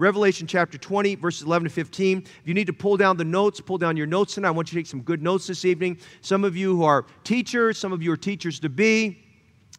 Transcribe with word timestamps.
Revelation 0.00 0.46
chapter 0.46 0.78
20, 0.78 1.16
verses 1.16 1.42
11 1.42 1.68
to 1.68 1.74
15. 1.74 2.18
If 2.20 2.40
you 2.46 2.54
need 2.54 2.68
to 2.68 2.72
pull 2.72 2.96
down 2.96 3.18
the 3.18 3.24
notes, 3.24 3.60
pull 3.60 3.76
down 3.76 3.98
your 3.98 4.06
notes 4.06 4.34
tonight. 4.34 4.48
I 4.48 4.52
want 4.52 4.72
you 4.72 4.78
to 4.78 4.82
take 4.82 4.90
some 4.90 5.02
good 5.02 5.22
notes 5.22 5.46
this 5.46 5.66
evening. 5.66 5.98
Some 6.22 6.42
of 6.42 6.56
you 6.56 6.74
who 6.74 6.84
are 6.84 7.04
teachers, 7.22 7.76
some 7.76 7.92
of 7.92 8.02
you 8.02 8.10
are 8.10 8.16
teachers 8.16 8.58
to 8.60 8.70
be. 8.70 9.22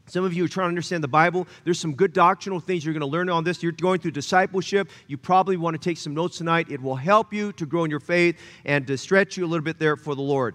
Some 0.05 0.23
of 0.23 0.35
you 0.35 0.45
are 0.45 0.47
trying 0.47 0.65
to 0.65 0.69
understand 0.69 1.03
the 1.03 1.07
Bible. 1.07 1.47
There's 1.63 1.79
some 1.79 1.95
good 1.95 2.13
doctrinal 2.13 2.59
things 2.59 2.85
you're 2.85 2.93
going 2.93 3.01
to 3.01 3.07
learn 3.07 3.29
on 3.29 3.43
this. 3.43 3.63
You're 3.63 3.71
going 3.71 3.99
through 3.99 4.11
discipleship. 4.11 4.91
You 5.07 5.17
probably 5.17 5.57
want 5.57 5.73
to 5.73 5.79
take 5.79 5.97
some 5.97 6.13
notes 6.13 6.37
tonight. 6.37 6.69
It 6.69 6.79
will 6.79 6.95
help 6.95 7.33
you 7.33 7.51
to 7.53 7.65
grow 7.65 7.83
in 7.83 7.89
your 7.89 7.99
faith 7.99 8.37
and 8.63 8.85
to 8.85 8.99
stretch 8.99 9.37
you 9.37 9.45
a 9.45 9.47
little 9.47 9.63
bit 9.63 9.79
there 9.79 9.97
for 9.97 10.13
the 10.13 10.21
Lord. 10.21 10.53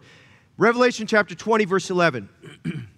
Revelation 0.59 1.09
chapter 1.09 1.35
20, 1.35 1.65
verse 1.65 1.91
11. 1.91 2.29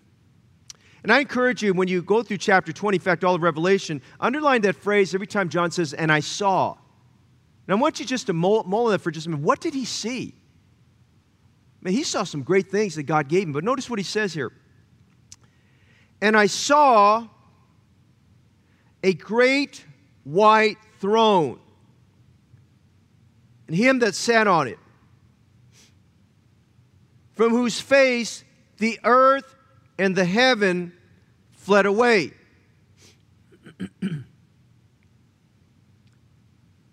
and 1.02 1.12
I 1.12 1.20
encourage 1.20 1.62
you, 1.62 1.72
when 1.74 1.88
you 1.88 2.02
go 2.02 2.22
through 2.22 2.38
chapter 2.38 2.72
20, 2.72 2.96
in 2.96 3.00
fact, 3.00 3.22
all 3.22 3.34
of 3.34 3.42
Revelation, 3.42 4.02
underline 4.18 4.62
that 4.62 4.76
phrase 4.76 5.14
every 5.14 5.26
time 5.26 5.48
John 5.48 5.70
says, 5.70 5.94
and 5.94 6.10
I 6.10 6.20
saw. 6.20 6.76
And 7.66 7.76
I 7.76 7.80
want 7.80 8.00
you 8.00 8.06
just 8.06 8.26
to 8.26 8.32
mull, 8.32 8.64
mull 8.64 8.86
that 8.86 9.00
for 9.00 9.11
just 9.11 9.26
a 9.26 9.30
minute. 9.30 9.44
What 9.44 9.61
did 9.61 9.75
he 9.75 9.84
see? 9.84 10.34
I 11.80 11.89
mean, 11.89 11.94
he 11.94 12.03
saw 12.03 12.25
some 12.25 12.42
great 12.42 12.70
things 12.70 12.96
that 12.96 13.04
God 13.04 13.29
gave 13.29 13.44
him, 13.44 13.53
but 13.53 13.62
notice 13.62 13.89
what 13.89 13.98
he 13.98 14.04
says 14.04 14.34
here. 14.34 14.53
And 16.20 16.36
I 16.36 16.46
saw 16.46 17.28
a 19.04 19.14
great 19.14 19.84
white 20.25 20.78
throne, 20.98 21.61
and 23.68 23.76
him 23.76 24.00
that 24.00 24.17
sat 24.17 24.48
on 24.48 24.67
it, 24.67 24.78
from 27.34 27.50
whose 27.50 27.80
face 27.80 28.42
the 28.78 28.98
earth 29.04 29.54
and 29.98 30.14
the 30.14 30.25
heaven 30.25 30.93
fled 31.52 31.86
away. 31.86 32.33
and 34.00 34.25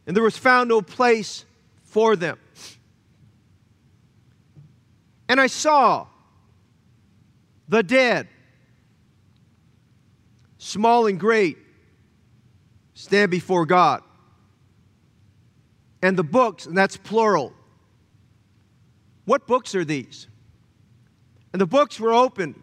there 0.07 0.23
was 0.23 0.37
found 0.37 0.69
no 0.69 0.81
place 0.81 1.45
for 1.83 2.15
them. 2.15 2.37
And 5.27 5.39
I 5.39 5.47
saw 5.47 6.07
the 7.67 7.83
dead 7.83 8.27
small 10.57 11.05
and 11.05 11.19
great, 11.19 11.57
stand 12.95 13.29
before 13.29 13.65
God. 13.65 14.01
And 16.01 16.17
the 16.17 16.23
books, 16.23 16.65
and 16.65 16.77
that's 16.77 16.97
plural. 16.97 17.53
What 19.25 19.47
books 19.47 19.73
are 19.75 19.85
these? 19.85 20.27
And 21.53 21.61
the 21.61 21.65
books 21.65 21.99
were 21.99 22.13
opened. 22.13 22.61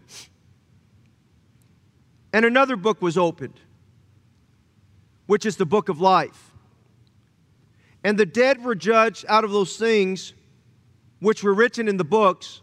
And 2.32 2.44
another 2.44 2.76
book 2.76 3.02
was 3.02 3.18
opened, 3.18 3.60
which 5.26 5.44
is 5.44 5.56
the 5.56 5.66
book 5.66 5.88
of 5.88 6.00
life. 6.00 6.52
And 8.04 8.18
the 8.18 8.26
dead 8.26 8.64
were 8.64 8.74
judged 8.74 9.24
out 9.28 9.44
of 9.44 9.50
those 9.50 9.76
things 9.76 10.32
which 11.20 11.44
were 11.44 11.54
written 11.54 11.88
in 11.88 11.96
the 11.96 12.04
books 12.04 12.60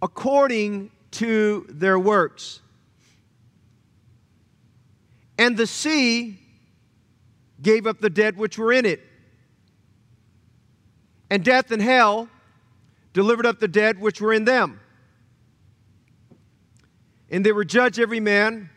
according 0.00 0.90
to 1.10 1.66
their 1.68 1.98
works. 1.98 2.60
And 5.38 5.56
the 5.56 5.66
sea 5.66 6.38
gave 7.60 7.86
up 7.86 8.00
the 8.00 8.10
dead 8.10 8.36
which 8.36 8.58
were 8.58 8.72
in 8.72 8.86
it. 8.86 9.00
And 11.28 11.44
death 11.44 11.70
and 11.72 11.82
hell 11.82 12.28
delivered 13.12 13.46
up 13.46 13.58
the 13.58 13.68
dead 13.68 14.00
which 14.00 14.20
were 14.20 14.32
in 14.32 14.44
them. 14.44 14.80
And 17.30 17.44
they 17.44 17.52
were 17.52 17.64
judged 17.64 17.98
every 17.98 18.20
man 18.20 18.70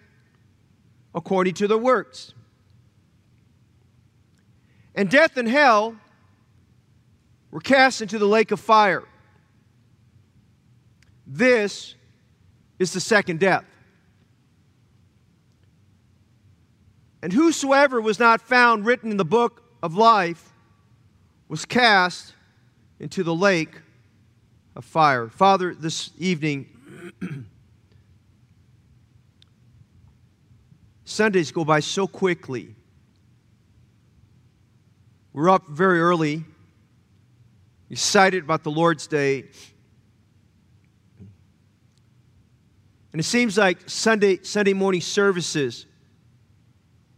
according 1.14 1.54
to 1.56 1.68
their 1.68 1.78
works. 1.78 2.34
And 4.96 5.10
death 5.10 5.38
and 5.38 5.48
hell 5.48 5.96
were 7.52 7.62
cast 7.62 8.02
into 8.02 8.18
the 8.18 8.28
lake 8.28 8.52
of 8.52 8.60
fire. 8.60 9.04
This 11.26 11.96
is 12.80 12.94
the 12.94 13.00
second 13.00 13.40
death. 13.40 13.66
And 17.22 17.34
whosoever 17.34 18.02
was 18.02 18.20
not 18.20 18.42
found 18.42 18.86
written 18.86 19.12
in 19.12 19.18
the 19.18 19.26
book 19.26 19.64
of 19.84 19.96
life 19.96 20.54
was 21.48 21.66
cast 21.66 22.34
into 23.00 23.24
the 23.24 23.36
lake 23.36 23.82
of 24.76 24.86
fire. 24.86 25.28
Father, 25.28 25.76
this 25.76 26.12
evening, 26.18 26.68
Sundays 31.10 31.52
go 31.52 31.66
by 31.66 31.80
so 31.80 32.06
quickly. 32.06 32.76
We're 35.34 35.50
up 35.50 35.68
very 35.68 36.00
early, 36.00 36.46
excited 37.90 38.44
about 38.44 38.64
the 38.64 38.70
Lord's 38.70 39.08
Day. 39.08 39.46
And 43.12 43.20
it 43.20 43.24
seems 43.24 43.58
like 43.58 43.90
Sunday, 43.90 44.38
Sunday 44.44 44.74
morning 44.74 45.02
services 45.02 45.88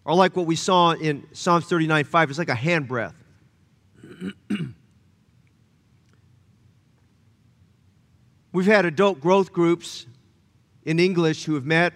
are 0.06 0.16
like 0.16 0.38
what 0.38 0.46
we 0.46 0.56
saw 0.56 0.94
in 0.94 1.28
Psalms 1.34 1.66
39 1.66 2.06
5, 2.06 2.30
it's 2.30 2.40
like 2.40 2.48
a 2.48 2.54
handbreadth. 2.54 3.14
We've 8.54 8.66
had 8.66 8.86
adult 8.86 9.20
growth 9.20 9.52
groups 9.52 10.06
in 10.86 10.98
English 10.98 11.44
who 11.44 11.56
have 11.56 11.66
met 11.66 11.92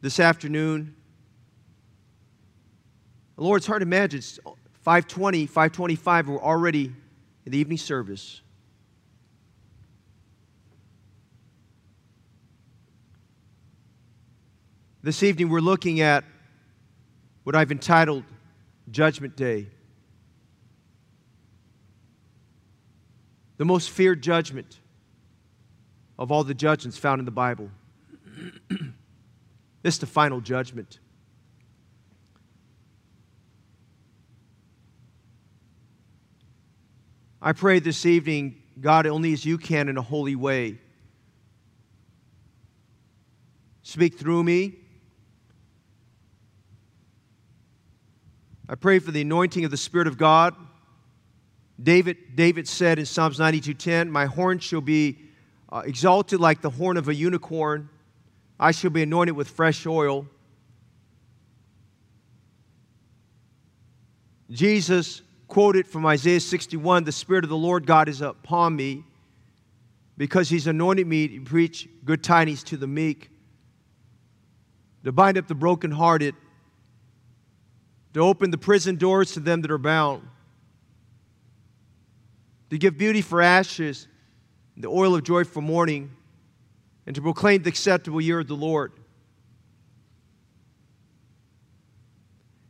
this 0.00 0.20
afternoon. 0.20 0.94
Lord, 3.36 3.58
it's 3.58 3.66
hard 3.66 3.80
to 3.80 3.86
imagine. 3.86 4.18
It's 4.18 4.38
520, 4.82 5.46
525, 5.46 6.28
we're 6.28 6.40
already 6.40 6.92
in 7.44 7.52
the 7.52 7.58
evening 7.58 7.78
service. 7.78 8.40
This 15.02 15.22
evening, 15.22 15.48
we're 15.48 15.60
looking 15.60 16.00
at 16.00 16.24
what 17.44 17.54
I've 17.54 17.70
entitled 17.70 18.24
Judgment 18.90 19.36
Day. 19.36 19.68
The 23.56 23.64
most 23.64 23.90
feared 23.90 24.22
judgment 24.22 24.80
of 26.18 26.30
all 26.32 26.44
the 26.44 26.54
judgments 26.54 26.98
found 26.98 27.20
in 27.20 27.24
the 27.24 27.30
Bible. 27.30 27.70
this 29.82 29.94
is 29.94 30.00
the 30.00 30.06
final 30.06 30.40
judgment. 30.40 30.98
I 37.40 37.52
pray 37.52 37.78
this 37.78 38.04
evening, 38.04 38.62
God, 38.80 39.06
only 39.06 39.32
as 39.32 39.44
you 39.44 39.58
can 39.58 39.88
in 39.88 39.96
a 39.96 40.02
holy 40.02 40.34
way. 40.34 40.78
Speak 43.82 44.18
through 44.18 44.42
me. 44.42 44.74
I 48.68 48.74
pray 48.74 48.98
for 48.98 49.12
the 49.12 49.22
anointing 49.22 49.64
of 49.64 49.70
the 49.70 49.76
Spirit 49.76 50.08
of 50.08 50.18
God. 50.18 50.54
David, 51.80 52.16
David 52.34 52.68
said 52.68 52.98
in 52.98 53.06
Psalms 53.06 53.38
92:10, 53.38 54.10
"My 54.10 54.26
horn 54.26 54.58
shall 54.58 54.80
be 54.80 55.28
uh, 55.70 55.82
exalted 55.84 56.40
like 56.40 56.60
the 56.60 56.70
horn 56.70 56.96
of 56.96 57.08
a 57.08 57.14
unicorn. 57.14 57.88
I 58.58 58.72
shall 58.72 58.90
be 58.90 59.02
anointed 59.02 59.36
with 59.36 59.48
fresh 59.48 59.86
oil." 59.86 60.26
Jesus 64.50 65.22
quoted 65.46 65.86
from 65.86 66.06
Isaiah 66.06 66.40
61, 66.40 67.04
"The 67.04 67.12
Spirit 67.12 67.44
of 67.44 67.50
the 67.50 67.56
Lord 67.56 67.86
God 67.86 68.08
is 68.08 68.20
upon 68.20 68.76
me, 68.76 69.04
because 70.16 70.48
He's 70.48 70.66
anointed 70.66 71.06
me 71.06 71.28
to 71.28 71.40
preach 71.40 71.88
good 72.04 72.22
tidings 72.22 72.62
to 72.64 72.76
the 72.76 72.86
meek, 72.86 73.30
to 75.04 75.12
bind 75.12 75.38
up 75.38 75.46
the 75.46 75.54
brokenhearted." 75.54 76.34
to 78.14 78.20
open 78.20 78.50
the 78.50 78.58
prison 78.58 78.96
doors 78.96 79.32
to 79.32 79.40
them 79.40 79.60
that 79.62 79.70
are 79.70 79.78
bound, 79.78 80.26
to 82.70 82.78
give 82.78 82.98
beauty 82.98 83.22
for 83.22 83.40
ashes, 83.40 84.08
the 84.76 84.88
oil 84.88 85.14
of 85.14 85.22
joy 85.22 85.44
for 85.44 85.60
mourning, 85.60 86.10
and 87.08 87.14
to 87.14 87.22
proclaim 87.22 87.62
the 87.62 87.70
acceptable 87.70 88.20
year 88.20 88.38
of 88.38 88.48
the 88.48 88.54
Lord. 88.54 88.92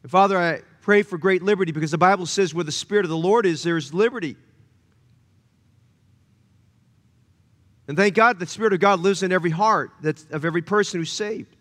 And 0.05 0.12
Father, 0.12 0.38
I 0.38 0.61
pray 0.81 1.02
for 1.02 1.19
great 1.19 1.43
liberty 1.43 1.73
because 1.73 1.90
the 1.90 1.99
Bible 1.99 2.25
says 2.25 2.55
where 2.55 2.62
the 2.62 2.70
Spirit 2.70 3.05
of 3.05 3.11
the 3.11 3.17
Lord 3.17 3.46
is, 3.46 3.64
there 3.64 3.76
is 3.76 3.93
liberty. 3.93 4.37
And 7.88 7.96
thank 7.96 8.14
God 8.14 8.38
the 8.38 8.46
Spirit 8.46 8.73
of 8.73 8.79
God 8.79 9.00
lives 9.00 9.25
in 9.25 9.32
every 9.32 9.50
heart 9.50 9.90
that's, 10.02 10.25
of 10.31 10.44
every 10.44 10.62
person 10.62 11.00
who's 11.00 11.11
saved. 11.11 11.56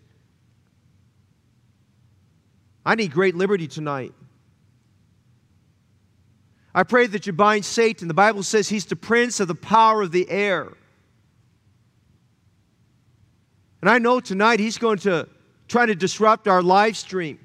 I 2.85 2.93
need 2.93 3.11
great 3.11 3.33
liberty 3.33 3.67
tonight. 3.67 4.13
I 6.75 6.83
pray 6.83 7.07
that 7.07 7.25
you 7.25 7.33
bind 7.33 7.65
Satan. 7.65 8.07
The 8.07 8.13
Bible 8.13 8.43
says 8.43 8.69
he's 8.69 8.85
the 8.85 8.95
prince 8.95 9.39
of 9.39 9.47
the 9.47 9.55
power 9.55 10.03
of 10.03 10.11
the 10.11 10.29
air. 10.29 10.73
And 13.81 13.89
I 13.89 13.99
know 13.99 14.19
tonight 14.19 14.59
he's 14.59 14.77
going 14.77 14.97
to 14.99 15.27
try 15.67 15.85
to 15.85 15.95
disrupt 15.95 16.47
our 16.47 16.61
live 16.61 16.97
stream. 16.97 17.39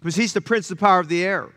because 0.00 0.14
he's 0.14 0.32
the 0.32 0.40
prince 0.40 0.70
of 0.70 0.78
the 0.78 0.80
power 0.80 1.00
of 1.00 1.08
the 1.08 1.24
air. 1.24 1.50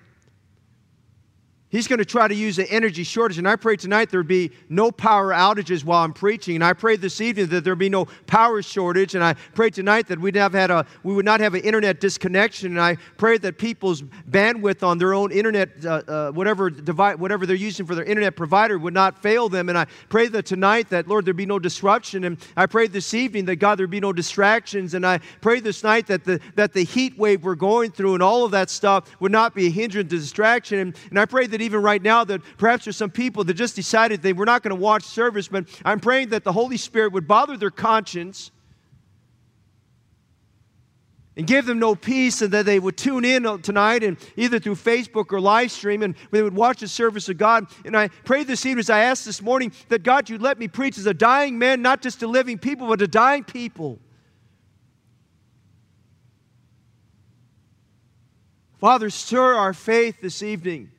He's 1.72 1.88
going 1.88 2.00
to 2.00 2.06
try 2.06 2.28
to 2.28 2.34
use 2.34 2.58
an 2.58 2.66
energy 2.70 3.04
shortage. 3.04 3.38
And 3.38 3.48
I 3.48 3.56
pray 3.56 3.76
tonight 3.76 4.10
there 4.10 4.24
be 4.24 4.52
no 4.70 4.92
power 4.92 5.32
outages 5.32 5.84
while 5.84 6.04
I'm 6.04 6.14
preaching. 6.14 6.56
And 6.56 6.64
I 6.64 6.74
pray 6.74 6.96
this 6.96 7.22
evening 7.22 7.48
that 7.48 7.64
there 7.64 7.76
be 7.76 7.90
no 7.90 8.06
power 8.26 8.64
shortage. 8.64 9.14
And 9.14 9.24
I 9.24 9.36
pray 9.54 9.70
tonight 9.70 10.08
that 10.08 10.20
we'd 10.20 10.36
have 10.36 10.54
had 10.54 10.72
a, 10.72 10.88
we 11.04 11.14
would 11.14 11.26
not 11.26 11.40
have 11.42 11.54
an 11.54 11.62
internet 11.62 12.00
disconnection. 12.00 12.72
And 12.72 12.82
I 12.82 12.98
pray 13.18 13.38
that 13.38 13.60
people's 13.60 14.02
bandwidth 14.02 14.82
on 14.82 14.98
their 14.98 15.14
own 15.14 15.32
internet, 15.32 15.86
uh, 15.86 16.02
uh, 16.08 16.32
whatever, 16.32 16.72
device, 16.72 17.18
whatever 17.18 17.46
they're 17.46 17.56
using 17.56 17.86
for 17.86 17.94
their 17.94 18.06
internet 18.06 18.36
provider, 18.36 18.80
would 18.80 18.96
not 18.96 19.22
fail 19.22 19.48
them. 19.48 19.70
And 19.70 19.78
I 19.78 19.86
pray 20.10 20.28
that 20.30 20.48
tonight 20.48 20.90
that, 20.90 21.08
Lord, 21.08 21.24
there 21.24 21.36
be 21.36 21.46
no 21.46 21.60
disruption. 21.60 22.24
And 22.24 22.38
I 22.58 22.66
pray 22.66 22.88
this 22.88 23.14
evening 23.14 23.46
that, 23.46 23.58
God, 23.58 23.78
there 23.78 23.86
be 23.86 24.00
no 24.00 24.12
distractions. 24.12 24.96
And 24.96 25.06
I 25.06 25.20
pray 25.42 25.60
this 25.60 25.84
night 25.84 26.08
that 26.08 26.24
the, 26.24 26.40
that 26.56 26.74
the 26.74 26.84
heat 26.84 27.16
wave 27.20 27.44
we're 27.44 27.54
going 27.54 27.92
through 27.92 28.16
and 28.16 28.24
all 28.24 28.44
of 28.44 28.50
that 28.52 28.72
stuff 28.72 29.16
would 29.20 29.32
not 29.32 29.54
be 29.54 29.68
a 29.68 29.70
hindrance 29.70 30.10
to 30.10 30.18
distraction. 30.18 30.80
And, 30.80 30.96
and 31.12 31.20
I 31.20 31.26
pray 31.26 31.46
that 31.46 31.59
that 31.60 31.66
even 31.66 31.82
right 31.82 32.02
now 32.02 32.24
that 32.24 32.42
perhaps 32.58 32.86
there's 32.86 32.98
some 32.98 33.12
people 33.12 33.44
that 33.44 33.54
just 33.54 33.76
decided 33.76 34.22
they 34.22 34.34
were 34.34 34.46
not 34.46 34.64
going 34.64 34.76
to 34.76 34.82
watch 34.82 35.04
service, 35.04 35.48
but 35.48 35.66
I'm 35.84 36.00
praying 36.00 36.30
that 36.30 36.44
the 36.44 36.54
Holy 36.54 36.78
Spirit 36.78 37.12
would 37.14 37.28
bother 37.28 37.58
their 37.58 37.70
conscience 37.70 38.52
and 41.36 41.46
give 41.46 41.66
them 41.66 41.80
no 41.80 41.96
peace 41.96 42.42
and 42.42 42.52
that 42.54 42.66
they 42.66 42.80
would 42.80 42.98
tune 42.98 43.26
in 43.26 43.62
tonight 43.62 44.04
and 44.04 44.18
either 44.36 44.60
through 44.60 44.76
Facebook 44.76 45.32
or 45.32 45.40
live 45.40 45.72
stream 45.72 46.02
and 46.02 46.16
they 46.32 46.42
would 46.42 46.56
watch 46.56 46.80
the 46.80 46.88
service 46.88 47.30
of 47.30 47.38
God. 47.38 47.68
And 47.86 47.96
I 47.96 48.08
pray 48.08 48.44
this 48.44 48.66
evening 48.66 48.80
as 48.80 48.90
I 48.90 49.02
asked 49.02 49.26
this 49.26 49.42
morning 49.42 49.72
that 49.90 50.04
God, 50.04 50.30
you'd 50.30 50.42
let 50.42 50.60
me 50.60 50.68
preach 50.68 50.98
as 50.98 51.06
a 51.06 51.14
dying 51.14 51.58
man, 51.58 51.82
not 51.82 52.02
just 52.02 52.22
to 52.22 52.28
living 52.28 52.58
people, 52.58 52.88
but 52.88 53.00
to 53.00 53.08
dying 53.08 53.44
people. 53.44 54.00
Father, 58.80 59.10
stir 59.10 59.56
our 59.56 59.74
faith 59.74 60.22
this 60.22 60.42
evening. 60.42 60.92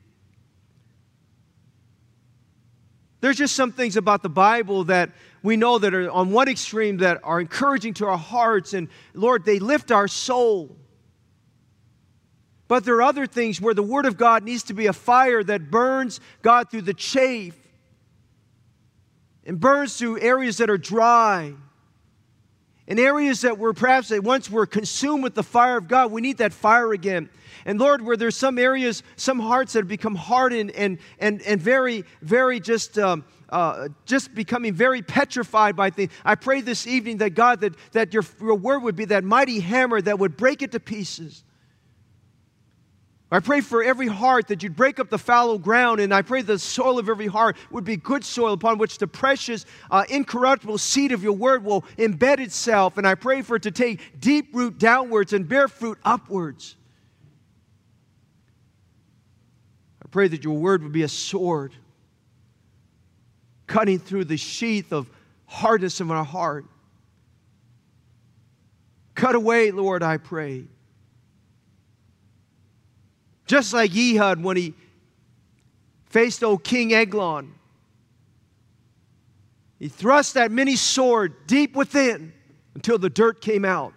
There's 3.21 3.37
just 3.37 3.55
some 3.55 3.73
things 3.73 3.97
about 3.97 4.23
the 4.23 4.31
Bible 4.31 4.85
that 4.85 5.11
we 5.43 5.57
know 5.57 5.79
that 5.79 5.95
are 5.95 6.11
on 6.11 6.31
one 6.31 6.49
extreme 6.49 6.99
that 6.99 7.21
are 7.23 7.41
encouraging 7.41 7.95
to 7.95 8.07
our 8.07 8.19
hearts, 8.19 8.73
and 8.75 8.89
Lord, 9.15 9.45
they 9.45 9.59
lift 9.59 9.91
our 9.91 10.09
soul. 10.09 10.77
But 12.69 12.85
there 12.85 12.95
are 12.97 13.03
other 13.03 13.27
things 13.27 13.61
where 13.61 13.75
the 13.75 13.83
Word 13.83 14.07
of 14.07 14.17
God 14.17 14.45
needs 14.45 14.63
to 14.65 14.75
be 14.75 14.87
a 14.87 14.93
fire 14.93 15.43
that 15.43 15.71
burns 15.71 16.21
God 16.41 16.71
through 16.71 16.83
the 16.83 16.95
chafe 16.95 17.57
and 19.45 19.59
burns 19.59 19.97
through 19.97 20.21
areas 20.21 20.59
that 20.59 20.71
are 20.71 20.79
dry. 20.79 21.53
In 22.87 22.99
areas 22.99 23.41
that 23.43 23.59
were 23.59 23.73
perhaps 23.73 24.09
that 24.09 24.23
once 24.23 24.51
were 24.51 24.67
consumed 24.67 25.23
with 25.23 25.35
the 25.35 25.43
fire 25.43 25.77
of 25.77 25.89
God, 25.89 26.13
we 26.13 26.21
need 26.21 26.39
that 26.39 26.53
fire 26.53 26.93
again. 26.93 27.29
And 27.65 27.79
Lord, 27.79 28.03
where 28.03 28.17
there's 28.17 28.37
some 28.37 28.59
areas, 28.59 29.03
some 29.17 29.39
hearts 29.39 29.73
that 29.73 29.81
have 29.81 29.89
become 29.89 30.15
hardened 30.15 30.71
and, 30.73 30.99
and, 31.19 31.43
and 31.43 31.61
very, 31.61 32.05
very 32.23 32.61
just. 32.61 32.99
Um, 32.99 33.25
uh, 33.51 33.89
just 34.07 34.33
becoming 34.33 34.73
very 34.73 35.03
petrified 35.03 35.75
by 35.75 35.91
things. 35.91 36.12
I 36.25 36.37
pray 36.37 36.61
this 36.61 36.87
evening 36.87 37.17
that 37.17 37.31
God, 37.31 37.61
that, 37.62 37.75
that 37.91 38.15
your, 38.15 38.23
your 38.41 38.55
word 38.55 38.85
would 38.85 38.95
be 38.95 39.07
that 39.07 39.25
mighty 39.25 39.59
hammer 39.59 40.01
that 40.01 40.21
would 40.21 40.37
break 40.37 40.62
it 40.62 40.71
to 40.71 40.79
pieces. 40.79 41.43
I 43.33 43.39
pray 43.39 43.61
for 43.61 43.83
every 43.83 44.09
heart 44.09 44.49
that 44.49 44.62
you'd 44.62 44.75
break 44.75 44.99
up 44.99 45.09
the 45.09 45.19
fallow 45.19 45.57
ground, 45.57 46.01
and 46.01 46.12
I 46.12 46.23
pray 46.23 46.43
the 46.43 46.59
soil 46.59 46.99
of 46.99 47.09
every 47.09 47.29
heart 47.29 47.57
would 47.71 47.85
be 47.85 47.97
good 47.97 48.25
soil 48.25 48.53
upon 48.53 48.79
which 48.79 48.99
the 48.99 49.07
precious, 49.07 49.67
uh, 49.89 50.05
incorruptible 50.09 50.79
seed 50.79 51.12
of 51.12 51.23
your 51.23 51.35
word 51.35 51.65
will 51.65 51.83
embed 51.97 52.41
itself. 52.41 52.99
And 52.99 53.07
I 53.07 53.15
pray 53.15 53.43
for 53.43 53.55
it 53.57 53.62
to 53.62 53.71
take 53.71 54.01
deep 54.19 54.49
root 54.53 54.79
downwards 54.79 55.33
and 55.33 55.49
bear 55.49 55.69
fruit 55.69 55.99
upwards. 56.05 56.75
Pray 60.11 60.29
that 60.29 60.45
your 60.45 60.57
word 60.57 60.83
would 60.83 60.93
be 60.93 61.03
a 61.03 61.09
sword 61.09 61.75
cutting 63.67 63.99
through 63.99 64.25
the 64.25 64.37
sheath 64.37 64.93
of 64.93 65.09
hardness 65.47 66.01
of 66.01 66.11
our 66.11 66.25
heart. 66.25 66.67
Cut 69.15 69.35
away, 69.35 69.71
Lord, 69.71 70.03
I 70.03 70.17
pray. 70.17 70.65
Just 73.47 73.73
like 73.73 73.95
Ehud 73.95 74.43
when 74.43 74.57
he 74.57 74.75
faced 76.07 76.43
old 76.43 76.65
King 76.65 76.93
Eglon. 76.93 77.55
He 79.79 79.89
thrust 79.89 80.35
that 80.35 80.51
mini 80.51 80.77
sword 80.77 81.47
deep 81.47 81.75
within 81.75 82.33
until 82.75 82.99
the 82.99 83.11
dirt 83.11 83.41
came 83.41 83.65
out. 83.65 83.95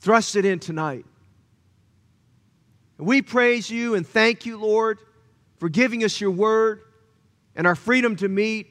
Thrust 0.00 0.36
it 0.36 0.44
in 0.44 0.58
tonight. 0.58 1.04
We 2.98 3.22
praise 3.22 3.70
you 3.70 3.94
and 3.94 4.04
thank 4.04 4.44
you, 4.44 4.58
Lord, 4.58 4.98
for 5.58 5.68
giving 5.68 6.02
us 6.02 6.20
your 6.20 6.32
word 6.32 6.82
and 7.54 7.66
our 7.66 7.76
freedom 7.76 8.16
to 8.16 8.28
meet. 8.28 8.66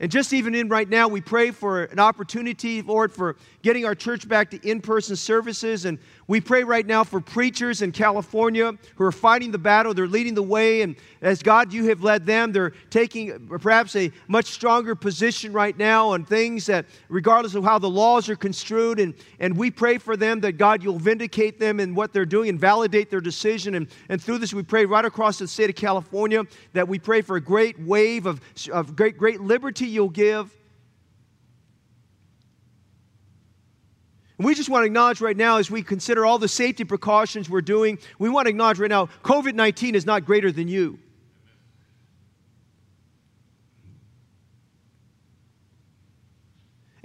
And 0.00 0.12
just 0.12 0.32
even 0.32 0.54
in 0.54 0.68
right 0.68 0.88
now, 0.88 1.08
we 1.08 1.20
pray 1.20 1.50
for 1.50 1.82
an 1.84 1.98
opportunity, 1.98 2.82
Lord, 2.82 3.12
for 3.12 3.36
getting 3.62 3.84
our 3.84 3.96
church 3.96 4.28
back 4.28 4.52
to 4.52 4.68
in 4.68 4.80
person 4.80 5.16
services. 5.16 5.84
And 5.84 5.98
we 6.28 6.42
pray 6.42 6.62
right 6.62 6.86
now 6.86 7.04
for 7.04 7.20
preachers 7.22 7.80
in 7.80 7.90
California 7.90 8.74
who 8.96 9.04
are 9.04 9.10
fighting 9.10 9.50
the 9.50 9.58
battle. 9.58 9.94
They're 9.94 10.06
leading 10.06 10.34
the 10.34 10.42
way. 10.42 10.82
And 10.82 10.94
as 11.22 11.42
God, 11.42 11.72
you 11.72 11.86
have 11.86 12.02
led 12.02 12.26
them, 12.26 12.52
they're 12.52 12.74
taking 12.90 13.48
perhaps 13.48 13.96
a 13.96 14.12
much 14.28 14.44
stronger 14.46 14.94
position 14.94 15.54
right 15.54 15.76
now 15.76 16.10
on 16.10 16.26
things 16.26 16.66
that, 16.66 16.84
regardless 17.08 17.54
of 17.54 17.64
how 17.64 17.78
the 17.78 17.88
laws 17.88 18.28
are 18.28 18.36
construed, 18.36 19.00
and, 19.00 19.14
and 19.40 19.56
we 19.56 19.70
pray 19.70 19.96
for 19.96 20.18
them 20.18 20.40
that 20.40 20.52
God, 20.52 20.82
you'll 20.82 20.98
vindicate 20.98 21.58
them 21.58 21.80
in 21.80 21.94
what 21.94 22.12
they're 22.12 22.26
doing 22.26 22.50
and 22.50 22.60
validate 22.60 23.08
their 23.08 23.22
decision. 23.22 23.74
And, 23.74 23.88
and 24.10 24.22
through 24.22 24.38
this, 24.38 24.52
we 24.52 24.62
pray 24.62 24.84
right 24.84 25.06
across 25.06 25.38
the 25.38 25.48
state 25.48 25.70
of 25.70 25.76
California 25.76 26.44
that 26.74 26.86
we 26.86 26.98
pray 26.98 27.22
for 27.22 27.36
a 27.36 27.40
great 27.40 27.80
wave 27.80 28.26
of, 28.26 28.42
of 28.70 28.94
great, 28.94 29.16
great 29.16 29.40
liberty 29.40 29.86
you'll 29.86 30.10
give. 30.10 30.54
And 34.38 34.46
we 34.46 34.54
just 34.54 34.68
want 34.68 34.82
to 34.82 34.86
acknowledge 34.86 35.20
right 35.20 35.36
now, 35.36 35.58
as 35.58 35.70
we 35.70 35.82
consider 35.82 36.24
all 36.24 36.38
the 36.38 36.48
safety 36.48 36.84
precautions 36.84 37.50
we're 37.50 37.60
doing, 37.60 37.98
we 38.18 38.28
want 38.28 38.46
to 38.46 38.50
acknowledge 38.50 38.78
right 38.78 38.90
now 38.90 39.06
COVID 39.24 39.54
19 39.54 39.94
is 39.94 40.06
not 40.06 40.24
greater 40.24 40.52
than 40.52 40.68
you. 40.68 40.98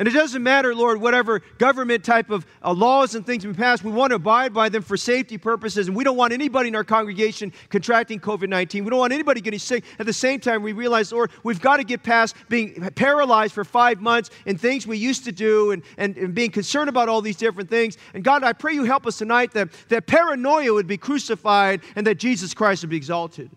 And 0.03 0.09
it 0.09 0.15
doesn't 0.15 0.43
matter, 0.43 0.75
Lord, 0.75 0.99
whatever 0.99 1.39
government 1.59 2.03
type 2.03 2.29
of 2.29 2.45
uh, 2.61 2.73
laws 2.73 3.15
and 3.15 3.25
things 3.25 3.47
we 3.47 3.53
pass, 3.53 3.81
we 3.81 3.89
want 3.89 4.11
to 4.11 4.15
abide 4.15 4.53
by 4.53 4.67
them 4.67 4.81
for 4.81 4.97
safety 4.97 5.37
purposes. 5.37 5.87
And 5.87 5.95
we 5.95 6.03
don't 6.03 6.17
want 6.17 6.33
anybody 6.33 6.67
in 6.67 6.75
our 6.75 6.83
congregation 6.83 7.53
contracting 7.69 8.19
COVID 8.19 8.49
19. 8.49 8.83
We 8.83 8.89
don't 8.89 8.99
want 8.99 9.13
anybody 9.13 9.39
getting 9.39 9.61
sick. 9.61 9.85
At 9.99 10.05
the 10.05 10.11
same 10.11 10.41
time, 10.41 10.61
we 10.61 10.73
realize, 10.73 11.13
Lord, 11.13 11.31
we've 11.43 11.61
got 11.61 11.77
to 11.77 11.85
get 11.85 12.03
past 12.03 12.35
being 12.49 12.81
paralyzed 12.95 13.53
for 13.53 13.63
five 13.63 14.01
months 14.01 14.29
and 14.45 14.59
things 14.59 14.85
we 14.85 14.97
used 14.97 15.23
to 15.23 15.31
do 15.31 15.71
and, 15.71 15.81
and, 15.97 16.17
and 16.17 16.35
being 16.35 16.51
concerned 16.51 16.89
about 16.89 17.07
all 17.07 17.21
these 17.21 17.37
different 17.37 17.69
things. 17.69 17.97
And 18.13 18.25
God, 18.25 18.43
I 18.43 18.51
pray 18.51 18.73
you 18.73 18.83
help 18.83 19.07
us 19.07 19.17
tonight 19.17 19.53
that, 19.53 19.69
that 19.87 20.05
paranoia 20.05 20.73
would 20.73 20.85
be 20.85 20.97
crucified 20.97 21.79
and 21.95 22.05
that 22.07 22.15
Jesus 22.15 22.53
Christ 22.53 22.83
would 22.83 22.89
be 22.89 22.97
exalted. 22.97 23.49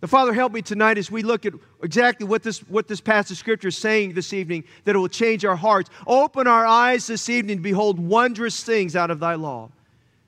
The 0.00 0.06
Father, 0.06 0.32
help 0.32 0.52
me 0.52 0.62
tonight 0.62 0.96
as 0.96 1.10
we 1.10 1.22
look 1.22 1.44
at 1.44 1.54
exactly 1.82 2.24
what 2.24 2.44
this, 2.44 2.60
what 2.60 2.86
this 2.86 3.00
passage 3.00 3.32
of 3.32 3.38
Scripture 3.38 3.68
is 3.68 3.76
saying 3.76 4.14
this 4.14 4.32
evening, 4.32 4.62
that 4.84 4.94
it 4.94 4.98
will 4.98 5.08
change 5.08 5.44
our 5.44 5.56
hearts. 5.56 5.90
Open 6.06 6.46
our 6.46 6.64
eyes 6.64 7.08
this 7.08 7.28
evening 7.28 7.56
to 7.56 7.62
behold 7.62 7.98
wondrous 7.98 8.62
things 8.62 8.94
out 8.94 9.10
of 9.10 9.18
thy 9.18 9.34
law. 9.34 9.70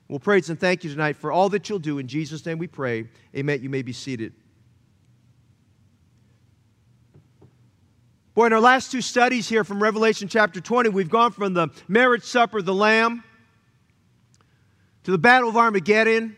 We'll 0.09 0.19
praise 0.19 0.49
and 0.49 0.59
thank 0.59 0.83
you 0.83 0.89
tonight 0.89 1.15
for 1.15 1.31
all 1.31 1.47
that 1.49 1.69
you'll 1.69 1.79
do. 1.79 1.97
In 1.99 2.07
Jesus' 2.07 2.45
name 2.45 2.57
we 2.57 2.67
pray. 2.67 3.07
Amen. 3.33 3.63
You 3.63 3.69
may 3.69 3.81
be 3.81 3.93
seated. 3.93 4.33
Boy, 8.33 8.47
in 8.47 8.53
our 8.53 8.59
last 8.59 8.91
two 8.91 9.01
studies 9.01 9.47
here 9.47 9.63
from 9.63 9.81
Revelation 9.81 10.27
chapter 10.27 10.59
20, 10.59 10.89
we've 10.89 11.09
gone 11.09 11.31
from 11.31 11.53
the 11.53 11.69
marriage 11.87 12.23
supper 12.23 12.57
of 12.57 12.65
the 12.65 12.73
Lamb 12.73 13.23
to 15.03 15.11
the 15.11 15.17
battle 15.17 15.47
of 15.47 15.55
Armageddon 15.55 16.35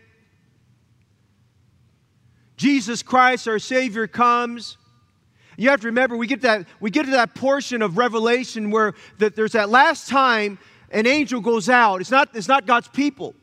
Jesus 2.63 3.03
Christ, 3.03 3.45
our 3.49 3.59
Savior, 3.59 4.07
comes. 4.07 4.77
You 5.57 5.69
have 5.69 5.81
to 5.81 5.87
remember, 5.87 6.15
we 6.15 6.27
get, 6.27 6.43
that, 6.43 6.65
we 6.79 6.91
get 6.91 7.03
to 7.03 7.11
that 7.11 7.35
portion 7.35 7.81
of 7.81 7.97
Revelation 7.97 8.71
where 8.71 8.93
that 9.17 9.35
there's 9.35 9.51
that 9.51 9.67
last 9.67 10.07
time 10.07 10.57
an 10.89 11.05
angel 11.05 11.41
goes 11.41 11.67
out. 11.67 11.99
It's 11.99 12.09
not, 12.09 12.29
it's 12.33 12.47
not 12.47 12.65
God's 12.65 12.87
people. 12.87 13.35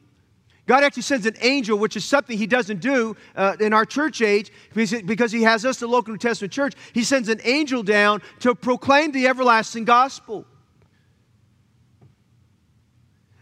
God 0.66 0.84
actually 0.84 1.02
sends 1.02 1.26
an 1.26 1.34
angel, 1.42 1.78
which 1.78 1.96
is 1.96 2.04
something 2.06 2.38
He 2.38 2.46
doesn't 2.46 2.80
do 2.80 3.14
uh, 3.36 3.56
in 3.60 3.74
our 3.74 3.84
church 3.84 4.22
age 4.22 4.50
because, 4.72 5.02
because 5.02 5.32
He 5.32 5.42
has 5.42 5.66
us, 5.66 5.76
the 5.80 5.86
local 5.86 6.12
New 6.12 6.18
Testament 6.18 6.50
church. 6.50 6.72
He 6.94 7.04
sends 7.04 7.28
an 7.28 7.42
angel 7.44 7.82
down 7.82 8.22
to 8.38 8.54
proclaim 8.54 9.12
the 9.12 9.26
everlasting 9.26 9.84
gospel. 9.84 10.46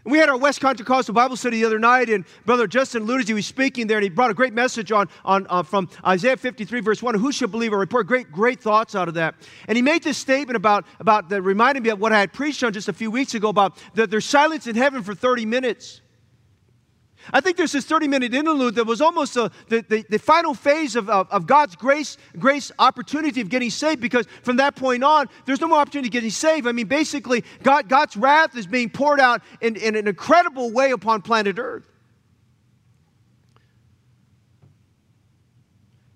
We 0.09 0.17
had 0.17 0.27
our 0.27 0.37
West 0.37 0.59
Country 0.59 0.83
Coastal 0.83 1.13
Bible 1.13 1.35
study 1.35 1.59
the 1.59 1.65
other 1.65 1.77
night, 1.77 2.09
and 2.09 2.25
Brother 2.43 2.65
Justin 2.65 3.05
Ludigy 3.05 3.35
was 3.35 3.45
speaking 3.45 3.85
there, 3.85 3.97
and 3.97 4.03
he 4.03 4.09
brought 4.09 4.31
a 4.31 4.33
great 4.33 4.53
message 4.53 4.91
on, 4.91 5.07
on 5.23 5.45
uh, 5.51 5.61
from 5.61 5.87
Isaiah 6.03 6.35
53, 6.35 6.79
verse 6.79 7.03
1. 7.03 7.13
Who 7.13 7.31
should 7.31 7.51
believe 7.51 7.73
a 7.73 7.77
report? 7.77 8.07
Great, 8.07 8.31
great 8.31 8.59
thoughts 8.59 8.95
out 8.95 9.07
of 9.07 9.13
that. 9.13 9.35
And 9.67 9.75
he 9.75 9.83
made 9.83 10.01
this 10.01 10.17
statement 10.17 10.57
about, 10.57 10.85
about 10.99 11.29
that 11.29 11.43
reminded 11.43 11.83
me 11.83 11.91
of 11.91 11.99
what 11.99 12.11
I 12.11 12.19
had 12.19 12.33
preached 12.33 12.63
on 12.63 12.73
just 12.73 12.89
a 12.89 12.93
few 12.93 13.11
weeks 13.11 13.35
ago 13.35 13.49
about 13.49 13.77
that 13.93 14.09
there's 14.09 14.25
silence 14.25 14.65
in 14.65 14.75
heaven 14.75 15.03
for 15.03 15.13
30 15.13 15.45
minutes. 15.45 16.01
I 17.33 17.41
think 17.41 17.57
there's 17.57 17.71
this 17.71 17.85
30 17.85 18.07
minute 18.07 18.33
interlude 18.33 18.75
that 18.75 18.85
was 18.85 19.01
almost 19.01 19.37
a, 19.37 19.51
the, 19.67 19.85
the, 19.87 20.05
the, 20.09 20.19
final 20.19 20.53
phase 20.53 20.95
of, 20.95 21.09
of, 21.09 21.29
of, 21.31 21.45
God's 21.45 21.75
grace, 21.75 22.17
grace 22.37 22.71
opportunity 22.79 23.41
of 23.41 23.49
getting 23.49 23.69
saved 23.69 24.01
because 24.01 24.25
from 24.43 24.57
that 24.57 24.75
point 24.75 25.03
on, 25.03 25.27
there's 25.45 25.61
no 25.61 25.67
more 25.67 25.79
opportunity 25.79 26.07
of 26.07 26.13
getting 26.13 26.29
saved. 26.29 26.67
I 26.67 26.71
mean, 26.71 26.87
basically, 26.87 27.43
God, 27.63 27.89
God's 27.89 28.17
wrath 28.17 28.55
is 28.57 28.67
being 28.67 28.89
poured 28.89 29.19
out 29.19 29.41
in, 29.61 29.75
in 29.75 29.95
an 29.95 30.07
incredible 30.07 30.71
way 30.71 30.91
upon 30.91 31.21
planet 31.21 31.59
Earth. 31.59 31.87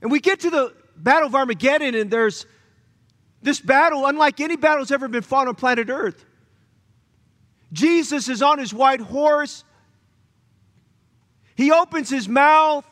And 0.02 0.12
we 0.12 0.20
get 0.20 0.42
to 0.42 0.50
the 0.50 0.74
Battle 0.98 1.28
of 1.28 1.36
Armageddon, 1.36 1.96
and 1.96 2.12
there's 2.12 2.46
this 3.42 3.60
battle, 3.60 4.06
unlike 4.06 4.40
any 4.40 4.56
battle 4.56 4.80
that's 4.80 4.92
ever 4.92 5.08
been 5.08 5.22
fought 5.22 5.48
on 5.48 5.56
planet 5.56 5.90
Earth. 5.90 6.26
Jesus 7.72 8.30
is 8.30 8.42
on 8.42 8.60
his 8.60 8.74
white 8.74 9.02
horse. 9.02 9.64
He 11.64 11.72
opens 11.72 12.10
his 12.10 12.28
mouth, 12.28 12.86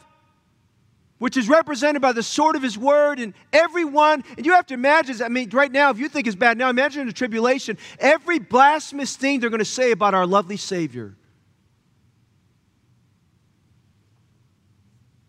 which 1.18 1.36
is 1.36 1.50
represented 1.50 2.02
by 2.02 2.14
the 2.14 2.24
sword 2.24 2.56
of 2.56 2.64
his 2.64 2.78
word, 2.78 3.20
and 3.20 3.34
everyone, 3.52 4.24
and 4.38 4.46
you 4.46 4.54
have 4.54 4.66
to 4.68 4.74
imagine, 4.74 5.22
I 5.22 5.28
mean, 5.28 5.50
right 5.50 5.70
now, 5.70 5.90
if 5.90 6.00
you 6.00 6.08
think 6.08 6.26
it's 6.26 6.38
bad 6.38 6.58
now, 6.58 6.70
imagine 6.70 7.06
the 7.06 7.12
tribulation, 7.12 7.78
every 8.00 8.40
blasphemous 8.40 9.18
thing 9.18 9.42
they're 9.42 9.50
going 9.50 9.60
to 9.60 9.66
say 9.66 9.92
about 9.92 10.14
our 10.14 10.26
lovely 10.26 10.56
Savior. 10.56 11.14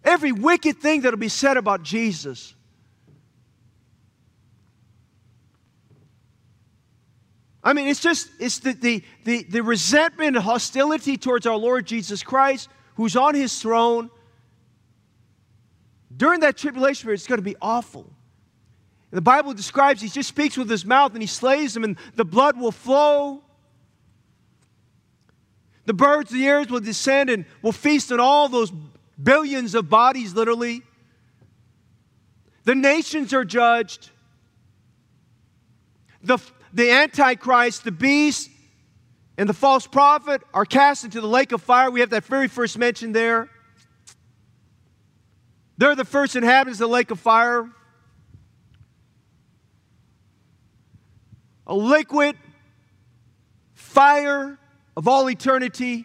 Every 0.05 0.31
wicked 0.31 0.77
thing 0.79 1.01
that'll 1.01 1.19
be 1.19 1.29
said 1.29 1.57
about 1.57 1.83
Jesus. 1.83 2.55
I 7.65 7.73
mean, 7.73 7.89
it's 7.89 8.01
just, 8.01 8.29
it's 8.39 8.61
the, 8.61 8.75
the, 8.75 9.03
the, 9.25 9.43
the 9.43 9.63
resentment 9.65 10.37
and 10.37 10.45
hostility 10.45 11.17
towards 11.17 11.45
our 11.45 11.57
Lord 11.57 11.87
Jesus 11.89 12.23
Christ 12.23 12.69
who's 13.03 13.17
on 13.17 13.35
his 13.35 13.61
throne. 13.61 14.11
During 16.17 16.39
that 16.41 16.57
tribulation 16.57 17.07
period, 17.07 17.19
it's 17.19 17.27
going 17.27 17.39
to 17.39 17.43
be 17.43 17.57
awful. 17.61 18.09
The 19.11 19.21
Bible 19.21 19.53
describes 19.55 20.01
he 20.01 20.09
just 20.09 20.29
speaks 20.29 20.57
with 20.57 20.71
his 20.71 20.87
mouth 20.87 21.13
and 21.13 21.21
he 21.21 21.27
slays 21.27 21.75
them, 21.75 21.83
and 21.83 21.97
the 22.15 22.25
blood 22.25 22.57
will 22.57 22.71
flow. 22.71 23.43
The 25.85 25.95
birds 25.95 26.31
of 26.31 26.39
the 26.39 26.47
air 26.47 26.65
will 26.71 26.79
descend 26.79 27.29
and 27.29 27.45
will 27.61 27.73
feast 27.73 28.13
on 28.13 28.21
all 28.21 28.49
those 28.49 28.73
billions 29.21 29.75
of 29.75 29.91
bodies, 29.91 30.33
literally. 30.33 30.83
The 32.63 32.77
nations 32.77 33.35
are 33.35 33.45
judged. 33.45 34.11
The, 36.23 36.39
the 36.73 36.89
Antichrist, 36.89 37.83
the 37.83 37.91
beast, 37.91 38.49
and 39.43 39.49
the 39.49 39.55
false 39.55 39.89
prophet 39.89 40.41
are 40.55 40.65
cast 40.65 41.03
into 41.03 41.21
the 41.21 41.27
lake 41.27 41.51
of 41.51 41.61
fire. 41.61 41.91
We 41.91 41.99
have 41.99 42.11
that 42.11 42.25
very 42.25 42.47
first 42.47 42.79
mention 42.79 43.11
there. 43.11 43.51
They're 45.77 45.97
the 45.97 46.05
first 46.05 46.37
inhabitants 46.37 46.81
of 46.81 46.89
the 46.89 46.93
lake 46.95 47.11
of 47.11 47.19
fire. 47.19 47.69
A 51.67 51.75
liquid 51.75 52.37
fire 53.75 54.61
of 54.97 55.09
all 55.09 55.29
eternity. 55.29 56.05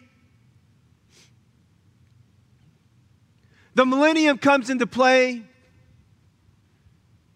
The 3.76 3.86
millennium 3.86 4.38
comes 4.38 4.68
into 4.68 4.88
play. 4.88 5.44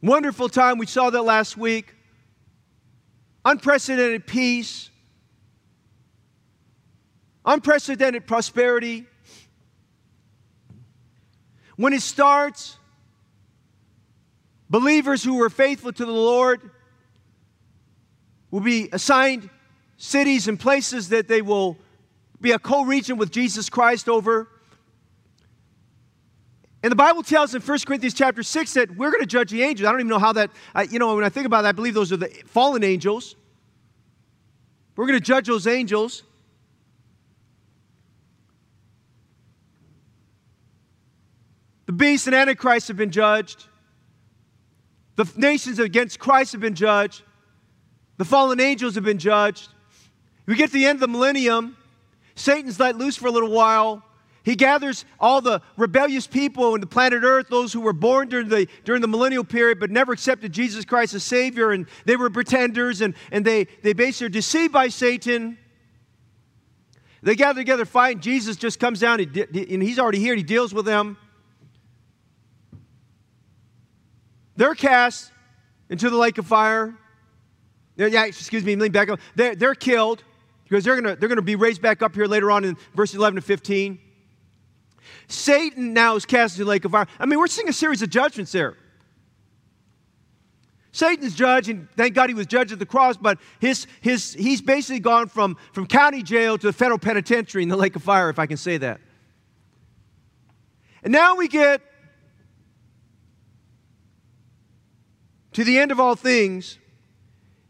Wonderful 0.02 0.48
time. 0.48 0.78
We 0.78 0.86
saw 0.86 1.10
that 1.10 1.22
last 1.22 1.56
week. 1.56 1.94
Unprecedented 3.44 4.26
peace 4.26 4.90
unprecedented 7.44 8.26
prosperity. 8.26 9.06
When 11.76 11.92
it 11.92 12.02
starts, 12.02 12.76
believers 14.70 15.24
who 15.24 15.36
were 15.36 15.50
faithful 15.50 15.92
to 15.92 16.04
the 16.04 16.12
Lord 16.12 16.70
will 18.50 18.60
be 18.60 18.88
assigned 18.92 19.48
cities 19.96 20.48
and 20.48 20.58
places 20.58 21.08
that 21.08 21.28
they 21.28 21.42
will 21.42 21.78
be 22.40 22.52
a 22.52 22.58
co 22.58 22.84
regent 22.84 23.18
with 23.18 23.30
Jesus 23.30 23.68
Christ 23.68 24.08
over. 24.08 24.48
And 26.82 26.90
the 26.90 26.96
Bible 26.96 27.22
tells 27.22 27.54
in 27.54 27.62
1 27.62 27.78
Corinthians 27.86 28.14
chapter 28.14 28.42
6 28.42 28.74
that 28.74 28.96
we're 28.96 29.12
going 29.12 29.22
to 29.22 29.26
judge 29.26 29.50
the 29.50 29.62
angels. 29.62 29.86
I 29.86 29.92
don't 29.92 30.00
even 30.00 30.10
know 30.10 30.18
how 30.18 30.32
that, 30.32 30.50
I, 30.74 30.82
you 30.82 30.98
know, 30.98 31.14
when 31.14 31.24
I 31.24 31.28
think 31.28 31.46
about 31.46 31.62
that, 31.62 31.68
I 31.68 31.72
believe 31.72 31.94
those 31.94 32.10
are 32.10 32.16
the 32.16 32.28
fallen 32.46 32.82
angels. 32.82 33.36
We're 34.96 35.06
going 35.06 35.18
to 35.18 35.24
judge 35.24 35.46
those 35.46 35.68
angels. 35.68 36.24
The 41.92 41.96
beast 41.96 42.26
and 42.26 42.34
Antichrist 42.34 42.88
have 42.88 42.96
been 42.96 43.10
judged. 43.10 43.66
The 45.16 45.30
nations 45.36 45.78
against 45.78 46.18
Christ 46.18 46.52
have 46.52 46.60
been 46.62 46.74
judged. 46.74 47.22
The 48.16 48.24
fallen 48.24 48.60
angels 48.60 48.94
have 48.94 49.04
been 49.04 49.18
judged. 49.18 49.68
We 50.46 50.54
get 50.54 50.68
to 50.68 50.72
the 50.72 50.86
end 50.86 50.96
of 50.96 51.00
the 51.00 51.08
millennium. 51.08 51.76
Satan's 52.34 52.80
let 52.80 52.96
loose 52.96 53.18
for 53.18 53.26
a 53.26 53.30
little 53.30 53.50
while. 53.50 54.02
He 54.42 54.56
gathers 54.56 55.04
all 55.20 55.42
the 55.42 55.60
rebellious 55.76 56.26
people 56.26 56.74
in 56.74 56.80
the 56.80 56.86
planet 56.86 57.24
Earth, 57.24 57.48
those 57.50 57.74
who 57.74 57.82
were 57.82 57.92
born 57.92 58.30
during 58.30 58.48
the, 58.48 58.68
during 58.84 59.02
the 59.02 59.08
millennial 59.08 59.44
period 59.44 59.78
but 59.78 59.90
never 59.90 60.14
accepted 60.14 60.50
Jesus 60.50 60.86
Christ 60.86 61.12
as 61.12 61.22
Savior, 61.22 61.72
and 61.72 61.86
they 62.06 62.16
were 62.16 62.30
pretenders, 62.30 63.02
and, 63.02 63.12
and 63.30 63.44
they, 63.44 63.64
they 63.82 63.92
basically 63.92 64.28
are 64.28 64.30
deceived 64.30 64.72
by 64.72 64.88
Satan. 64.88 65.58
They 67.22 67.34
gather 67.34 67.60
together, 67.60 67.84
fight, 67.84 68.16
and 68.16 68.22
Jesus 68.22 68.56
just 68.56 68.80
comes 68.80 68.98
down, 68.98 69.20
and 69.20 69.82
he's 69.82 69.98
already 69.98 70.20
here, 70.20 70.32
and 70.32 70.38
he 70.38 70.42
deals 70.42 70.72
with 70.72 70.86
them. 70.86 71.18
They're 74.56 74.74
cast 74.74 75.30
into 75.88 76.10
the 76.10 76.16
lake 76.16 76.38
of 76.38 76.46
fire. 76.46 76.94
Yeah, 77.96 78.24
excuse 78.24 78.64
me, 78.64 78.74
back 78.88 79.08
up. 79.08 79.20
They're, 79.34 79.54
they're 79.54 79.74
killed 79.74 80.24
because 80.64 80.84
they're 80.84 81.00
going 81.00 81.14
to 81.14 81.20
they're 81.20 81.28
gonna 81.28 81.42
be 81.42 81.56
raised 81.56 81.82
back 81.82 82.02
up 82.02 82.14
here 82.14 82.26
later 82.26 82.50
on 82.50 82.64
in 82.64 82.76
verses 82.94 83.16
11 83.16 83.36
to 83.36 83.42
15. 83.42 83.98
Satan 85.28 85.92
now 85.92 86.16
is 86.16 86.24
cast 86.24 86.54
into 86.54 86.64
the 86.64 86.70
lake 86.70 86.84
of 86.84 86.92
fire. 86.92 87.06
I 87.18 87.26
mean, 87.26 87.38
we're 87.38 87.46
seeing 87.46 87.68
a 87.68 87.72
series 87.72 88.02
of 88.02 88.10
judgments 88.10 88.52
there. 88.52 88.76
Satan's 90.92 91.34
judge, 91.34 91.70
and 91.70 91.88
thank 91.96 92.14
God 92.14 92.28
he 92.28 92.34
was 92.34 92.46
judged 92.46 92.70
at 92.70 92.78
the 92.78 92.86
cross, 92.86 93.16
but 93.16 93.38
his, 93.60 93.86
his, 94.02 94.34
he's 94.34 94.60
basically 94.60 95.00
gone 95.00 95.26
from, 95.26 95.56
from 95.72 95.86
county 95.86 96.22
jail 96.22 96.58
to 96.58 96.66
the 96.66 96.72
federal 96.72 96.98
penitentiary 96.98 97.62
in 97.62 97.70
the 97.70 97.76
lake 97.76 97.96
of 97.96 98.02
fire, 98.02 98.28
if 98.28 98.38
I 98.38 98.46
can 98.46 98.58
say 98.58 98.76
that. 98.76 99.00
And 101.02 101.10
now 101.10 101.34
we 101.34 101.48
get 101.48 101.80
to 105.52 105.64
the 105.64 105.78
end 105.78 105.90
of 105.90 106.00
all 106.00 106.14
things. 106.14 106.78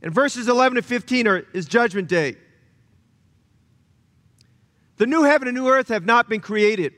And 0.03 0.13
verses 0.13 0.49
11 0.49 0.77
to 0.77 0.83
15 0.83 1.29
are, 1.29 1.45
is 1.53 1.67
judgment 1.67 2.09
day. 2.09 2.37
The 4.97 5.07
new 5.07 5.23
heaven 5.23 5.49
and 5.49 5.57
new 5.57 5.69
earth 5.69 5.89
have 5.89 6.05
not 6.05 6.29
been 6.29 6.41
created. 6.41 6.95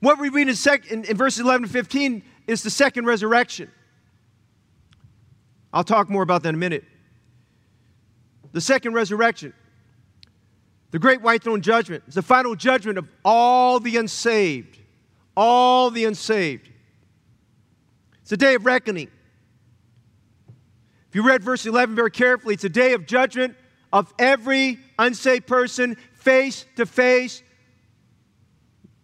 What 0.00 0.18
we 0.18 0.28
read 0.28 0.48
in, 0.48 0.54
sec, 0.54 0.90
in, 0.90 1.04
in 1.04 1.16
verses 1.16 1.40
11 1.40 1.66
to 1.66 1.72
15 1.72 2.22
is 2.46 2.62
the 2.62 2.70
second 2.70 3.06
resurrection. 3.06 3.70
I'll 5.72 5.84
talk 5.84 6.08
more 6.08 6.22
about 6.22 6.42
that 6.44 6.50
in 6.50 6.54
a 6.54 6.58
minute. 6.58 6.84
The 8.52 8.60
second 8.60 8.94
resurrection, 8.94 9.52
the 10.90 10.98
great 10.98 11.20
white 11.20 11.42
throne 11.42 11.60
judgment, 11.60 12.04
is 12.06 12.14
the 12.14 12.22
final 12.22 12.54
judgment 12.54 12.98
of 12.98 13.08
all 13.24 13.80
the 13.80 13.96
unsaved. 13.96 14.78
All 15.36 15.90
the 15.90 16.06
unsaved. 16.06 16.70
It's 18.26 18.32
a 18.32 18.36
day 18.36 18.56
of 18.56 18.66
reckoning. 18.66 19.08
If 21.08 21.14
you 21.14 21.24
read 21.24 21.44
verse 21.44 21.64
11 21.64 21.94
very 21.94 22.10
carefully, 22.10 22.54
it's 22.54 22.64
a 22.64 22.68
day 22.68 22.92
of 22.92 23.06
judgment 23.06 23.54
of 23.92 24.12
every 24.18 24.80
unsaved 24.98 25.46
person 25.46 25.96
face 26.14 26.66
to 26.74 26.86
face 26.86 27.44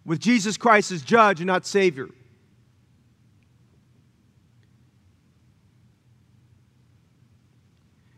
with 0.05 0.19
Jesus 0.19 0.57
Christ 0.57 0.91
as 0.91 1.03
judge 1.03 1.39
and 1.39 1.47
not 1.47 1.65
Savior. 1.65 2.09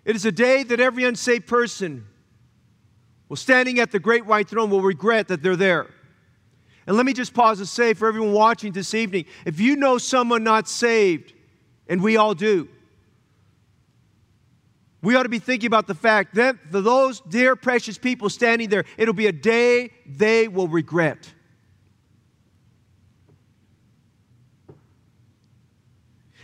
It 0.07 0.17
is 0.17 0.25
a 0.25 0.33
day 0.33 0.63
that 0.63 0.81
every 0.81 1.05
unsaved 1.05 1.47
person 1.47 2.07
will 3.29 3.37
standing 3.37 3.79
at 3.79 3.91
the 3.91 3.99
great 3.99 4.25
white 4.25 4.49
throne 4.49 4.71
will 4.71 4.81
regret 4.81 5.29
that 5.29 5.43
they're 5.43 5.55
there. 5.55 5.91
And 6.87 6.97
let 6.97 7.07
me 7.07 7.13
just 7.13 7.33
pause 7.33 7.59
and 7.61 7.69
say 7.69 7.95
for 7.95 8.09
everyone 8.09 8.33
watching 8.33 8.73
this 8.73 8.95
evening 8.95 9.25
if 9.45 9.61
you 9.61 9.77
know 9.77 9.99
someone 9.99 10.45
not 10.45 10.69
saved, 10.69 11.33
and 11.89 12.03
we 12.03 12.17
all 12.17 12.35
do, 12.35 12.69
we 15.03 15.15
ought 15.17 15.25
to 15.25 15.29
be 15.29 15.39
thinking 15.39 15.67
about 15.67 15.87
the 15.87 15.95
fact 15.95 16.35
that 16.37 16.57
for 16.71 16.81
those 16.81 17.21
dear, 17.21 17.57
precious 17.57 17.99
people 17.99 18.31
standing 18.31 18.71
there, 18.71 18.85
it'll 18.97 19.13
be 19.13 19.27
a 19.27 19.33
day 19.33 19.91
they 20.07 20.49
will 20.49 20.67
regret. 20.67 21.33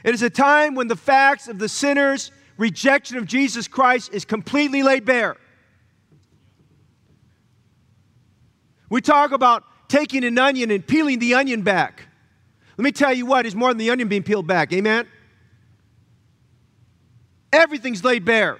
It 0.05 0.15
is 0.15 0.23
a 0.23 0.31
time 0.31 0.75
when 0.75 0.89
the 0.89 0.97
facts 0.97 1.49
of 1.49 1.59
the 1.59 1.69
sinner's 1.69 2.31
rejection 2.57 3.17
of 3.17 3.27
Jesus 3.27 3.67
Christ 3.67 4.13
is 4.13 4.27
completely 4.27 4.83
laid 4.83 5.05
bare. 5.05 5.37
We 8.91 9.01
talk 9.01 9.33
about 9.33 9.65
taking 9.91 10.25
an 10.25 10.39
onion 10.39 10.71
and 10.71 10.87
peeling 10.87 11.19
the 11.19 11.35
onion 11.35 11.63
back. 11.63 12.05
Let 12.79 12.85
me 12.85 12.93
tell 12.93 13.13
you 13.13 13.27
what, 13.27 13.45
it's 13.45 13.55
more 13.55 13.71
than 13.71 13.79
the 13.79 13.91
onion 13.91 14.09
being 14.09 14.23
peeled 14.23 14.47
back. 14.47 14.73
Amen? 14.73 15.07
Everything's 17.53 18.03
laid 18.03 18.25
bare. 18.25 18.59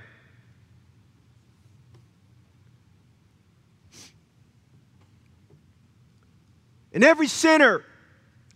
And 6.93 7.05
every 7.05 7.29
sinner, 7.29 7.85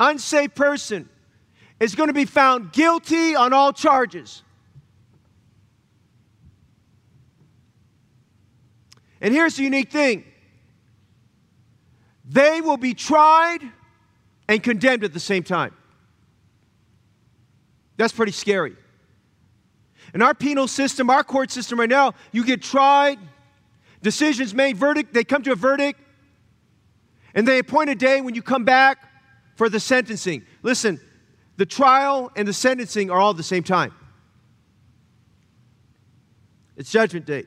unsaved 0.00 0.57
person, 0.57 1.09
is 1.78 1.95
going 1.95 2.09
to 2.09 2.12
be 2.12 2.25
found 2.25 2.73
guilty 2.73 3.37
on 3.37 3.52
all 3.52 3.73
charges. 3.73 4.43
And 9.21 9.33
here's 9.33 9.57
the 9.57 9.62
unique 9.62 9.90
thing 9.90 10.25
they 12.25 12.61
will 12.61 12.76
be 12.76 12.95
tried 12.95 13.61
and 14.49 14.62
condemned 14.62 15.04
at 15.04 15.12
the 15.12 15.21
same 15.21 15.43
time. 15.43 15.75
That's 17.97 18.12
pretty 18.12 18.33
scary. 18.33 18.76
In 20.12 20.23
our 20.23 20.35
penal 20.35 20.69
system, 20.69 21.11
our 21.11 21.25
court 21.25 21.50
system 21.50 21.81
right 21.81 21.88
now, 21.88 22.12
you 22.33 22.45
get 22.45 22.62
tried, 22.62 23.19
decisions 24.02 24.54
made, 24.54 24.76
verdict, 24.76 25.12
they 25.12 25.25
come 25.25 25.43
to 25.43 25.52
a 25.52 25.57
verdict, 25.57 26.00
and 27.35 27.47
they 27.49 27.59
appoint 27.59 27.90
a 27.90 27.95
day 27.95 28.21
when 28.21 28.35
you 28.35 28.43
come 28.43 28.64
back 28.64 28.99
for 29.57 29.69
the 29.69 29.81
sentencing. 29.81 30.45
Listen, 30.62 31.00
the 31.57 31.66
trial 31.66 32.31
and 32.37 32.47
the 32.47 32.52
sentencing 32.52 33.11
are 33.11 33.19
all 33.19 33.35
the 33.35 33.43
same 33.43 33.62
time. 33.62 33.93
It's 36.76 36.90
judgment 36.90 37.26
day. 37.26 37.47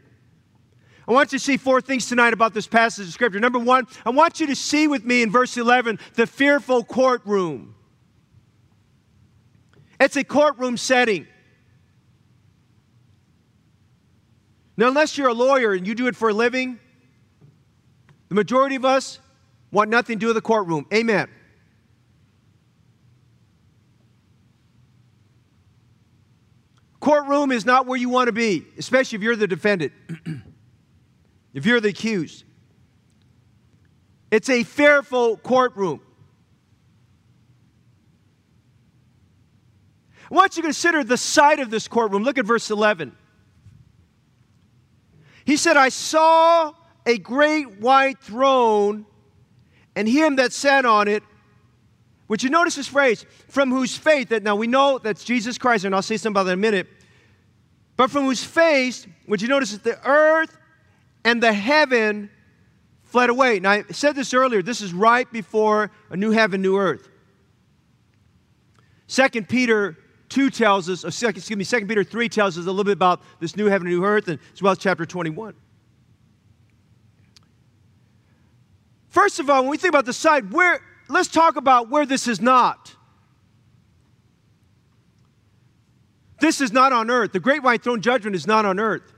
I 1.08 1.14
want 1.14 1.32
you 1.32 1.40
to 1.40 1.44
see 1.44 1.56
four 1.56 1.80
things 1.80 2.08
tonight 2.08 2.34
about 2.34 2.54
this 2.54 2.68
passage 2.68 3.08
of 3.08 3.14
Scripture. 3.14 3.40
Number 3.40 3.60
one, 3.60 3.88
I 4.06 4.10
want 4.10 4.42
you 4.42 4.48
to 4.48 4.56
see 4.56 4.88
with 4.88 5.06
me 5.06 5.22
in 5.22 5.32
verse 5.32 5.56
11 5.56 6.00
the 6.16 6.28
fearful 6.28 6.84
courtroom. 6.84 7.76
It's 10.00 10.18
a 10.18 10.24
courtroom 10.24 10.76
setting. 10.76 11.28
Now, 14.76 14.90
unless 14.90 15.18
you're 15.18 15.30
a 15.30 15.34
lawyer 15.34 15.74
and 15.74 15.88
you 15.88 15.96
do 15.96 16.08
it 16.08 16.16
for 16.16 16.30
a 16.30 16.34
living, 16.34 16.78
the 18.30 18.36
majority 18.36 18.76
of 18.76 18.86
us 18.86 19.20
want 19.72 19.90
nothing 19.90 20.18
to 20.18 20.20
do 20.20 20.28
with 20.28 20.36
the 20.36 20.42
courtroom. 20.42 20.86
Amen. 20.94 21.30
Courtroom 27.00 27.52
is 27.52 27.66
not 27.66 27.86
where 27.86 27.98
you 27.98 28.10
want 28.10 28.28
to 28.28 28.34
be, 28.34 28.66
especially 28.78 29.16
if 29.16 29.22
you're 29.24 29.36
the 29.36 29.48
defendant, 29.48 29.94
if 31.58 31.66
you're 31.66 31.82
the 31.82 31.90
accused. 31.90 32.44
It's 34.30 34.48
a 34.48 34.62
fearful 34.62 35.38
courtroom. 35.38 36.00
I 40.30 40.36
want 40.36 40.56
you 40.56 40.62
to 40.62 40.68
consider 40.68 41.04
the 41.04 41.18
site 41.18 41.60
of 41.60 41.72
this 41.72 41.88
courtroom. 41.88 42.22
Look 42.22 42.38
at 42.38 42.46
verse 42.46 42.70
11. 42.70 43.12
He 45.46 45.58
said, 45.58 45.78
I 45.78 45.90
saw 45.90 46.76
a 47.08 47.18
great 47.18 47.80
white 47.80 48.20
throne 48.20 49.08
and 49.96 50.08
him 50.08 50.36
that 50.36 50.54
sat 50.54 50.86
on 50.86 51.08
it. 51.08 51.24
Would 52.28 52.44
you 52.44 52.52
notice 52.52 52.76
this 52.76 52.88
phrase? 52.88 53.26
From 53.48 53.72
whose 53.72 53.98
faith, 53.98 54.30
that 54.30 54.44
now 54.44 54.56
we 54.56 54.68
know 54.68 55.00
that's 55.00 55.24
Jesus 55.24 55.58
Christ, 55.58 55.86
and 55.86 55.96
I'll 55.96 56.04
say 56.04 56.18
something 56.18 56.34
about 56.34 56.44
that 56.44 56.54
in 56.54 56.60
a 56.60 56.62
minute. 56.62 56.88
But 57.96 58.12
from 58.12 58.26
whose 58.26 58.44
face, 58.44 59.08
would 59.28 59.42
you 59.42 59.48
notice 59.48 59.72
that 59.72 59.84
the 59.84 60.00
earth 60.08 60.56
and 61.28 61.44
the 61.44 61.52
heaven 61.52 62.30
fled 63.04 63.30
away. 63.30 63.60
Now, 63.60 63.72
I 63.72 63.84
said 63.92 64.16
this 64.16 64.34
earlier, 64.34 64.62
this 64.62 64.80
is 64.80 64.94
right 64.94 65.30
before 65.30 65.92
a 66.10 66.16
new 66.16 66.32
heaven, 66.32 66.62
new 66.62 66.78
earth. 66.78 67.10
Second 69.08 69.50
Peter 69.50 69.98
2 70.30 70.50
tells 70.50 70.90
us, 70.90 71.04
excuse 71.04 71.52
me, 71.52 71.66
2 71.66 71.86
Peter 71.86 72.06
3 72.06 72.30
tells 72.30 72.58
us 72.58 72.64
a 72.64 72.70
little 72.70 72.86
bit 72.86 72.94
about 72.94 73.22
this 73.42 73.58
new 73.58 73.66
heaven 73.66 73.90
new 73.90 74.06
earth, 74.06 74.30
and 74.30 74.40
as 74.54 74.62
well 74.62 74.72
as 74.72 74.78
chapter 74.78 75.06
21. 75.06 75.54
First 79.10 79.42
of 79.42 79.50
all, 79.50 79.64
when 79.64 79.72
we 79.72 79.78
think 79.78 79.92
about 79.92 80.06
the 80.06 80.14
site, 80.14 80.50
where 80.52 80.80
let's 81.10 81.28
talk 81.28 81.58
about 81.58 81.90
where 81.90 82.06
this 82.06 82.30
is 82.30 82.40
not. 82.40 82.96
This 86.40 86.62
is 86.62 86.72
not 86.72 86.94
on 86.94 87.12
earth. 87.12 87.34
The 87.34 87.42
great 87.42 87.64
white 87.64 87.84
throne 87.84 88.00
judgment 88.00 88.34
is 88.34 88.48
not 88.48 88.64
on 88.64 88.80
earth. 88.80 89.12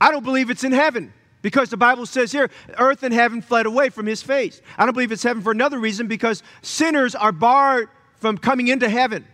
I 0.00 0.10
don't 0.10 0.24
believe 0.24 0.50
it's 0.50 0.64
in 0.64 0.72
heaven. 0.72 1.12
Because 1.40 1.70
the 1.70 1.76
Bible 1.76 2.04
says 2.04 2.32
here, 2.32 2.50
earth 2.78 3.04
and 3.04 3.14
heaven 3.14 3.42
fled 3.42 3.66
away 3.66 3.90
from 3.90 4.06
his 4.06 4.22
face. 4.22 4.60
I 4.76 4.84
don't 4.84 4.92
believe 4.92 5.12
it's 5.12 5.22
heaven 5.22 5.42
for 5.42 5.52
another 5.52 5.78
reason 5.78 6.08
because 6.08 6.42
sinners 6.62 7.14
are 7.14 7.30
barred 7.30 7.88
from 8.16 8.38
coming 8.38 8.66
into 8.68 8.88
heaven. 8.88 9.24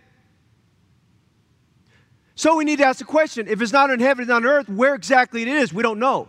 So 2.35 2.57
we 2.57 2.65
need 2.65 2.79
to 2.79 2.85
ask 2.85 2.99
the 2.99 3.05
question 3.05 3.49
if 3.49 3.63
it's 3.63 3.73
not 3.73 3.91
in 3.91 4.01
heaven 4.01 4.25
and 4.25 4.33
on 4.33 4.45
earth, 4.45 4.69
where 4.69 4.95
exactly 4.95 5.43
it 5.43 5.49
is, 5.49 5.73
we 5.73 5.83
don't 5.83 5.99
know. 5.99 6.29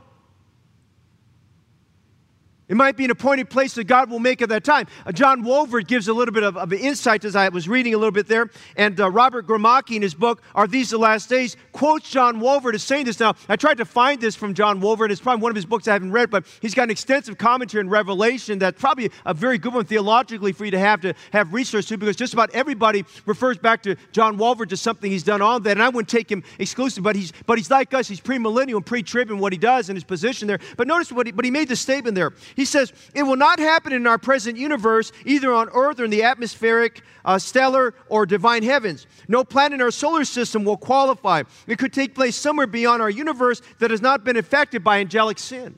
It 2.68 2.76
might 2.76 2.98
be 2.98 3.06
an 3.06 3.12
appointed 3.12 3.50
place 3.50 3.76
that 3.76 3.84
God 3.84 4.10
will 4.10 4.20
make 4.20 4.42
at 4.42 4.50
that 4.50 4.64
time. 4.64 4.88
Uh, 5.06 5.12
John 5.12 5.44
Walvoord 5.44 5.86
gives 5.88 6.08
a 6.08 6.14
little 6.14 6.34
bit 6.34 6.44
of, 6.44 6.58
of, 6.58 6.74
insight 6.74 7.24
as 7.24 7.36
I 7.36 7.50
was 7.50 7.70
reading 7.70 7.94
a 7.94 7.98
little 7.98 8.12
bit 8.12 8.28
there. 8.28 8.50
And 8.76 9.00
uh, 9.00 9.10
Robert 9.12 9.46
Gromacki 9.46 9.96
in 9.96 10.02
his 10.02 10.16
book, 10.16 10.42
Are 10.56 10.66
These 10.66 10.90
the 10.90 10.98
Last 10.98 11.30
Days, 11.30 11.58
quotes 11.74 12.10
John 12.10 12.42
Walvoord 12.42 12.74
as 12.74 12.82
saying 12.82 13.06
this. 13.06 13.20
Now, 13.20 13.36
I 13.48 13.56
tried 13.56 13.78
to 13.78 13.86
find 13.86 14.20
this 14.20 14.36
from 14.36 14.56
John 14.56 14.82
Walvoord. 14.82 15.12
It's 15.12 15.22
probably 15.22 15.44
one 15.44 15.52
of 15.52 15.56
his 15.56 15.66
books 15.66 15.88
I 15.88 15.94
haven't 15.94 16.12
read, 16.12 16.32
but 16.32 16.46
he's 16.60 16.74
got 16.74 16.84
an 16.84 16.90
extensive 16.90 17.38
commentary 17.38 17.82
in 17.82 17.90
Revelation 17.90 18.58
that's 18.58 18.80
probably 18.82 19.12
a 19.26 19.34
very 19.34 19.60
good 19.60 19.74
one 19.74 19.86
theologically 19.86 20.52
for 20.52 20.66
you 20.66 20.72
to 20.72 20.80
have 20.80 21.02
to 21.02 21.14
have 21.34 21.54
research 21.54 21.86
to 21.88 21.98
because 21.98 22.16
just 22.16 22.34
about 22.34 22.50
everybody 22.52 23.06
refers 23.28 23.60
back 23.60 23.84
to 23.84 23.96
John 24.12 24.40
Walvoord 24.40 24.70
to 24.70 24.78
something 24.78 25.12
he's 25.12 25.24
done 25.24 25.42
on 25.42 25.62
that. 25.64 25.72
And 25.72 25.84
I 25.84 25.90
wouldn't 25.90 26.10
take 26.10 26.32
him 26.32 26.44
exclusive, 26.58 27.04
but 27.04 27.16
he's, 27.16 27.32
but 27.46 27.60
he's 27.60 27.70
like 27.70 27.94
us. 27.94 28.08
He's 28.08 28.22
premillennial 28.22 28.78
and 28.78 28.86
pre-trib 28.86 29.30
in 29.30 29.38
what 29.38 29.54
he 29.54 29.60
does 29.60 29.90
and 29.90 29.96
his 29.96 30.04
position 30.04 30.48
there. 30.48 30.60
But 30.78 30.88
notice 30.88 31.12
what 31.12 31.28
he, 31.28 31.32
but 31.32 31.46
he 31.46 31.52
made 31.52 31.68
the 31.68 31.76
statement 31.76 32.16
there. 32.16 32.34
He 32.56 32.66
says, 32.66 32.94
It 33.14 33.24
will 33.24 33.36
not 33.36 33.60
happen 33.60 33.94
in 33.94 34.08
our 34.08 34.18
present 34.18 34.58
universe, 34.58 35.12
either 35.26 35.54
on 35.54 35.70
Earth 35.74 36.00
or 36.00 36.06
in 36.06 36.10
the 36.10 36.24
atmospheric, 36.24 37.02
uh, 37.24 37.38
stellar, 37.38 37.94
or 38.08 38.26
divine 38.26 38.64
heavens. 38.64 39.08
No 39.28 39.44
planet 39.44 39.74
in 39.74 39.82
our 39.82 39.92
solar 39.92 40.26
system 40.26 40.64
will 40.64 40.78
qualify. 40.78 41.44
It 41.68 41.78
could 41.78 41.94
take 41.94 42.16
place 42.16 42.36
somewhere 42.36 42.68
beyond 42.68 43.02
our 43.02 43.10
universe 43.10 43.62
that 43.80 43.92
has 43.92 44.02
not 44.02 44.24
been 44.24 44.38
affected 44.38 44.84
by 44.84 45.00
angelic 45.00 45.38
sin. 45.38 45.78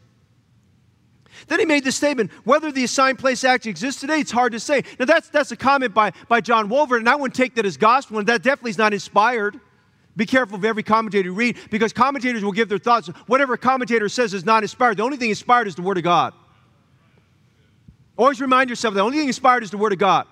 Then 1.48 1.60
he 1.60 1.66
made 1.66 1.84
the 1.84 1.92
statement 1.92 2.32
whether 2.44 2.72
the 2.72 2.84
assigned 2.84 3.20
place 3.20 3.44
actually 3.44 3.72
exists 3.72 4.02
today, 4.02 4.20
it's 4.20 4.32
hard 4.32 4.54
to 4.54 4.60
say. 4.60 4.84
Now, 5.00 5.06
that's, 5.06 5.30
that's 5.30 5.52
a 5.52 5.56
comment 5.56 5.94
by, 5.94 6.12
by 6.28 6.42
John 6.42 6.70
Walvoord, 6.70 7.00
and 7.00 7.10
I 7.10 7.16
wouldn't 7.16 7.36
take 7.36 7.56
that 7.56 7.66
as 7.66 7.78
gospel, 7.78 8.18
and 8.18 8.28
that 8.28 8.44
definitely 8.44 8.72
is 8.72 8.78
not 8.78 8.94
inspired. 8.94 9.60
Be 10.16 10.26
careful 10.26 10.58
of 10.58 10.66
every 10.66 10.82
commentator 10.82 11.30
you 11.30 11.34
read 11.34 11.58
because 11.70 11.94
commentators 11.94 12.44
will 12.44 12.52
give 12.52 12.70
their 12.70 12.80
thoughts. 12.80 13.08
Whatever 13.28 13.54
a 13.54 13.58
commentator 13.58 14.10
says 14.10 14.34
is 14.34 14.46
not 14.46 14.64
inspired. 14.64 14.98
The 14.98 15.04
only 15.04 15.18
thing 15.18 15.30
inspired 15.30 15.68
is 15.68 15.76
the 15.76 15.84
Word 15.84 15.98
of 15.98 16.04
God. 16.04 16.34
Always 18.18 18.42
remind 18.42 18.70
yourself 18.70 18.96
the 18.96 19.02
only 19.02 19.20
thing 19.20 19.28
inspired 19.28 19.64
is 19.64 19.72
the 19.72 19.78
Word 19.78 19.94
of 19.94 20.00
God. 20.00 20.28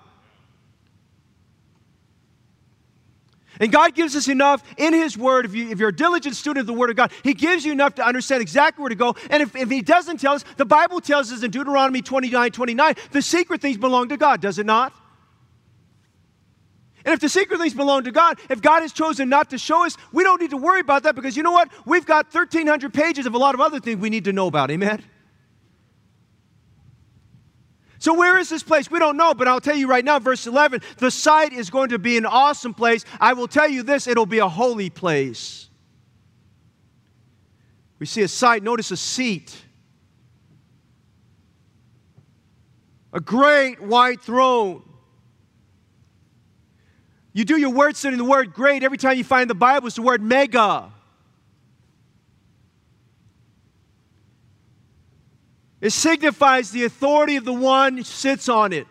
And 3.58 3.72
God 3.72 3.94
gives 3.94 4.14
us 4.16 4.28
enough 4.28 4.62
in 4.76 4.92
His 4.92 5.16
Word. 5.16 5.46
If, 5.46 5.54
you, 5.54 5.74
you're 5.74 5.88
a 5.88 5.96
diligent 5.96 6.36
student 6.36 6.60
of 6.60 6.66
the 6.66 6.72
Word 6.72 6.90
of 6.90 6.96
God, 6.96 7.12
He 7.22 7.32
gives 7.32 7.64
you 7.64 7.72
enough 7.72 7.94
to 7.94 8.06
understand 8.06 8.42
exactly 8.42 8.82
where 8.82 8.90
to 8.90 8.94
go. 8.94 9.14
And 9.30 9.42
if, 9.42 9.56
if 9.56 9.70
He 9.70 9.82
doesn't 9.82 10.18
tell 10.18 10.34
us, 10.34 10.44
the 10.56 10.66
Bible 10.66 11.00
tells 11.00 11.32
us 11.32 11.42
in 11.42 11.50
Deuteronomy 11.50 12.02
29 12.02 12.50
29, 12.50 12.94
the 13.12 13.22
secret 13.22 13.60
things 13.60 13.76
belong 13.76 14.08
to 14.10 14.16
God, 14.16 14.40
does 14.40 14.58
it 14.58 14.66
not? 14.66 14.92
And 17.04 17.14
if 17.14 17.20
the 17.20 17.28
secret 17.28 17.60
things 17.60 17.72
belong 17.72 18.02
to 18.04 18.10
God, 18.10 18.40
if 18.50 18.60
God 18.60 18.82
has 18.82 18.92
chosen 18.92 19.28
not 19.28 19.50
to 19.50 19.58
show 19.58 19.86
us, 19.86 19.96
we 20.12 20.24
don't 20.24 20.40
need 20.40 20.50
to 20.50 20.56
worry 20.56 20.80
about 20.80 21.04
that 21.04 21.14
because 21.14 21.36
you 21.36 21.44
know 21.44 21.52
what? 21.52 21.70
We've 21.86 22.04
got 22.04 22.34
1,300 22.34 22.92
pages 22.92 23.26
of 23.26 23.34
a 23.34 23.38
lot 23.38 23.54
of 23.54 23.60
other 23.60 23.78
things 23.78 24.00
we 24.00 24.10
need 24.10 24.24
to 24.24 24.32
know 24.32 24.48
about. 24.48 24.72
Amen? 24.72 25.04
So, 28.06 28.14
where 28.14 28.38
is 28.38 28.48
this 28.48 28.62
place? 28.62 28.88
We 28.88 29.00
don't 29.00 29.16
know, 29.16 29.34
but 29.34 29.48
I'll 29.48 29.60
tell 29.60 29.74
you 29.74 29.88
right 29.88 30.04
now, 30.04 30.20
verse 30.20 30.46
11 30.46 30.80
the 30.98 31.10
site 31.10 31.52
is 31.52 31.70
going 31.70 31.88
to 31.88 31.98
be 31.98 32.16
an 32.16 32.24
awesome 32.24 32.72
place. 32.72 33.04
I 33.20 33.32
will 33.32 33.48
tell 33.48 33.68
you 33.68 33.82
this 33.82 34.06
it'll 34.06 34.26
be 34.26 34.38
a 34.38 34.48
holy 34.48 34.90
place. 34.90 35.68
We 37.98 38.06
see 38.06 38.22
a 38.22 38.28
site, 38.28 38.62
notice 38.62 38.92
a 38.92 38.96
seat, 38.96 39.60
a 43.12 43.18
great 43.18 43.82
white 43.82 44.20
throne. 44.20 44.84
You 47.32 47.44
do 47.44 47.56
your 47.56 47.70
word 47.70 47.96
study, 47.96 48.16
the 48.16 48.22
word 48.22 48.52
great. 48.52 48.84
Every 48.84 48.98
time 48.98 49.18
you 49.18 49.24
find 49.24 49.50
the 49.50 49.56
Bible, 49.56 49.88
it's 49.88 49.96
the 49.96 50.02
word 50.02 50.22
mega. 50.22 50.92
It 55.80 55.90
signifies 55.90 56.70
the 56.70 56.84
authority 56.84 57.36
of 57.36 57.44
the 57.44 57.52
one 57.52 57.98
who 57.98 58.02
sits 58.02 58.48
on 58.48 58.72
it. 58.72 58.86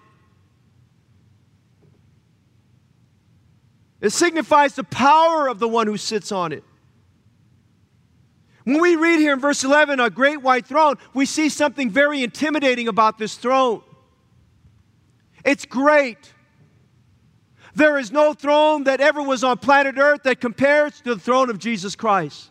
It 4.02 4.12
signifies 4.12 4.76
the 4.76 4.84
power 4.84 5.48
of 5.48 5.60
the 5.60 5.68
one 5.68 5.88
who 5.88 5.98
sits 5.98 6.32
on 6.32 6.52
it. 6.52 6.64
When 8.66 8.82
we 8.82 8.96
read 8.96 9.20
here 9.20 9.34
in 9.34 9.40
verse 9.40 9.64
11, 9.64 10.00
a 10.00 10.10
great 10.10 10.42
white 10.42 10.66
throne, 10.66 10.96
we 11.14 11.26
see 11.26 11.50
something 11.50 11.90
very 11.90 12.24
intimidating 12.24 12.88
about 12.88 13.18
this 13.18 13.36
throne. 13.36 13.82
It's 15.44 15.66
great. 15.66 16.34
There 17.76 17.98
is 17.98 18.12
no 18.12 18.34
throne 18.34 18.86
that 18.86 19.02
ever 19.02 19.22
was 19.22 19.44
on 19.44 19.58
planet 19.58 19.98
Earth 19.98 20.24
that 20.24 20.40
compares 20.40 21.02
to 21.02 21.16
the 21.16 21.20
throne 21.20 21.50
of 21.50 21.60
Jesus 21.60 21.96
Christ. 21.96 22.50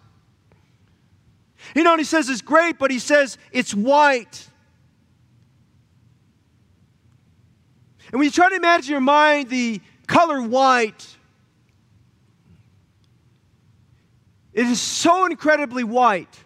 You 1.75 1.83
know, 1.83 1.97
he 1.97 2.05
says 2.05 2.29
it's 2.29 2.43
great, 2.43 2.79
but 2.79 2.91
he 2.91 2.99
says 2.99 3.39
it's 3.53 3.75
white. 3.75 4.49
And 8.13 8.19
when 8.19 8.27
you 8.27 8.31
try 8.31 8.49
to 8.49 8.55
imagine 8.55 8.91
in 8.91 8.93
your 8.93 9.01
mind 9.01 9.49
the 9.49 9.81
color 10.07 10.41
white, 10.41 11.17
it 14.53 14.67
is 14.67 14.81
so 14.81 15.27
incredibly 15.27 15.83
white. 15.83 16.45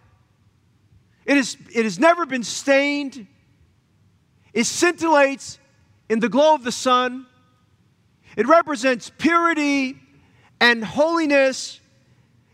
It, 1.26 1.36
is, 1.36 1.58
it 1.74 1.84
has 1.84 1.98
never 1.98 2.24
been 2.24 2.42
stained. 2.42 3.26
It 4.54 4.62
scintillates 4.62 5.58
in 6.08 6.20
the 6.20 6.30
glow 6.30 6.54
of 6.54 6.64
the 6.64 6.72
sun. 6.72 7.26
It 8.34 8.46
represents 8.46 9.12
purity 9.18 9.98
and 10.58 10.82
holiness. 10.82 11.80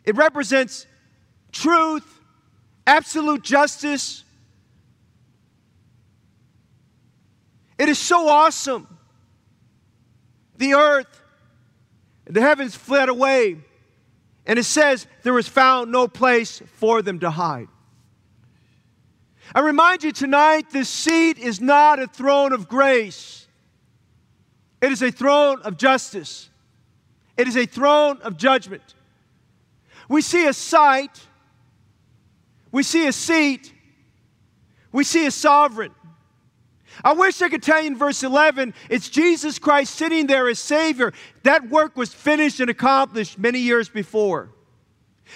It 0.04 0.16
represents 0.16 0.86
truth, 1.52 2.13
absolute 2.86 3.42
justice. 3.42 4.24
It 7.78 7.88
is 7.88 7.98
so 7.98 8.28
awesome. 8.28 8.86
The 10.56 10.74
earth, 10.74 11.20
the 12.24 12.40
heavens 12.40 12.74
fled 12.74 13.08
away, 13.08 13.56
and 14.46 14.58
it 14.58 14.64
says 14.64 15.06
there 15.22 15.32
was 15.32 15.48
found 15.48 15.90
no 15.90 16.06
place 16.06 16.62
for 16.76 17.02
them 17.02 17.20
to 17.20 17.30
hide. 17.30 17.68
I 19.54 19.60
remind 19.60 20.04
you 20.04 20.12
tonight 20.12 20.70
this 20.70 20.88
seat 20.88 21.38
is 21.38 21.60
not 21.60 21.98
a 21.98 22.06
throne 22.06 22.52
of 22.52 22.68
grace. 22.68 23.46
It 24.80 24.92
is 24.92 25.02
a 25.02 25.10
throne 25.10 25.62
of 25.62 25.76
justice, 25.76 26.50
it 27.36 27.48
is 27.48 27.56
a 27.56 27.66
throne 27.66 28.18
of 28.22 28.36
judgment. 28.36 28.82
We 30.08 30.20
see 30.20 30.46
a 30.46 30.52
sight, 30.52 31.26
we 32.74 32.82
see 32.82 33.06
a 33.06 33.12
seat, 33.12 33.72
we 34.90 35.04
see 35.04 35.26
a 35.26 35.30
sovereign. 35.30 35.94
I 37.04 37.12
wish 37.12 37.40
I 37.40 37.48
could 37.48 37.62
tell 37.62 37.80
you 37.80 37.86
in 37.86 37.96
verse 37.96 38.24
11, 38.24 38.74
it's 38.90 39.08
Jesus 39.08 39.60
Christ 39.60 39.94
sitting 39.94 40.26
there 40.26 40.48
as 40.48 40.58
Savior. 40.58 41.12
That 41.44 41.68
work 41.68 41.96
was 41.96 42.12
finished 42.12 42.58
and 42.58 42.68
accomplished 42.68 43.38
many 43.38 43.60
years 43.60 43.88
before. 43.88 44.50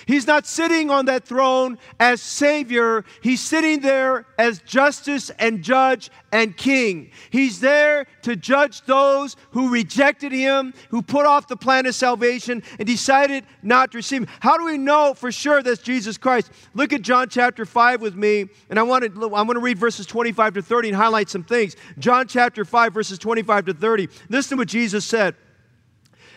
He's 0.07 0.27
not 0.27 0.47
sitting 0.47 0.91
on 0.91 1.07
that 1.07 1.25
throne 1.25 1.79
as 1.99 2.21
Savior. 2.21 3.05
He's 3.23 3.43
sitting 3.43 3.81
there 3.81 4.27
as 4.39 4.61
justice 4.61 5.31
and 5.39 5.63
judge 5.63 6.11
and 6.33 6.57
king. 6.57 7.11
He's 7.31 7.61
there 7.61 8.07
to 8.23 8.37
judge 8.37 8.83
those 8.83 9.37
who 9.51 9.71
rejected 9.71 10.33
Him, 10.33 10.75
who 10.91 11.03
put 11.03 11.27
off 11.27 11.49
the 11.49 11.57
plan 11.57 11.87
of 11.87 11.95
salvation 11.95 12.63
and 12.79 12.87
decided 12.87 13.45
not 13.63 13.93
to 13.93 13.99
receive 13.99 14.23
Him. 14.23 14.29
How 14.41 14.57
do 14.59 14.65
we 14.65 14.79
know 14.79 15.15
for 15.15 15.33
sure 15.33 15.63
that's 15.63 15.83
Jesus 15.83 16.19
Christ? 16.19 16.51
Look 16.75 16.93
at 16.93 17.03
John 17.03 17.29
chapter 17.29 17.65
5 17.65 18.01
with 18.01 18.15
me, 18.15 18.47
and 18.71 18.79
I 18.79 18.83
want 18.83 19.05
to, 19.05 19.25
I 19.35 19.43
want 19.43 19.53
to 19.53 19.61
read 19.61 19.79
verses 19.79 20.07
25 20.07 20.55
to 20.55 20.63
30 20.63 20.89
and 20.89 20.97
highlight 20.97 21.31
some 21.31 21.45
things. 21.45 21.77
John 21.99 22.29
chapter 22.29 22.65
5, 22.65 22.93
verses 22.93 23.19
25 23.19 23.67
to 23.67 23.75
30. 23.75 24.09
Listen 24.29 24.57
to 24.57 24.63
what 24.63 24.69
Jesus 24.69 25.05
said. 25.05 25.35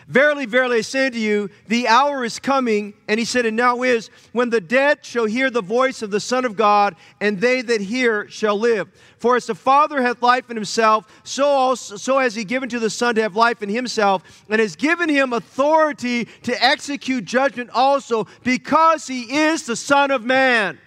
Verily, 0.08 0.46
verily, 0.46 0.78
I 0.78 0.80
say 0.80 1.10
to 1.10 1.18
you, 1.18 1.48
the 1.68 1.86
hour 1.86 2.24
is 2.24 2.38
coming, 2.38 2.94
and 3.08 3.18
he 3.18 3.24
said, 3.24 3.46
and 3.46 3.56
now 3.56 3.82
is, 3.82 4.10
when 4.32 4.50
the 4.50 4.60
dead 4.60 5.04
shall 5.04 5.26
hear 5.26 5.48
the 5.48 5.62
voice 5.62 6.02
of 6.02 6.10
the 6.10 6.20
Son 6.20 6.44
of 6.44 6.56
God, 6.56 6.96
and 7.20 7.40
they 7.40 7.62
that 7.62 7.80
hear 7.80 8.28
shall 8.28 8.58
live. 8.58 8.88
For 9.18 9.36
as 9.36 9.46
the 9.46 9.54
Father 9.54 10.02
hath 10.02 10.20
life 10.20 10.50
in 10.50 10.56
himself, 10.56 11.06
so 11.22 11.44
also 11.44 11.96
so 11.96 12.18
has 12.18 12.34
he 12.34 12.44
given 12.44 12.68
to 12.70 12.80
the 12.80 12.90
Son 12.90 13.14
to 13.14 13.22
have 13.22 13.36
life 13.36 13.62
in 13.62 13.68
himself, 13.68 14.44
and 14.48 14.60
has 14.60 14.74
given 14.74 15.08
him 15.08 15.32
authority 15.32 16.24
to 16.42 16.64
execute 16.64 17.24
judgment 17.24 17.70
also, 17.72 18.26
because 18.42 19.06
he 19.06 19.22
is 19.22 19.66
the 19.66 19.76
Son 19.76 20.10
of 20.10 20.24
Man. 20.24 20.78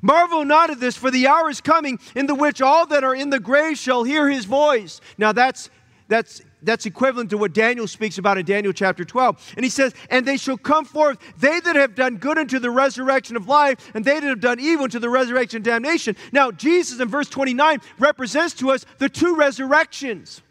Marvel 0.00 0.44
not 0.44 0.70
at 0.70 0.80
this, 0.80 0.96
for 0.96 1.10
the 1.10 1.26
hour 1.26 1.50
is 1.50 1.60
coming 1.60 1.98
in 2.14 2.26
the 2.26 2.34
which 2.34 2.60
all 2.62 2.86
that 2.86 3.02
are 3.02 3.14
in 3.14 3.30
the 3.30 3.40
grave 3.40 3.78
shall 3.78 4.04
hear 4.04 4.28
his 4.28 4.44
voice. 4.44 5.00
Now 5.18 5.32
that's 5.32 5.70
that's 6.08 6.42
that's 6.64 6.86
equivalent 6.86 7.30
to 7.30 7.38
what 7.38 7.52
Daniel 7.52 7.86
speaks 7.86 8.18
about 8.18 8.38
in 8.38 8.44
Daniel 8.44 8.72
chapter 8.72 9.04
12. 9.04 9.54
And 9.56 9.64
he 9.64 9.70
says, 9.70 9.94
And 10.10 10.26
they 10.26 10.36
shall 10.36 10.56
come 10.56 10.84
forth, 10.84 11.18
they 11.38 11.60
that 11.60 11.76
have 11.76 11.94
done 11.94 12.16
good 12.16 12.38
unto 12.38 12.58
the 12.58 12.70
resurrection 12.70 13.36
of 13.36 13.46
life, 13.48 13.90
and 13.94 14.04
they 14.04 14.20
that 14.20 14.26
have 14.26 14.40
done 14.40 14.58
evil 14.60 14.84
unto 14.84 14.98
the 14.98 15.10
resurrection 15.10 15.58
of 15.58 15.62
damnation. 15.62 16.16
Now, 16.32 16.50
Jesus 16.50 17.00
in 17.00 17.08
verse 17.08 17.28
29 17.28 17.80
represents 17.98 18.54
to 18.54 18.70
us 18.70 18.84
the 18.98 19.08
two 19.08 19.36
resurrections. 19.36 20.42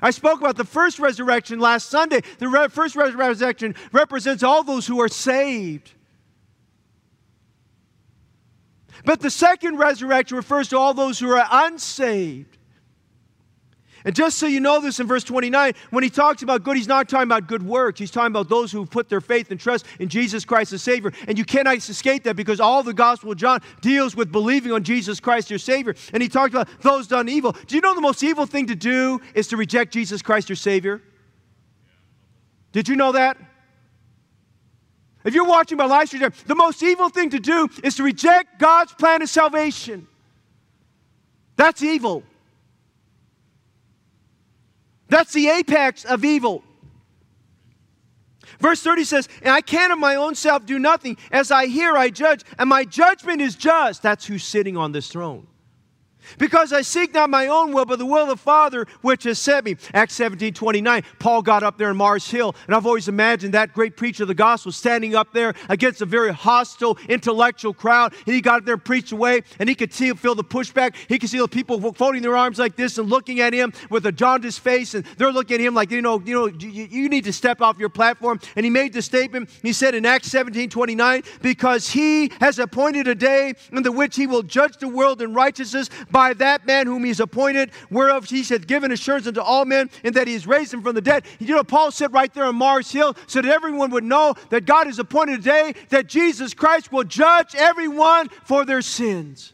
I 0.00 0.10
spoke 0.10 0.40
about 0.40 0.56
the 0.56 0.64
first 0.64 0.98
resurrection 0.98 1.58
last 1.58 1.88
Sunday. 1.88 2.20
The 2.38 2.48
re- 2.48 2.68
first 2.68 2.96
resurrection 2.96 3.74
represents 3.92 4.42
all 4.42 4.62
those 4.62 4.86
who 4.86 5.00
are 5.00 5.08
saved. 5.08 5.92
But 9.04 9.20
the 9.20 9.30
second 9.30 9.78
resurrection 9.78 10.36
refers 10.36 10.68
to 10.68 10.78
all 10.78 10.92
those 10.92 11.18
who 11.18 11.30
are 11.30 11.46
unsaved. 11.50 12.58
And 14.06 14.14
just 14.14 14.38
so 14.38 14.46
you 14.46 14.60
know 14.60 14.80
this 14.80 15.00
in 15.00 15.08
verse 15.08 15.24
29, 15.24 15.72
when 15.90 16.04
he 16.04 16.10
talks 16.10 16.42
about 16.42 16.62
good, 16.62 16.76
he's 16.76 16.86
not 16.86 17.08
talking 17.08 17.26
about 17.26 17.48
good 17.48 17.66
works. 17.66 17.98
He's 17.98 18.12
talking 18.12 18.28
about 18.28 18.48
those 18.48 18.70
who 18.70 18.86
put 18.86 19.08
their 19.08 19.20
faith 19.20 19.50
and 19.50 19.58
trust 19.58 19.84
in 19.98 20.08
Jesus 20.08 20.44
Christ 20.44 20.72
as 20.72 20.80
Savior. 20.80 21.12
And 21.26 21.36
you 21.36 21.44
cannot 21.44 21.76
escape 21.76 22.22
that 22.22 22.36
because 22.36 22.60
all 22.60 22.84
the 22.84 22.94
Gospel 22.94 23.32
of 23.32 23.36
John 23.36 23.60
deals 23.80 24.14
with 24.14 24.30
believing 24.30 24.70
on 24.70 24.84
Jesus 24.84 25.18
Christ, 25.18 25.50
your 25.50 25.58
Savior. 25.58 25.96
And 26.12 26.22
he 26.22 26.28
talked 26.28 26.54
about 26.54 26.68
those 26.82 27.08
done 27.08 27.28
evil. 27.28 27.56
Do 27.66 27.74
you 27.74 27.80
know 27.80 27.96
the 27.96 28.00
most 28.00 28.22
evil 28.22 28.46
thing 28.46 28.68
to 28.68 28.76
do 28.76 29.20
is 29.34 29.48
to 29.48 29.56
reject 29.56 29.92
Jesus 29.92 30.22
Christ, 30.22 30.48
your 30.48 30.56
Savior? 30.56 31.02
Did 32.70 32.88
you 32.88 32.94
know 32.94 33.10
that? 33.10 33.36
If 35.24 35.34
you're 35.34 35.48
watching 35.48 35.78
my 35.78 35.86
live 35.86 36.06
stream, 36.06 36.30
the 36.46 36.54
most 36.54 36.80
evil 36.80 37.08
thing 37.08 37.30
to 37.30 37.40
do 37.40 37.68
is 37.82 37.96
to 37.96 38.04
reject 38.04 38.60
God's 38.60 38.92
plan 38.92 39.20
of 39.22 39.28
salvation. 39.28 40.06
That's 41.56 41.82
evil. 41.82 42.22
That's 45.08 45.32
the 45.32 45.48
apex 45.48 46.04
of 46.04 46.24
evil. 46.24 46.64
Verse 48.58 48.82
30 48.82 49.04
says, 49.04 49.28
And 49.42 49.50
I 49.50 49.60
can 49.60 49.90
of 49.90 49.98
my 49.98 50.14
own 50.14 50.34
self 50.34 50.66
do 50.66 50.78
nothing. 50.78 51.16
As 51.30 51.50
I 51.50 51.66
hear, 51.66 51.96
I 51.96 52.10
judge, 52.10 52.42
and 52.58 52.68
my 52.68 52.84
judgment 52.84 53.40
is 53.40 53.54
just. 53.54 54.02
That's 54.02 54.26
who's 54.26 54.44
sitting 54.44 54.76
on 54.76 54.92
this 54.92 55.08
throne. 55.08 55.46
Because 56.38 56.72
I 56.72 56.82
seek 56.82 57.14
not 57.14 57.30
my 57.30 57.46
own 57.46 57.72
will, 57.72 57.84
but 57.84 57.98
the 57.98 58.06
will 58.06 58.22
of 58.22 58.28
the 58.28 58.36
Father 58.36 58.86
which 59.02 59.24
has 59.24 59.38
sent 59.38 59.64
me. 59.64 59.76
Acts 59.94 60.14
17 60.14 60.54
29. 60.54 61.02
Paul 61.18 61.42
got 61.42 61.62
up 61.62 61.78
there 61.78 61.90
in 61.90 61.96
Mars 61.96 62.30
Hill, 62.30 62.54
and 62.66 62.74
I've 62.74 62.86
always 62.86 63.08
imagined 63.08 63.54
that 63.54 63.72
great 63.72 63.96
preacher 63.96 64.24
of 64.24 64.28
the 64.28 64.34
gospel 64.34 64.72
standing 64.72 65.14
up 65.14 65.32
there 65.32 65.54
against 65.68 66.02
a 66.02 66.06
very 66.06 66.32
hostile, 66.32 66.98
intellectual 67.08 67.74
crowd. 67.74 68.14
And 68.26 68.34
he 68.34 68.40
got 68.40 68.60
up 68.60 68.64
there 68.64 68.74
and 68.74 68.84
preached 68.84 69.12
away, 69.12 69.42
and 69.58 69.68
he 69.68 69.74
could 69.74 69.92
see, 69.92 70.12
feel 70.14 70.34
the 70.34 70.44
pushback. 70.44 70.94
He 71.08 71.18
could 71.18 71.30
see 71.30 71.38
the 71.38 71.48
people 71.48 71.92
folding 71.92 72.22
their 72.22 72.36
arms 72.36 72.58
like 72.58 72.76
this 72.76 72.98
and 72.98 73.08
looking 73.08 73.40
at 73.40 73.52
him 73.52 73.72
with 73.90 74.06
a 74.06 74.12
jaundiced 74.12 74.60
face, 74.60 74.94
and 74.94 75.04
they're 75.16 75.32
looking 75.32 75.56
at 75.56 75.60
him 75.60 75.74
like, 75.74 75.90
you 75.90 76.02
know, 76.02 76.20
you 76.24 76.34
know, 76.34 76.46
you, 76.46 76.84
you 76.90 77.08
need 77.08 77.24
to 77.24 77.32
step 77.32 77.60
off 77.60 77.78
your 77.78 77.88
platform. 77.88 78.40
And 78.56 78.64
he 78.64 78.70
made 78.70 78.92
the 78.92 79.02
statement, 79.02 79.50
he 79.62 79.72
said 79.72 79.94
in 79.94 80.06
Acts 80.06 80.28
17 80.28 80.70
29, 80.70 81.22
because 81.42 81.90
he 81.90 82.30
has 82.40 82.58
appointed 82.58 83.08
a 83.08 83.14
day 83.14 83.54
in 83.72 83.82
the 83.82 83.92
which 83.92 84.16
he 84.16 84.26
will 84.26 84.42
judge 84.42 84.76
the 84.78 84.88
world 84.88 85.22
in 85.22 85.34
righteousness 85.34 85.88
by 86.16 86.32
that 86.32 86.66
man 86.66 86.86
whom 86.86 87.04
he's 87.04 87.20
appointed, 87.20 87.70
whereof 87.90 88.24
he 88.24 88.42
hath 88.42 88.66
given 88.66 88.90
assurance 88.90 89.26
unto 89.26 89.42
all 89.42 89.66
men, 89.66 89.90
and 90.02 90.14
that 90.14 90.26
he 90.26 90.32
has 90.32 90.46
raised 90.46 90.72
him 90.72 90.80
from 90.80 90.94
the 90.94 91.02
dead. 91.02 91.26
You 91.38 91.54
know, 91.54 91.62
Paul 91.62 91.90
said 91.90 92.10
right 92.14 92.32
there 92.32 92.44
on 92.44 92.56
Mars 92.56 92.90
Hill, 92.90 93.14
so 93.26 93.42
that 93.42 93.52
everyone 93.52 93.90
would 93.90 94.02
know 94.02 94.32
that 94.48 94.64
God 94.64 94.86
has 94.86 94.98
appointed 94.98 95.40
a 95.40 95.42
day 95.42 95.74
that 95.90 96.06
Jesus 96.06 96.54
Christ 96.54 96.90
will 96.90 97.04
judge 97.04 97.54
everyone 97.54 98.30
for 98.44 98.64
their 98.64 98.80
sins. 98.80 99.52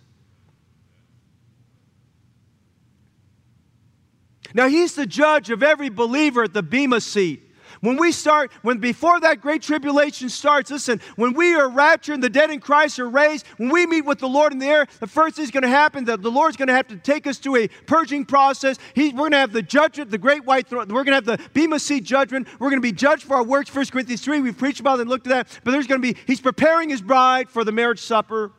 Now, 4.55 4.68
he's 4.68 4.94
the 4.94 5.07
judge 5.07 5.51
of 5.51 5.64
every 5.64 5.88
believer 5.88 6.44
at 6.44 6.53
the 6.53 6.62
Bema 6.62 7.01
seat. 7.01 7.51
When 7.83 7.97
we 7.97 8.12
start, 8.12 8.53
when 8.62 8.79
before 8.79 9.18
that 9.18 9.40
great 9.40 9.61
tribulation 9.61 10.29
starts, 10.29 10.71
listen, 10.71 11.01
when 11.16 11.33
we 11.35 11.53
are 11.57 11.68
raptured 11.68 12.14
and 12.14 12.23
the 12.23 12.31
dead 12.31 12.49
in 12.53 12.61
Christ 12.61 13.01
are 13.01 13.09
raised, 13.09 13.45
when 13.57 13.71
we 13.71 13.87
meet 13.87 14.03
with 14.03 14.21
the 14.21 14.29
Lord 14.29 14.53
in 14.53 14.61
the 14.61 14.66
air, 14.66 14.87
the 15.01 15.09
first 15.09 15.35
thing 15.35 15.45
is 15.45 15.51
going 15.51 15.64
to 15.64 15.68
happen 15.68 16.05
that 16.05 16.23
the 16.23 16.31
Lord's 16.31 16.57
going 16.57 16.68
to 16.68 16.75
have 16.75 16.87
to 16.88 16.97
take 16.97 17.27
us 17.27 17.40
to 17.40 17.57
a 17.57 17.66
purging 17.87 18.25
process. 18.25 18.79
He, 18.95 19.09
we're 19.09 19.18
going 19.18 19.33
to 19.33 19.38
have 19.38 19.53
the 19.53 19.62
judgment, 19.62 20.12
the 20.12 20.18
great 20.18 20.45
white 20.45 20.68
throne. 20.68 20.87
We're 20.87 21.03
going 21.03 21.21
to 21.21 21.33
have 21.33 21.40
the 21.40 21.40
Bema 21.55 21.81
seat 21.81 22.05
judgment. 22.05 22.47
We're 22.61 22.71
going 22.71 22.81
to 22.81 22.88
be 22.88 22.92
judged 22.92 23.25
for 23.25 23.35
our 23.35 23.42
works. 23.42 23.75
1 23.75 23.87
Corinthians 23.87 24.23
3, 24.23 24.40
we've 24.42 24.57
preached 24.57 24.79
about 24.79 25.01
it 25.01 25.03
and 25.03 25.11
looked 25.11 25.27
at 25.27 25.31
that. 25.49 25.61
But 25.64 25.73
there's 25.73 25.88
going 25.88 26.01
to 26.01 26.12
be, 26.14 26.16
he's 26.25 26.40
preparing 26.40 26.88
his 26.88 27.03
bride 27.03 27.51
for 27.51 27.64
the 27.64 27.73
marriage 27.73 28.01
supper. 28.01 28.53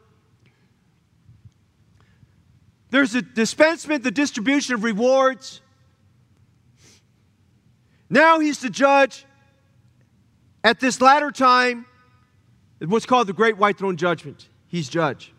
There's 2.89 3.15
a 3.15 3.21
dispensement, 3.21 4.03
the 4.03 4.11
distribution 4.11 4.75
of 4.75 4.83
rewards. 4.83 5.61
Now 8.09 8.39
he's 8.39 8.59
the 8.59 8.69
judge 8.69 9.25
at 10.63 10.79
this 10.79 11.01
latter 11.01 11.31
time, 11.31 11.85
what's 12.79 13.05
called 13.05 13.27
the 13.27 13.33
Great 13.33 13.57
White 13.57 13.77
Throne 13.77 13.97
Judgment. 13.97 14.47
He's 14.67 14.89
judge. 14.89 15.33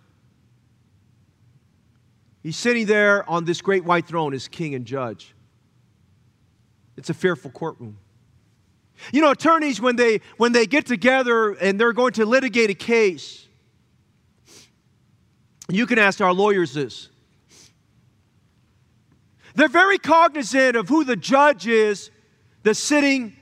He's 2.43 2.57
sitting 2.57 2.85
there 2.85 3.29
on 3.29 3.47
this 3.47 3.63
great 3.63 3.85
white 3.85 4.07
throne 4.07 4.35
as 4.35 4.49
king 4.49 4.75
and 4.75 4.85
judge. 4.85 5.35
It's 6.97 7.09
a 7.09 7.15
fearful 7.15 7.51
courtroom. 7.51 7.99
You 9.13 9.23
know, 9.23 9.31
attorneys, 9.31 9.81
when 9.81 9.97
they, 9.97 10.21
when 10.37 10.53
they 10.53 10.67
get 10.67 10.87
together 10.87 11.53
and 11.53 11.81
they're 11.81 11.95
going 11.95 12.13
to 12.13 12.27
litigate 12.27 12.71
a 12.71 12.75
case, 12.75 13.49
you 15.71 15.87
can 15.87 15.99
ask 15.99 16.21
our 16.21 16.35
lawyers 16.35 16.75
this. 16.75 17.09
They're 19.55 19.69
very 19.69 19.99
cognizant 19.99 20.77
of 20.77 20.89
who 20.89 21.03
the 21.05 21.17
judge 21.17 21.67
is 21.67 22.11
that's 22.65 22.79
sitting 22.79 23.37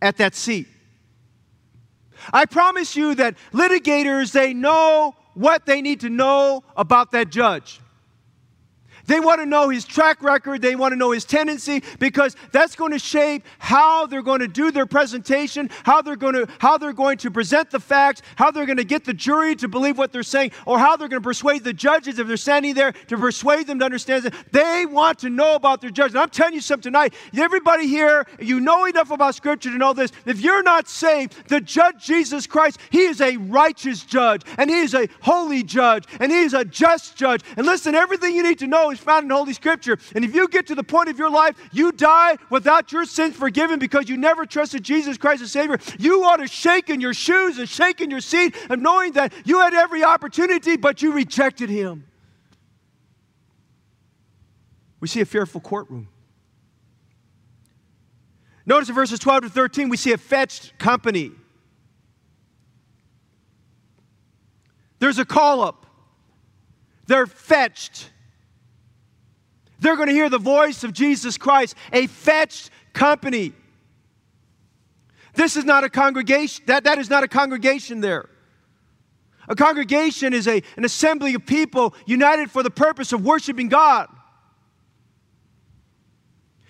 at 0.00 0.18
that 0.18 0.34
seat. 0.34 0.68
I 2.32 2.44
promise 2.46 2.94
you 2.96 3.14
that 3.16 3.34
litigators, 3.52 4.32
they 4.32 4.54
know 4.54 5.16
what 5.34 5.66
they 5.66 5.82
need 5.82 6.00
to 6.00 6.10
know 6.10 6.62
about 6.76 7.10
that 7.12 7.30
judge. 7.30 7.80
They 9.06 9.20
want 9.20 9.40
to 9.40 9.46
know 9.46 9.68
his 9.68 9.84
track 9.84 10.22
record. 10.22 10.62
They 10.62 10.76
want 10.76 10.92
to 10.92 10.96
know 10.96 11.10
his 11.10 11.24
tendency 11.24 11.82
because 11.98 12.36
that's 12.52 12.74
going 12.76 12.92
to 12.92 12.98
shape 12.98 13.44
how 13.58 14.06
they're 14.06 14.22
going 14.22 14.40
to 14.40 14.48
do 14.48 14.70
their 14.70 14.86
presentation, 14.86 15.70
how 15.84 16.02
they're 16.02 16.16
going 16.16 16.34
to 16.34 16.48
how 16.58 16.78
they're 16.78 16.92
going 16.92 17.18
to 17.18 17.30
present 17.30 17.70
the 17.70 17.80
facts, 17.80 18.22
how 18.36 18.50
they're 18.50 18.66
going 18.66 18.78
to 18.78 18.84
get 18.84 19.04
the 19.04 19.14
jury 19.14 19.54
to 19.56 19.68
believe 19.68 19.98
what 19.98 20.12
they're 20.12 20.22
saying, 20.22 20.52
or 20.66 20.78
how 20.78 20.96
they're 20.96 21.08
going 21.08 21.22
to 21.22 21.26
persuade 21.26 21.64
the 21.64 21.72
judges 21.72 22.18
if 22.18 22.26
they're 22.26 22.36
standing 22.36 22.74
there 22.74 22.92
to 22.92 23.18
persuade 23.18 23.66
them 23.66 23.78
to 23.78 23.84
understand 23.84 24.24
that 24.24 24.34
they 24.52 24.86
want 24.86 25.18
to 25.18 25.30
know 25.30 25.54
about 25.54 25.80
their 25.80 25.90
judge. 25.90 26.12
And 26.12 26.18
I'm 26.18 26.30
telling 26.30 26.54
you 26.54 26.60
something 26.60 26.92
tonight. 26.92 27.14
Everybody 27.36 27.86
here, 27.86 28.26
you 28.38 28.60
know 28.60 28.84
enough 28.86 29.10
about 29.10 29.34
Scripture 29.34 29.70
to 29.70 29.78
know 29.78 29.92
this. 29.92 30.12
If 30.24 30.40
you're 30.40 30.62
not 30.62 30.88
saved, 30.88 31.48
the 31.48 31.60
judge 31.60 32.04
Jesus 32.04 32.46
Christ, 32.46 32.78
He 32.90 33.02
is 33.02 33.20
a 33.20 33.36
righteous 33.36 34.04
judge, 34.04 34.42
and 34.58 34.70
He 34.70 34.80
is 34.80 34.94
a 34.94 35.08
holy 35.20 35.62
judge, 35.62 36.04
and 36.20 36.32
He 36.32 36.38
is 36.38 36.54
a 36.54 36.64
just 36.64 37.16
judge. 37.16 37.42
And 37.56 37.66
listen, 37.66 37.94
everything 37.94 38.34
you 38.34 38.42
need 38.42 38.58
to 38.60 38.66
know 38.66 38.93
is 38.94 39.00
found 39.00 39.24
in 39.24 39.30
Holy 39.30 39.52
Scripture. 39.52 39.98
And 40.14 40.24
if 40.24 40.34
you 40.34 40.48
get 40.48 40.66
to 40.68 40.74
the 40.74 40.82
point 40.82 41.08
of 41.08 41.18
your 41.18 41.30
life, 41.30 41.56
you 41.72 41.92
die 41.92 42.36
without 42.50 42.92
your 42.92 43.04
sins 43.04 43.36
forgiven 43.36 43.78
because 43.78 44.08
you 44.08 44.16
never 44.16 44.46
trusted 44.46 44.82
Jesus 44.82 45.18
Christ 45.18 45.42
as 45.42 45.52
Savior, 45.52 45.78
you 45.98 46.24
ought 46.24 46.38
to 46.38 46.46
shake 46.46 46.88
in 46.88 47.00
your 47.00 47.14
shoes 47.14 47.58
and 47.58 47.68
shake 47.68 48.00
in 48.00 48.10
your 48.10 48.20
seat 48.20 48.54
of 48.70 48.80
knowing 48.80 49.12
that 49.12 49.32
you 49.44 49.60
had 49.60 49.74
every 49.74 50.02
opportunity, 50.02 50.76
but 50.76 51.02
you 51.02 51.12
rejected 51.12 51.68
Him. 51.68 52.06
We 55.00 55.08
see 55.08 55.20
a 55.20 55.26
fearful 55.26 55.60
courtroom. 55.60 56.08
Notice 58.66 58.88
in 58.88 58.94
verses 58.94 59.18
12 59.18 59.42
to 59.42 59.50
13, 59.50 59.88
we 59.90 59.96
see 59.96 60.12
a 60.12 60.18
fetched 60.18 60.78
company. 60.78 61.32
There's 64.98 65.18
a 65.18 65.24
call 65.26 65.60
up. 65.60 65.84
They're 67.06 67.26
fetched. 67.26 68.10
They're 69.80 69.96
going 69.96 70.08
to 70.08 70.14
hear 70.14 70.28
the 70.28 70.38
voice 70.38 70.84
of 70.84 70.92
Jesus 70.92 71.36
Christ, 71.36 71.74
a 71.92 72.06
fetched 72.06 72.70
company. 72.92 73.52
This 75.34 75.56
is 75.56 75.64
not 75.64 75.84
a 75.84 75.90
congregation, 75.90 76.64
that, 76.66 76.84
that 76.84 76.98
is 76.98 77.10
not 77.10 77.24
a 77.24 77.28
congregation 77.28 78.00
there. 78.00 78.28
A 79.48 79.54
congregation 79.54 80.32
is 80.32 80.48
a, 80.48 80.62
an 80.76 80.84
assembly 80.84 81.34
of 81.34 81.44
people 81.44 81.94
united 82.06 82.50
for 82.50 82.62
the 82.62 82.70
purpose 82.70 83.12
of 83.12 83.24
worshiping 83.24 83.68
God. 83.68 84.08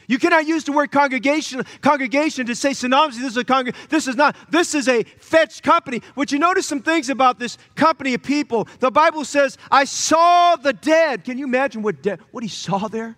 You 0.06 0.18
cannot 0.18 0.46
use 0.46 0.64
the 0.64 0.72
word 0.72 0.90
congregation, 0.90 1.64
congregation 1.80 2.46
to 2.46 2.54
say 2.54 2.70
synonymously 2.70 3.20
this 3.20 3.32
is 3.32 3.36
a 3.36 3.44
congreg- 3.44 3.88
this 3.88 4.06
is 4.06 4.16
not 4.16 4.36
this 4.50 4.74
is 4.74 4.88
a 4.88 5.02
fetched 5.02 5.62
company. 5.62 6.02
Would 6.16 6.30
you 6.30 6.38
notice 6.38 6.66
some 6.66 6.80
things 6.80 7.08
about 7.08 7.38
this 7.38 7.56
company 7.74 8.14
of 8.14 8.22
people? 8.22 8.68
The 8.80 8.90
Bible 8.90 9.24
says, 9.24 9.56
"I 9.70 9.84
saw 9.84 10.56
the 10.56 10.72
dead." 10.72 11.24
Can 11.24 11.38
you 11.38 11.46
imagine 11.46 11.82
what 11.82 12.02
de- 12.02 12.18
what 12.32 12.42
he 12.42 12.48
saw 12.48 12.88
there? 12.88 13.16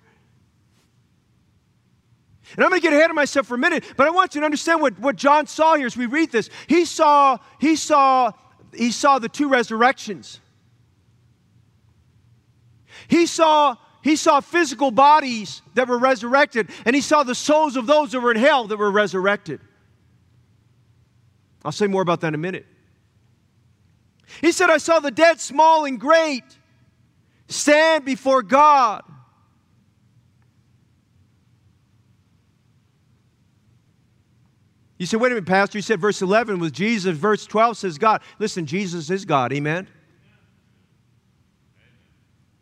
And 2.54 2.64
I'm 2.64 2.70
going 2.70 2.80
to 2.80 2.86
get 2.86 2.92
ahead 2.92 3.10
of 3.10 3.16
myself 3.16 3.48
for 3.48 3.56
a 3.56 3.58
minute, 3.58 3.84
but 3.96 4.06
I 4.06 4.10
want 4.10 4.34
you 4.34 4.40
to 4.40 4.44
understand 4.44 4.80
what, 4.80 4.96
what 5.00 5.16
John 5.16 5.48
saw 5.48 5.74
here 5.74 5.86
as 5.86 5.96
we 5.96 6.06
read 6.06 6.30
this. 6.30 6.48
He 6.68 6.84
saw 6.84 7.38
he 7.58 7.74
saw 7.74 8.32
he 8.72 8.92
saw 8.92 9.18
the 9.18 9.28
two 9.28 9.48
resurrections. 9.48 10.40
He 13.08 13.26
saw 13.26 13.76
he 14.06 14.14
saw 14.14 14.38
physical 14.38 14.92
bodies 14.92 15.62
that 15.74 15.88
were 15.88 15.98
resurrected, 15.98 16.70
and 16.84 16.94
he 16.94 17.02
saw 17.02 17.24
the 17.24 17.34
souls 17.34 17.74
of 17.74 17.88
those 17.88 18.12
that 18.12 18.20
were 18.20 18.30
in 18.30 18.36
hell 18.36 18.68
that 18.68 18.76
were 18.76 18.92
resurrected. 18.92 19.60
I'll 21.64 21.72
say 21.72 21.88
more 21.88 22.02
about 22.02 22.20
that 22.20 22.28
in 22.28 22.34
a 22.34 22.38
minute. 22.38 22.66
He 24.40 24.52
said, 24.52 24.70
I 24.70 24.78
saw 24.78 25.00
the 25.00 25.10
dead, 25.10 25.40
small 25.40 25.86
and 25.86 25.98
great, 25.98 26.44
stand 27.48 28.04
before 28.04 28.42
God. 28.42 29.02
You 34.98 35.06
said, 35.06 35.20
wait 35.20 35.32
a 35.32 35.34
minute, 35.34 35.48
Pastor. 35.48 35.78
You 35.78 35.82
said 35.82 36.00
verse 36.00 36.22
11 36.22 36.60
was 36.60 36.70
Jesus. 36.70 37.16
Verse 37.16 37.44
12 37.44 37.76
says 37.76 37.98
God. 37.98 38.22
Listen, 38.38 38.66
Jesus 38.66 39.10
is 39.10 39.24
God. 39.24 39.52
Amen. 39.52 39.88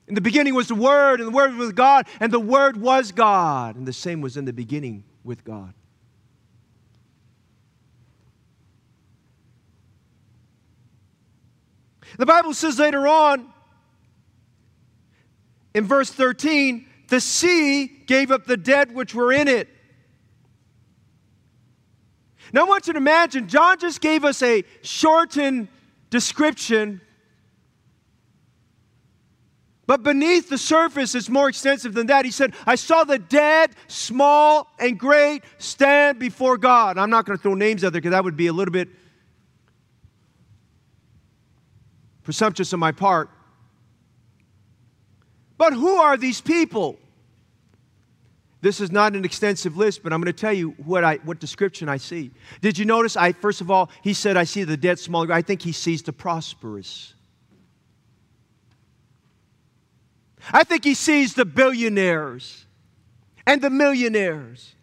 In 0.07 0.15
the 0.15 0.21
beginning 0.21 0.55
was 0.55 0.69
the 0.69 0.75
Word, 0.75 1.21
and 1.21 1.29
the 1.29 1.35
Word 1.35 1.55
was 1.55 1.73
God, 1.73 2.07
and 2.21 2.33
the 2.33 2.41
Word 2.41 2.77
was 2.77 3.13
God. 3.13 3.77
And 3.77 3.87
the 3.87 3.93
same 3.93 4.21
was 4.21 4.37
in 4.37 4.45
the 4.45 4.53
beginning 4.53 5.05
with 5.23 5.45
God. 5.45 5.73
The 12.19 12.27
Bible 12.27 12.55
says 12.55 12.79
later 12.79 13.09
on, 13.09 13.53
in 15.75 15.85
verse 15.85 16.11
13, 16.11 16.87
the 17.09 17.21
sea 17.21 17.87
gave 17.87 18.31
up 18.31 18.45
the 18.47 18.57
dead 18.57 18.95
which 18.95 19.15
were 19.15 19.33
in 19.33 19.49
it. 19.49 19.69
Now 22.53 22.61
I 22.61 22.65
want 22.69 22.87
you 22.87 22.93
to 22.93 22.99
imagine, 22.99 23.49
John 23.49 23.79
just 23.81 24.01
gave 24.01 24.25
us 24.25 24.41
a 24.43 24.63
shortened 24.83 25.67
description 26.11 27.01
but 29.87 30.03
beneath 30.03 30.49
the 30.49 30.59
surface 30.59 31.15
it's 31.15 31.29
more 31.29 31.49
extensive 31.49 31.95
than 31.95 32.07
that. 32.07 32.25
He 32.25 32.31
said, 32.31 32.55
I 32.67 32.75
saw 32.75 33.05
the 33.05 33.19
dead, 33.19 33.71
small 33.87 34.69
and 34.79 34.99
great, 34.99 35.43
stand 35.59 36.19
before 36.19 36.57
God. 36.57 36.99
I'm 36.99 37.11
not 37.11 37.27
going 37.27 37.37
to 37.37 37.43
throw 37.43 37.55
names 37.55 37.85
out 37.85 37.93
there 37.93 38.01
because 38.01 38.13
that 38.13 38.25
would 38.25 38.37
be 38.37 38.47
a 38.47 38.53
little 38.53 38.73
bit 38.73 38.89
presumptuous 42.23 42.73
on 42.73 42.81
my 42.81 42.93
part. 42.93 43.31
But 45.57 45.73
who 45.73 45.97
are 45.97 46.17
these 46.17 46.41
people? 46.41 46.99
This 48.61 48.81
is 48.81 48.91
not 48.91 49.15
an 49.15 49.27
extensive 49.27 49.77
list, 49.77 50.03
but 50.03 50.13
I'm 50.13 50.23
going 50.23 50.33
to 50.33 50.41
tell 50.41 50.53
you 50.53 50.71
what, 50.71 51.05
I, 51.05 51.17
what 51.17 51.39
description 51.39 51.89
I 51.89 51.99
see. 51.99 52.31
Did 52.63 52.79
you 52.79 52.87
notice? 52.87 53.15
I 53.15 53.33
first 53.33 53.61
of 53.61 53.71
all, 53.71 53.91
he 54.03 54.15
said, 54.15 54.39
"I 54.39 54.45
see 54.45 54.65
the 54.65 54.79
dead, 54.79 54.99
small." 54.99 55.31
I 55.31 55.43
think 55.43 55.61
he 55.61 55.73
sees 55.73 56.03
the 56.03 56.15
prosperous. 56.15 57.13
I 60.53 60.65
think 60.65 60.85
he 60.85 60.95
sees 60.95 61.35
the 61.35 61.45
billionaires 61.45 62.67
and 63.47 63.61
the 63.63 63.71
millionaires. 63.71 64.75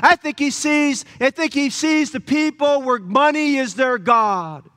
I 0.00 0.16
think 0.16 0.38
he 0.38 0.50
sees, 0.50 1.04
I 1.20 1.30
think 1.30 1.52
he 1.52 1.70
sees 1.70 2.10
the 2.10 2.20
people 2.20 2.82
where 2.82 2.98
money 2.98 3.56
is 3.56 3.74
their 3.74 3.98
God. 3.98 4.68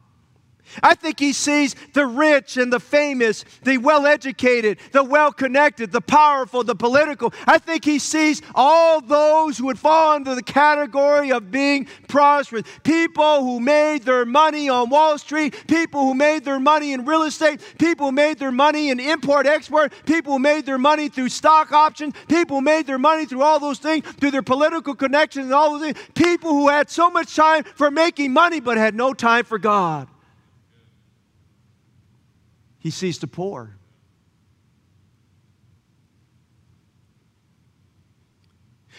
I 0.84 0.96
think 0.96 1.20
he 1.20 1.34
sees 1.34 1.76
the 1.94 2.06
rich 2.06 2.58
and 2.58 2.72
the 2.72 2.80
famous, 2.80 3.46
the 3.64 3.78
well 3.78 4.06
educated, 4.06 4.80
the 4.92 5.04
well 5.04 5.32
connected, 5.32 5.92
the 5.92 6.02
powerful, 6.02 6.64
the 6.64 6.76
political. 6.76 7.34
I 7.46 7.58
think 7.58 7.86
he 7.86 8.00
sees 8.00 8.42
all 8.54 9.02
those 9.02 9.58
who 9.58 9.66
would 9.66 9.80
fall 9.80 10.14
under 10.16 10.36
the 10.36 10.44
category 10.44 11.32
of 11.32 11.52
being 11.52 11.88
prosperous. 12.08 12.64
People 12.84 13.44
who 13.44 13.60
made 13.60 14.04
their 14.04 14.26
money 14.26 14.70
on 14.70 14.90
Wall 14.90 15.18
Street, 15.18 15.56
people 15.68 16.02
who 16.02 16.14
made 16.14 16.44
their 16.46 16.60
money 16.60 16.94
in 16.94 17.06
real 17.06 17.24
estate, 17.24 17.62
people 17.78 18.08
who 18.08 18.12
made 18.12 18.40
their 18.40 18.52
money 18.52 18.90
in 18.90 19.00
import 19.00 19.46
export, 19.46 19.94
people 20.06 20.34
who 20.34 20.40
made 20.40 20.66
their 20.66 20.78
money 20.78 21.10
through 21.10 21.30
stock 21.30 21.72
options, 21.72 22.14
people 22.28 22.58
who 22.58 22.62
made 22.62 22.88
their 22.88 23.00
money 23.00 23.26
through 23.26 23.42
all 23.42 23.60
those 23.60 23.80
things, 23.80 24.06
through 24.20 24.32
their 24.32 24.44
political 24.44 24.96
connections 24.96 25.46
and 25.46 25.54
all 25.54 25.78
those 25.78 25.94
things. 25.94 26.10
People 26.14 26.52
who 26.52 26.70
had 26.70 26.90
so 26.90 27.10
much 27.10 27.36
time 27.36 27.64
for 27.64 27.92
making 27.92 28.34
money 28.34 28.60
but 28.60 28.78
had 28.78 28.96
no 28.96 29.14
time 29.14 29.46
for 29.46 29.58
God. 29.58 30.08
He 32.86 32.92
sees 32.92 33.18
the 33.18 33.26
poor. 33.26 33.80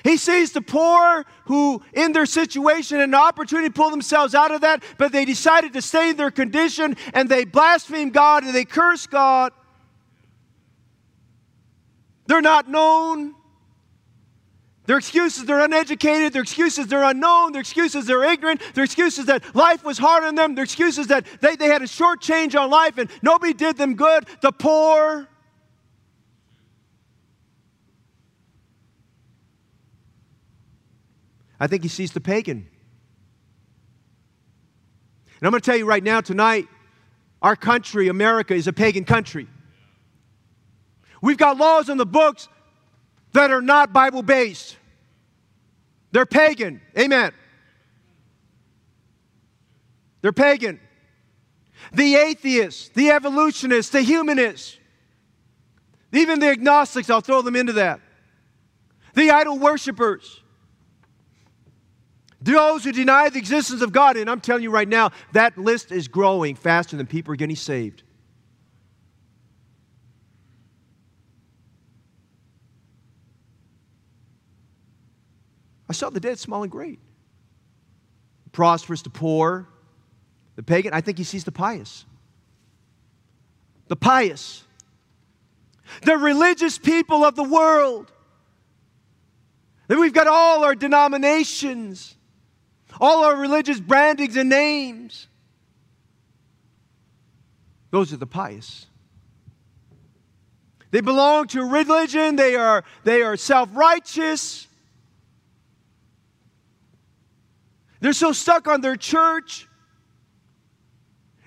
He 0.02 0.16
sees 0.16 0.50
the 0.50 0.60
poor 0.60 1.24
who, 1.44 1.80
in 1.92 2.10
their 2.10 2.26
situation, 2.26 3.00
an 3.00 3.14
opportunity 3.14 3.68
to 3.68 3.72
pull 3.72 3.90
themselves 3.90 4.34
out 4.34 4.50
of 4.50 4.62
that, 4.62 4.82
but 4.98 5.12
they 5.12 5.24
decided 5.24 5.72
to 5.74 5.82
stay 5.82 6.10
in 6.10 6.16
their 6.16 6.32
condition 6.32 6.96
and 7.14 7.28
they 7.28 7.44
blaspheme 7.44 8.10
God 8.10 8.42
and 8.42 8.52
they 8.52 8.64
curse 8.64 9.06
God. 9.06 9.52
They're 12.26 12.42
not 12.42 12.68
known. 12.68 13.36
Their 14.86 14.98
excuses, 14.98 15.44
they're 15.44 15.64
uneducated. 15.64 16.32
Their 16.32 16.42
excuses, 16.42 16.86
they're 16.86 17.02
unknown. 17.02 17.52
Their 17.52 17.60
excuses, 17.60 18.06
they're 18.06 18.24
ignorant. 18.24 18.62
Their 18.74 18.84
excuses 18.84 19.26
that 19.26 19.54
life 19.54 19.84
was 19.84 19.98
hard 19.98 20.24
on 20.24 20.36
them. 20.36 20.54
Their 20.54 20.64
excuses 20.64 21.08
that 21.08 21.26
they, 21.40 21.56
they 21.56 21.66
had 21.66 21.82
a 21.82 21.86
short 21.86 22.20
change 22.20 22.54
on 22.54 22.70
life 22.70 22.96
and 22.98 23.10
nobody 23.22 23.52
did 23.52 23.76
them 23.76 23.94
good. 23.94 24.26
The 24.40 24.52
poor. 24.52 25.28
I 31.58 31.66
think 31.66 31.82
he 31.82 31.88
sees 31.88 32.12
the 32.12 32.20
pagan. 32.20 32.68
And 35.38 35.46
I'm 35.46 35.50
going 35.50 35.60
to 35.60 35.66
tell 35.66 35.76
you 35.76 35.86
right 35.86 36.02
now, 36.02 36.20
tonight, 36.20 36.68
our 37.42 37.56
country, 37.56 38.08
America, 38.08 38.54
is 38.54 38.66
a 38.66 38.72
pagan 38.72 39.04
country. 39.04 39.48
We've 41.20 41.36
got 41.36 41.56
laws 41.56 41.88
in 41.88 41.98
the 41.98 42.06
books 42.06 42.48
that 43.36 43.50
are 43.50 43.60
not 43.60 43.92
Bible 43.92 44.22
based. 44.22 44.76
They're 46.10 46.26
pagan. 46.26 46.80
Amen. 46.98 47.32
They're 50.22 50.32
pagan. 50.32 50.80
The 51.92 52.16
atheists, 52.16 52.88
the 52.88 53.10
evolutionists, 53.10 53.92
the 53.92 54.00
humanists, 54.00 54.78
even 56.12 56.40
the 56.40 56.48
agnostics, 56.48 57.10
I'll 57.10 57.20
throw 57.20 57.42
them 57.42 57.56
into 57.56 57.74
that. 57.74 58.00
The 59.14 59.30
idol 59.30 59.58
worshippers. 59.58 60.42
Those 62.40 62.84
who 62.84 62.92
deny 62.92 63.28
the 63.28 63.38
existence 63.38 63.82
of 63.82 63.92
God. 63.92 64.16
And 64.16 64.30
I'm 64.30 64.40
telling 64.40 64.62
you 64.62 64.70
right 64.70 64.88
now, 64.88 65.10
that 65.32 65.58
list 65.58 65.92
is 65.92 66.08
growing 66.08 66.54
faster 66.54 66.96
than 66.96 67.06
people 67.06 67.34
are 67.34 67.36
getting 67.36 67.56
saved. 67.56 68.02
I 75.88 75.92
saw 75.92 76.10
the 76.10 76.20
dead, 76.20 76.38
small 76.38 76.62
and 76.62 76.70
great. 76.70 76.98
The 78.44 78.50
prosperous, 78.50 79.02
the 79.02 79.10
poor, 79.10 79.68
the 80.56 80.62
pagan. 80.62 80.92
I 80.92 81.00
think 81.00 81.18
he 81.18 81.24
sees 81.24 81.44
the 81.44 81.52
pious. 81.52 82.04
The 83.88 83.96
pious. 83.96 84.64
The 86.02 86.16
religious 86.16 86.78
people 86.78 87.24
of 87.24 87.36
the 87.36 87.44
world. 87.44 88.10
Then 89.88 90.00
we've 90.00 90.12
got 90.12 90.26
all 90.26 90.64
our 90.64 90.74
denominations, 90.74 92.16
all 93.00 93.24
our 93.24 93.36
religious 93.36 93.78
brandings 93.78 94.36
and 94.36 94.48
names. 94.48 95.28
Those 97.90 98.12
are 98.12 98.16
the 98.16 98.26
pious. 98.26 98.86
They 100.90 101.00
belong 101.00 101.46
to 101.48 101.62
religion, 101.62 102.36
they 102.36 102.56
are, 102.56 102.84
they 103.04 103.22
are 103.22 103.36
self 103.36 103.68
righteous, 103.72 104.66
They're 108.06 108.12
so 108.12 108.30
stuck 108.30 108.68
on 108.68 108.82
their 108.82 108.94
church. 108.94 109.66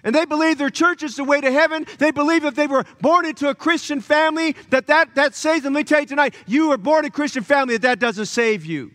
And 0.04 0.14
they 0.14 0.26
believe 0.26 0.58
their 0.58 0.70
church 0.70 1.04
is 1.04 1.16
the 1.16 1.24
way 1.24 1.40
to 1.40 1.50
heaven. 1.50 1.88
They 2.00 2.12
believe 2.12 2.44
if 2.44 2.54
they 2.54 2.68
were 2.68 2.84
born 3.00 3.26
into 3.26 3.48
a 3.48 3.56
Christian 3.56 4.02
family, 4.02 4.58
that 4.70 4.88
that, 4.88 5.16
that 5.16 5.36
saves 5.36 5.64
them. 5.64 5.74
Let 5.74 5.80
me 5.80 5.84
tell 5.86 6.02
you 6.02 6.06
tonight, 6.06 6.36
you 6.48 6.68
were 6.68 6.78
born 6.78 7.06
in 7.06 7.08
a 7.12 7.12
Christian 7.12 7.44
family, 7.44 7.76
that 7.76 7.84
that 7.84 8.00
doesn't 8.00 8.26
save 8.26 8.66
you. 8.66 8.92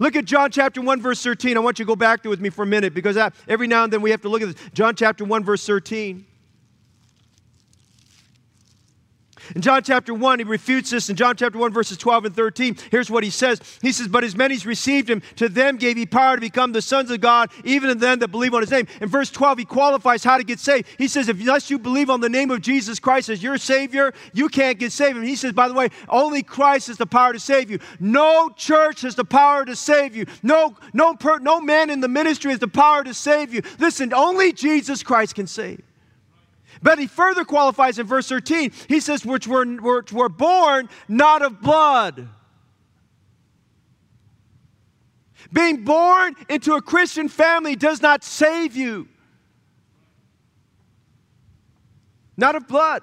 Look 0.00 0.16
at 0.16 0.24
John 0.24 0.50
chapter 0.50 0.82
1, 0.82 1.00
verse 1.00 1.22
13. 1.22 1.56
I 1.56 1.60
want 1.60 1.78
you 1.78 1.84
to 1.84 1.86
go 1.86 1.94
back 1.94 2.24
there 2.24 2.30
with 2.30 2.40
me 2.40 2.50
for 2.50 2.64
a 2.64 2.66
minute 2.66 2.92
because 2.92 3.16
I, 3.16 3.30
every 3.46 3.68
now 3.68 3.84
and 3.84 3.92
then 3.92 4.02
we 4.02 4.10
have 4.10 4.22
to 4.22 4.28
look 4.28 4.42
at 4.42 4.48
this. 4.48 4.70
John 4.74 4.96
chapter 4.96 5.24
1, 5.24 5.44
verse 5.44 5.64
13. 5.64 6.26
In 9.54 9.62
John 9.62 9.82
chapter 9.82 10.14
1, 10.14 10.38
he 10.40 10.44
refutes 10.44 10.90
this. 10.90 11.10
In 11.10 11.16
John 11.16 11.36
chapter 11.36 11.58
1, 11.58 11.72
verses 11.72 11.96
12 11.98 12.26
and 12.26 12.36
13, 12.36 12.76
here's 12.90 13.10
what 13.10 13.22
he 13.22 13.30
says. 13.30 13.60
He 13.82 13.92
says, 13.92 14.08
But 14.08 14.24
as 14.24 14.36
many 14.36 14.54
as 14.54 14.66
received 14.66 15.10
him, 15.10 15.22
to 15.36 15.48
them 15.48 15.76
gave 15.76 15.96
he 15.96 16.06
power 16.06 16.36
to 16.36 16.40
become 16.40 16.72
the 16.72 16.82
sons 16.82 17.10
of 17.10 17.20
God, 17.20 17.50
even 17.64 17.88
to 17.90 17.94
them 17.94 18.18
that 18.20 18.28
believe 18.28 18.54
on 18.54 18.62
his 18.62 18.70
name. 18.70 18.86
In 19.00 19.08
verse 19.08 19.30
12, 19.30 19.58
he 19.58 19.64
qualifies 19.64 20.24
how 20.24 20.38
to 20.38 20.44
get 20.44 20.58
saved. 20.58 20.88
He 20.98 21.08
says, 21.08 21.28
If 21.28 21.40
unless 21.40 21.70
you 21.70 21.78
believe 21.78 22.10
on 22.10 22.20
the 22.20 22.28
name 22.28 22.50
of 22.50 22.60
Jesus 22.60 22.98
Christ 22.98 23.28
as 23.28 23.42
your 23.42 23.58
Savior, 23.58 24.14
you 24.32 24.48
can't 24.48 24.78
get 24.78 24.92
saved. 24.92 25.16
And 25.16 25.26
he 25.26 25.36
says, 25.36 25.52
by 25.52 25.68
the 25.68 25.74
way, 25.74 25.88
only 26.08 26.42
Christ 26.42 26.86
has 26.86 26.96
the 26.96 27.06
power 27.06 27.32
to 27.32 27.40
save 27.40 27.70
you. 27.70 27.80
No 27.98 28.50
church 28.56 29.02
has 29.02 29.14
the 29.14 29.24
power 29.24 29.64
to 29.64 29.76
save 29.76 30.16
you. 30.16 30.26
No, 30.42 30.76
no, 30.92 31.14
per, 31.14 31.38
no 31.38 31.60
man 31.60 31.90
in 31.90 32.00
the 32.00 32.08
ministry 32.08 32.50
has 32.52 32.60
the 32.60 32.68
power 32.68 33.04
to 33.04 33.12
save 33.12 33.52
you. 33.52 33.62
Listen, 33.78 34.14
only 34.14 34.52
Jesus 34.52 35.02
Christ 35.02 35.34
can 35.34 35.46
save. 35.46 35.82
But 36.82 36.98
he 36.98 37.06
further 37.06 37.44
qualifies 37.44 37.98
in 37.98 38.06
verse 38.06 38.28
13. 38.28 38.72
He 38.88 39.00
says, 39.00 39.24
which 39.24 39.46
were, 39.46 39.66
which 39.66 40.12
were 40.12 40.28
born 40.28 40.88
not 41.08 41.42
of 41.42 41.60
blood. 41.60 42.28
Being 45.52 45.84
born 45.84 46.36
into 46.48 46.74
a 46.74 46.82
Christian 46.82 47.28
family 47.28 47.74
does 47.76 48.00
not 48.02 48.22
save 48.22 48.76
you. 48.76 49.08
Not 52.36 52.54
of 52.54 52.68
blood. 52.68 53.02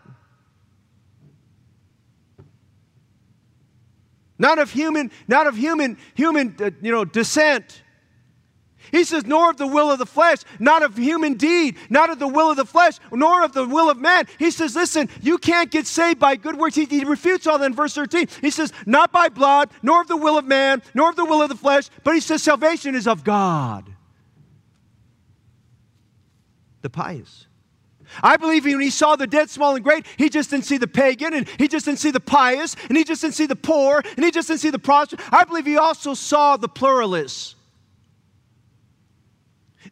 Not 4.39 4.60
of 4.60 4.71
human, 4.71 5.12
not 5.27 5.47
of 5.47 5.56
human, 5.56 5.97
human, 6.13 6.56
uh, 6.60 6.69
you 6.82 6.91
know, 6.91 7.06
descent. 7.06 7.82
He 8.91 9.04
says, 9.04 9.26
nor 9.26 9.50
of 9.50 9.58
the 9.58 9.67
will 9.67 9.91
of 9.91 10.00
the 10.00 10.06
flesh, 10.06 10.39
not 10.60 10.84
of 10.84 10.97
human 10.97 11.36
deed, 11.36 11.78
not 11.89 12.10
of 12.10 12.19
the 12.19 12.28
will 12.28 12.52
of 12.52 12.58
the 12.58 12.65
flesh, 12.65 13.00
nor 13.12 13.43
of 13.43 13.54
the 13.54 13.65
will 13.65 13.89
of 13.89 13.97
man. 13.97 14.26
He 14.39 14.52
says, 14.52 14.76
listen, 14.76 15.10
you 15.21 15.38
can't 15.38 15.71
get 15.71 15.88
saved 15.88 16.19
by 16.19 16.36
good 16.36 16.58
works. 16.58 16.76
He, 16.76 16.86
he, 16.86 17.04
refutes 17.04 17.47
all 17.47 17.58
that 17.58 17.65
in 17.65 17.73
verse 17.73 17.93
13. 17.93 18.28
He 18.41 18.50
says, 18.50 18.73
not 18.86 19.12
by 19.12 19.30
blood, 19.30 19.69
nor 19.82 20.02
of 20.02 20.08
the 20.08 20.17
will 20.17 20.38
of 20.38 20.45
man, 20.45 20.82
nor 20.93 21.10
of 21.10 21.15
the 21.15 21.26
will 21.26 21.41
of 21.41 21.50
the 21.50 21.56
flesh, 21.56 21.89
but 22.04 22.13
he 22.13 22.19
says, 22.19 22.43
salvation 22.43 22.95
is 22.95 23.08
of 23.08 23.23
God. 23.23 23.93
The 26.82 26.89
pious. 26.89 27.47
I 28.23 28.38
believe 28.38 28.65
when 28.65 28.80
he 28.80 28.89
saw 28.89 29.15
the 29.15 29.28
dead, 29.28 29.50
small, 29.50 29.76
and 29.76 29.84
great, 29.84 30.06
he 30.17 30.30
just 30.30 30.50
didn't 30.50 30.65
see 30.65 30.78
the 30.78 30.88
pagan, 30.88 31.34
and 31.34 31.47
he 31.58 31.67
just 31.67 31.86
didn't 31.86 32.00
see 32.00 32.12
the 32.12 32.19
pious, 32.19 32.76
and 32.88 32.97
he 32.97 33.04
just 33.04 33.21
didn't 33.21 33.36
see 33.36 33.45
the 33.45 33.56
poor, 33.56 34.02
and 34.15 34.23
he 34.23 34.32
just 34.32 34.47
didn't 34.47 34.62
see 34.62 34.69
the 34.69 34.80
prosperous. 34.80 35.21
I 35.32 35.43
believe 35.43 35.65
he 35.65 35.78
also 35.78 36.13
saw 36.13 36.58
the 36.58 36.69
pluralists. 36.69 37.57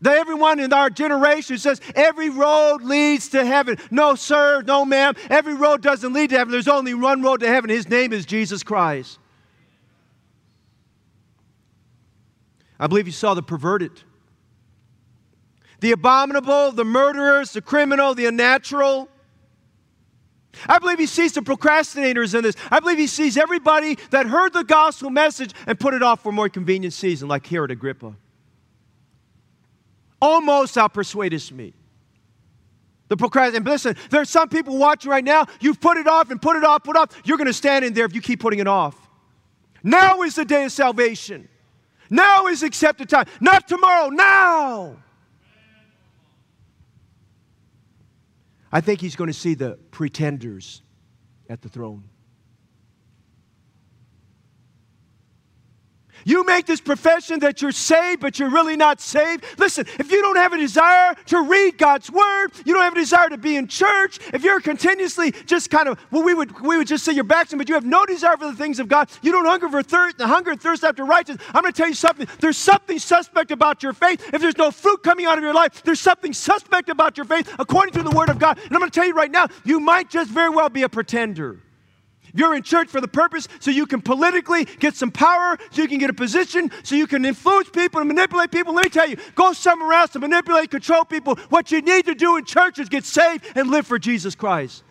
Everyone 0.04 0.60
in 0.60 0.74
our 0.74 0.90
generation 0.90 1.58
says 1.58 1.80
every 1.96 2.30
road 2.30 2.82
leads 2.82 3.30
to 3.30 3.46
heaven. 3.46 3.78
No, 3.92 4.16
sir, 4.16 4.62
no, 4.66 4.86
ma'am. 4.86 5.16
Every 5.30 5.54
road 5.54 5.82
doesn't 5.82 6.14
lead 6.14 6.32
to 6.32 6.38
heaven. 6.38 6.52
There's 6.52 6.68
only 6.68 6.94
one 6.94 7.22
road 7.22 7.42
to 7.42 7.48
heaven. 7.48 7.70
His 7.70 7.88
name 7.88 8.14
is 8.14 8.26
Jesus 8.26 8.64
Christ. 8.64 9.20
I 12.80 12.88
believe 12.88 13.08
you 13.08 13.14
saw 13.14 13.34
the 13.34 13.44
perverted, 13.44 13.92
the 15.80 15.92
abominable, 15.92 16.72
the 16.72 16.84
murderers, 16.84 17.54
the 17.54 17.62
criminal, 17.62 18.14
the 18.14 18.26
unnatural. 18.26 19.08
I 20.68 20.80
believe 20.80 21.00
he 21.00 21.06
sees 21.06 21.34
the 21.34 21.42
procrastinators 21.42 22.34
in 22.36 22.44
this. 22.44 22.56
I 22.72 22.80
believe 22.80 22.98
he 22.98 23.08
sees 23.08 23.38
everybody 23.38 23.98
that 24.12 24.26
heard 24.26 24.54
the 24.54 24.64
gospel 24.64 25.10
message 25.10 25.54
and 25.68 25.80
put 25.80 25.94
it 25.94 26.02
off 26.02 26.24
for 26.24 26.32
more 26.32 26.50
convenient 26.50 26.94
season, 26.94 27.28
like 27.28 27.46
Herod 27.46 27.72
Agrippa. 27.72 28.16
Almost 30.22 30.76
thou 30.76 30.88
persuadest 30.88 31.52
me. 31.52 31.74
The 33.08 33.18
procrastination. 33.18 33.58
And 33.58 33.66
listen, 33.68 33.96
there's 34.10 34.30
some 34.30 34.50
people 34.50 34.78
watching 34.78 35.12
right 35.12 35.24
now. 35.24 35.46
You've 35.60 35.80
put 35.80 35.98
it 35.98 36.08
off 36.08 36.32
and 36.32 36.42
put 36.42 36.56
it 36.56 36.64
off, 36.64 36.84
put 36.84 36.96
it 36.96 37.00
off. 37.00 37.22
You're 37.24 37.38
going 37.38 37.48
to 37.48 37.54
stand 37.54 37.86
in 37.86 37.94
there 37.94 38.06
if 38.06 38.16
you 38.16 38.22
keep 38.22 38.40
putting 38.40 38.60
it 38.60 38.68
off. 38.68 38.96
Now 39.84 40.24
is 40.24 40.36
the 40.36 40.46
day 40.46 40.66
of 40.66 40.72
salvation. 40.72 41.48
Now 42.10 42.48
is 42.48 42.64
accepted 42.64 43.10
time. 43.10 43.26
Not 43.40 43.68
tomorrow, 43.68 44.10
now. 44.10 44.98
I 48.72 48.82
think 48.82 49.00
he's 49.00 49.16
going 49.16 49.30
to 49.30 49.34
see 49.34 49.54
the 49.54 49.78
pretenders 49.92 50.82
at 51.50 51.62
the 51.62 51.70
throne. 51.70 52.04
You 56.26 56.44
make 56.44 56.66
this 56.66 56.82
profession 56.82 57.40
that 57.40 57.62
you're 57.62 57.72
saved, 57.72 58.20
but 58.20 58.40
you're 58.40 58.50
really 58.50 58.76
not 58.76 59.00
saved. 59.00 59.46
Listen, 59.58 59.86
if 60.00 60.12
you 60.12 60.22
don't 60.24 60.38
have 60.38 60.54
a 60.54 60.58
desire 60.58 61.14
to 61.28 61.42
read 61.44 61.78
God's 61.78 62.12
word, 62.12 62.50
you 62.66 62.74
don't 62.74 62.82
have 62.82 62.94
a 62.94 63.00
desire 63.00 63.30
to 63.30 63.38
be 63.38 63.56
in 63.56 63.68
church, 63.68 64.20
if 64.34 64.44
you're 64.44 64.60
continuously 64.60 65.32
just 65.46 65.70
kind 65.70 65.88
of, 65.88 66.00
well, 66.12 66.24
we 66.24 66.34
would, 66.34 66.60
we 66.62 66.78
would 66.78 66.88
just 66.88 67.06
say 67.06 67.14
you're 67.14 67.24
backsliding, 67.24 67.60
but 67.60 67.70
you 67.70 67.76
have 67.76 67.86
no 67.86 68.06
desire 68.08 68.36
for 68.38 68.48
the 68.48 68.56
things 68.56 68.80
of 68.80 68.88
God, 68.88 69.10
you 69.22 69.32
don't 69.32 69.46
hunger 69.46 69.70
for 69.70 69.84
thirst, 69.84 70.20
hunger 70.20 70.52
and 70.52 70.60
thirst 70.60 70.84
after 70.84 71.06
righteousness, 71.06 71.46
I'm 71.54 71.62
going 71.62 71.72
to 71.72 71.78
tell 71.78 71.88
you 71.88 71.94
something. 71.94 72.28
There's 72.40 72.58
something 72.58 72.98
suspect 72.98 73.52
about 73.52 73.84
your 73.84 73.94
faith. 73.94 74.34
If 74.34 74.42
there's 74.42 74.58
no 74.58 74.72
fruit 74.72 75.04
coming 75.04 75.28
out 75.28 75.38
of 75.38 75.44
your 75.44 75.54
life, 75.54 75.84
there's 75.84 76.02
something 76.02 76.34
suspect 76.34 76.90
about 76.90 77.18
your 77.18 77.26
faith 77.26 77.54
according 77.60 77.94
to 77.94 78.04
the 78.04 78.12
word 78.12 78.30
of 78.30 78.40
God. 78.40 78.58
And 78.58 78.72
I'm 78.72 78.80
going 78.80 78.90
to 78.90 79.00
tell 79.00 79.08
you 79.08 79.14
right 79.14 79.32
now, 79.32 79.48
you 79.64 79.80
might 79.80 80.10
just 80.10 80.32
very 80.32 80.50
well 80.50 80.70
be 80.70 80.82
a 80.82 80.90
pretender. 80.90 81.60
You're 82.36 82.54
in 82.54 82.64
church 82.64 82.90
for 82.90 83.00
the 83.00 83.08
purpose 83.08 83.48
so 83.62 83.72
you 83.72 83.86
can 83.86 84.02
politically 84.02 84.66
get 84.66 84.96
some 84.96 85.10
power, 85.10 85.58
so 85.72 85.82
you 85.82 85.88
can 85.88 86.00
get 86.00 86.10
a 86.10 86.14
position, 86.14 86.70
so 86.84 86.94
you 86.94 87.08
can 87.08 87.24
influence 87.24 87.70
people 87.70 88.02
and 88.02 88.10
manipulate 88.10 88.52
people. 88.52 88.74
Let 88.74 88.84
me 88.84 88.90
tell 88.90 89.10
you, 89.10 89.16
go 89.36 89.54
somewhere 89.54 89.94
else 89.94 90.12
to 90.12 90.20
manipulate, 90.20 90.70
control 90.70 91.06
people. 91.06 91.36
What 91.50 91.72
you 91.72 91.82
need 91.82 92.06
to 92.08 92.14
do 92.14 92.36
in 92.36 92.44
church 92.44 92.78
is 92.78 92.90
get 92.90 93.06
saved 93.06 93.46
and 93.56 93.72
live 93.72 93.88
for 93.88 93.98
Jesus 93.98 94.36
Christ. 94.36 94.84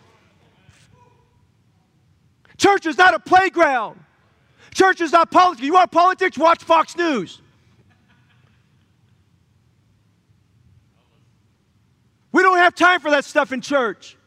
Church 2.57 2.87
is 2.87 2.97
not 2.97 3.13
a 3.13 3.19
playground. 3.19 3.99
Church 4.73 4.99
is 4.99 5.11
not 5.11 5.29
politics. 5.29 5.63
You 5.63 5.73
want 5.73 5.91
politics? 5.91 6.39
Watch 6.39 6.63
Fox 6.63 6.97
News. 6.97 7.41
We 12.31 12.41
don't 12.41 12.57
have 12.57 12.73
time 12.73 13.01
for 13.01 13.11
that 13.11 13.23
stuff 13.23 13.53
in 13.53 13.61
church. 13.61 14.17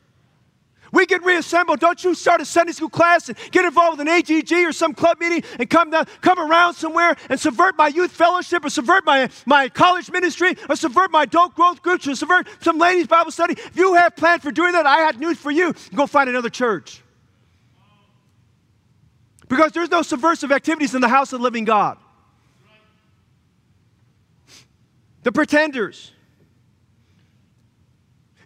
We 0.92 1.06
get 1.06 1.22
reassembled. 1.24 1.80
Don't 1.80 2.02
you 2.02 2.14
start 2.14 2.40
a 2.40 2.44
Sunday 2.44 2.72
school 2.72 2.88
class 2.88 3.28
and 3.28 3.36
get 3.50 3.64
involved 3.64 3.98
with 3.98 4.06
an 4.06 4.12
AGG 4.12 4.52
or 4.66 4.72
some 4.72 4.94
club 4.94 5.20
meeting 5.20 5.42
and 5.58 5.68
come 5.68 5.90
down, 5.90 6.06
come 6.20 6.38
around 6.38 6.74
somewhere 6.74 7.16
and 7.28 7.38
subvert 7.38 7.76
my 7.76 7.88
youth 7.88 8.10
fellowship 8.10 8.64
or 8.64 8.70
subvert 8.70 9.04
my, 9.04 9.28
my 9.46 9.68
college 9.68 10.10
ministry 10.10 10.54
or 10.68 10.76
subvert 10.76 11.10
my 11.10 11.24
adult 11.24 11.54
growth 11.54 11.82
groups 11.82 12.06
or 12.06 12.14
subvert 12.14 12.48
some 12.60 12.78
ladies' 12.78 13.06
Bible 13.06 13.30
study. 13.30 13.54
If 13.54 13.76
you 13.76 13.94
have 13.94 14.16
plans 14.16 14.42
for 14.42 14.50
doing 14.50 14.72
that, 14.72 14.86
I 14.86 14.98
had 14.98 15.20
news 15.20 15.38
for 15.38 15.50
you. 15.50 15.74
Go 15.94 16.06
find 16.06 16.28
another 16.28 16.50
church. 16.50 17.02
Because 19.48 19.72
there's 19.72 19.90
no 19.90 20.02
subversive 20.02 20.52
activities 20.52 20.94
in 20.94 21.00
the 21.00 21.08
house 21.08 21.32
of 21.32 21.40
the 21.40 21.42
living 21.42 21.64
God. 21.64 21.98
The 25.22 25.32
pretenders. 25.32 26.12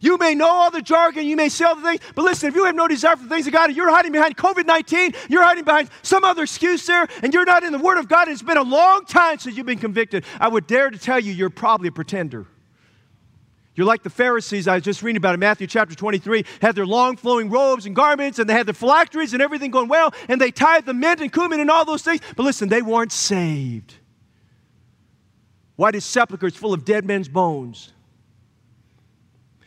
You 0.03 0.19
may 0.19 0.35
know 0.35 0.49
all 0.49 0.71
the 0.73 0.83
jargon, 0.83 1.27
you 1.29 1.37
may 1.37 1.49
say 1.49 1.65
all 1.65 1.77
the 1.77 1.83
things, 1.83 2.01
but 2.17 2.25
listen, 2.25 2.49
if 2.49 2.57
you 2.57 2.65
have 2.65 2.75
no 2.75 2.89
desire 2.89 3.15
for 3.15 3.23
the 3.23 3.29
things 3.29 3.47
of 3.47 3.53
God, 3.53 3.69
and 3.69 3.77
you're 3.77 3.89
hiding 3.89 4.11
behind 4.11 4.37
COVID 4.37 4.67
19, 4.67 5.15
you're 5.29 5.45
hiding 5.45 5.63
behind 5.63 5.91
some 6.03 6.25
other 6.25 6.43
excuse 6.43 6.85
there, 6.87 7.07
and 7.23 7.33
you're 7.33 7.45
not 7.45 7.63
in 7.63 7.71
the 7.71 7.79
Word 7.79 7.99
of 7.99 8.09
God, 8.09 8.27
it's 8.27 8.43
been 8.43 8.57
a 8.57 8.65
long 8.65 9.05
time 9.05 9.39
since 9.39 9.57
you've 9.57 9.65
been 9.65 9.79
convicted, 9.79 10.25
I 10.41 10.49
would 10.49 10.67
dare 10.67 10.91
to 10.91 10.99
tell 10.99 11.21
you 11.21 11.33
you're 11.33 11.51
probably 11.51 11.87
a 11.87 11.93
pretender. 11.93 12.49
You're 13.77 13.87
like 13.87 14.03
the 14.03 14.11
Pharisees 14.11 14.67
I 14.67 14.75
was 14.75 14.83
just 14.83 15.05
reading 15.05 15.19
about 15.19 15.35
in 15.35 15.41
Matthew 15.41 15.69
chapter 15.69 15.95
23, 15.95 16.47
had 16.61 16.75
their 16.75 16.85
long 16.85 17.17
flowing 17.17 17.49
robes 17.49 17.87
and 17.87 17.95
garments, 17.95 18.41
and 18.41 18.51
they 18.51 18.55
had 18.55 18.67
their 18.67 18.75
phylacteries 18.75 19.35
and 19.35 19.41
everything 19.41 19.71
going 19.71 19.89
well, 19.89 20.13
and 20.29 20.41
they 20.41 20.51
tithed 20.51 20.85
the 20.85 20.95
mint 20.95 21.21
and 21.21 21.33
cumin 21.33 21.61
and 21.61 21.71
all 21.71 21.85
those 21.85 22.03
things. 22.03 22.21
But 22.35 22.43
listen, 22.43 22.69
they 22.69 22.83
weren't 22.83 23.13
saved. 23.13 23.95
Why 25.77 25.93
did 25.93 26.03
sepulchres 26.03 26.57
full 26.57 26.75
of 26.75 26.85
dead 26.85 27.05
men's 27.05 27.29
bones? 27.29 27.93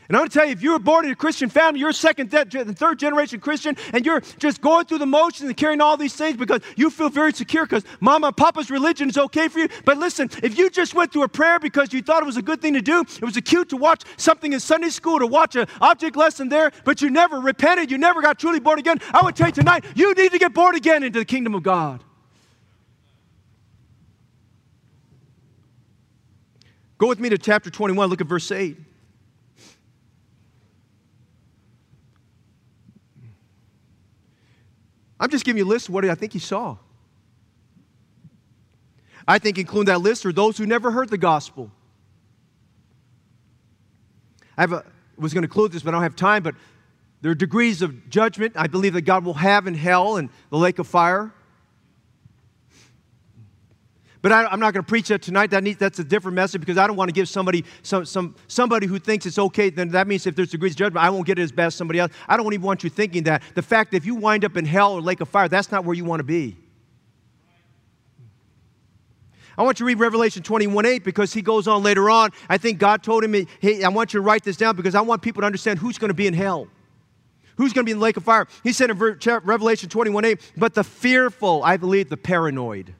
And 0.08 0.16
I'm 0.16 0.22
going 0.22 0.30
to 0.30 0.34
tell 0.38 0.45
you, 0.45 0.51
if 0.51 0.62
you 0.62 0.72
were 0.72 0.80
born 0.80 1.06
in 1.06 1.12
a 1.12 1.16
Christian 1.16 1.49
family, 1.49 1.80
you're 1.80 1.89
a 1.89 1.93
second, 1.93 2.30
third 2.30 2.99
generation 2.99 3.39
Christian, 3.39 3.76
and 3.91 4.06
you're 4.06 4.22
just 4.38 4.62
going 4.62 4.86
through 4.86 4.99
the 4.99 5.06
motions 5.06 5.47
and 5.47 5.58
carrying 5.58 5.82
all 5.82 5.97
these 5.97 6.14
things 6.14 6.38
because 6.38 6.62
you 6.76 6.89
feel 6.91 7.10
very 7.10 7.34
secure 7.34 7.66
because 7.66 7.84
mama 7.99 8.28
and 8.28 8.38
papa's 8.38 8.70
religion 8.70 9.10
is 9.10 9.18
okay 9.18 9.47
for 9.47 9.60
you. 9.60 9.70
But 9.84 9.97
listen, 9.97 10.30
if 10.43 10.58
you 10.58 10.70
just 10.70 10.93
went 10.93 11.12
through 11.12 11.24
a 11.24 11.28
prayer 11.28 11.58
because 11.60 11.91
you 11.91 12.03
thought 12.03 12.22
it 12.22 12.26
was 12.26 12.38
a 12.38 12.43
good 12.43 12.62
thing 12.62 12.74
to 12.74 12.82
do, 12.82 13.01
it 13.01 13.24
was 13.24 13.36
cute 13.45 13.70
to 13.70 13.78
watch 13.78 14.03
something 14.18 14.53
in 14.53 14.60
Sunday 14.60 14.89
school, 14.89 15.20
to 15.20 15.28
watch 15.28 15.56
an 15.56 15.68
object 15.82 16.16
lesson 16.16 16.49
there, 16.49 16.72
but 16.84 17.01
you 17.01 17.10
never 17.10 17.39
repented, 17.39 17.89
you 17.89 17.97
never 17.97 18.22
got 18.22 18.38
truly 18.38 18.60
born 18.60 18.78
again, 18.78 18.99
I 19.12 19.24
would 19.24 19.36
tell 19.36 19.47
you 19.47 19.53
tonight, 19.53 19.86
you 19.95 20.14
need 20.14 20.32
to 20.32 20.39
get 20.39 20.53
born 20.53 20.76
again 20.76 21.03
into 21.03 21.20
the 21.20 21.26
kingdom 21.26 21.56
of 21.56 21.64
God. 21.64 22.03
Go 26.97 27.08
with 27.08 27.20
me 27.20 27.30
to 27.30 27.38
chapter 27.38 27.70
21, 27.70 28.10
look 28.10 28.22
at 28.22 28.28
verse 28.28 28.51
8. 28.51 28.78
I'm 35.20 35.30
just 35.30 35.45
giving 35.45 35.57
you 35.59 35.66
a 35.66 35.68
list 35.68 35.88
of 35.88 35.93
what 35.93 36.05
I 36.05 36.16
think 36.16 36.34
he 36.34 36.39
saw. 36.39 36.78
I 39.28 39.39
think 39.39 39.57
including 39.57 39.86
that 39.86 40.01
list 40.01 40.26
are 40.26 40.34
those 40.34 40.57
who 40.57 40.66
never 40.66 40.91
heard 40.91 41.09
the 41.09 41.18
gospel. 41.18 41.72
I 44.57 44.63
a, 44.66 44.84
was 45.18 45.34
going 45.34 45.41
to 45.41 45.47
include 45.47 45.72
this, 45.72 45.84
but 45.84 45.89
I 45.89 45.91
don't 45.93 46.03
have 46.03 46.16
time. 46.16 46.43
But 46.43 46.55
there 47.22 47.32
are 47.32 47.36
degrees 47.36 47.82
of 47.82 48.09
judgment 48.09 48.53
I 48.55 48.68
believe 48.68 48.93
that 48.93 49.01
God 49.01 49.26
will 49.26 49.34
have 49.34 49.68
in 49.68 49.74
hell 49.74 50.18
and 50.18 50.30
the 50.49 50.57
lake 50.57 50.80
of 50.80 50.88
fire. 50.88 51.34
But 54.26 54.32
I, 54.32 54.51
am 54.51 54.59
not 54.59 54.73
going 54.73 54.84
to 54.84 54.89
preach 54.89 55.09
that 55.09 55.21
tonight. 55.21 55.51
That 55.51 55.63
that's 55.78 55.99
a 55.99 56.03
different 56.03 56.34
message 56.34 56.59
because 56.59 56.80
I 56.80 56.88
don't 56.88 56.95
want 56.95 57.09
to 57.09 57.13
give 57.13 57.30
somebody 57.30 57.63
some, 57.84 58.05
some, 58.05 58.34
somebody 58.47 58.88
who 58.88 58.97
thinks 58.97 59.28
it's 59.28 59.38
okay. 59.38 59.69
Then 59.69 59.89
that 59.89 60.07
means 60.07 60.26
if 60.26 60.36
there's 60.36 60.49
degrees 60.49 60.71
of 60.71 60.78
judgment, 60.78 61.05
I 61.05 61.11
won't 61.11 61.28
get 61.28 61.38
it 61.38 61.43
as 61.43 61.51
bad 61.51 61.67
as 61.67 61.76
somebody 61.76 61.99
else. 61.99 62.11
I 62.28 62.36
don't 62.36 62.51
even 62.51 62.65
want 62.65 62.84
you 62.84 62.89
thinking 62.89 63.21
that. 63.26 63.43
The 63.53 63.61
fact 63.61 63.91
that 63.91 63.97
if 63.97 64.05
you 64.07 64.15
wind 64.15 64.43
up 64.43 64.57
in 64.57 64.65
hell 64.65 64.93
or 64.93 65.01
lake 65.01 65.21
of 65.21 65.30
fire, 65.30 65.47
that's 65.47 65.71
not 65.71 65.86
where 65.86 65.93
you 65.95 66.05
want 66.05 66.21
to 66.21 66.23
be. 66.23 66.57
I 69.59 69.61
want 69.61 69.80
you 69.80 69.84
to 69.84 69.88
read 69.89 69.99
Revelation 69.99 70.41
21 70.41 70.88
8 70.88 71.03
because 71.03 71.32
he 71.32 71.43
goes 71.43 71.67
on 71.67 71.84
later 71.84 72.09
on. 72.09 72.32
I 72.49 72.57
think 72.57 72.80
God 72.80 73.03
told 73.03 73.23
him, 73.23 73.45
hey, 73.59 73.84
I 73.84 73.89
want 73.89 74.15
you 74.15 74.21
to 74.21 74.23
write 74.23 74.43
this 74.43 74.57
down 74.57 74.76
because 74.76 74.95
I 74.95 75.01
want 75.01 75.21
people 75.21 75.41
to 75.41 75.45
understand 75.45 75.78
who's 75.78 75.99
going 75.99 76.09
to 76.09 76.15
be 76.15 76.26
in 76.26 76.34
hell. 76.34 76.67
Who's 77.57 77.73
going 77.73 77.86
to 77.86 77.88
be 77.88 77.91
in 77.91 77.99
the 77.99 78.03
lake 78.03 78.17
of 78.17 78.23
fire? 78.23 78.47
He 78.63 78.73
said 78.73 78.89
in 78.89 78.97
Revelation 78.97 79.88
21 79.88 80.26
8, 80.26 80.53
but 80.57 80.73
the 80.73 80.84
fearful, 80.84 81.63
I 81.63 81.78
believe, 81.78 82.09
the 82.09 82.17
paranoid. 82.17 82.95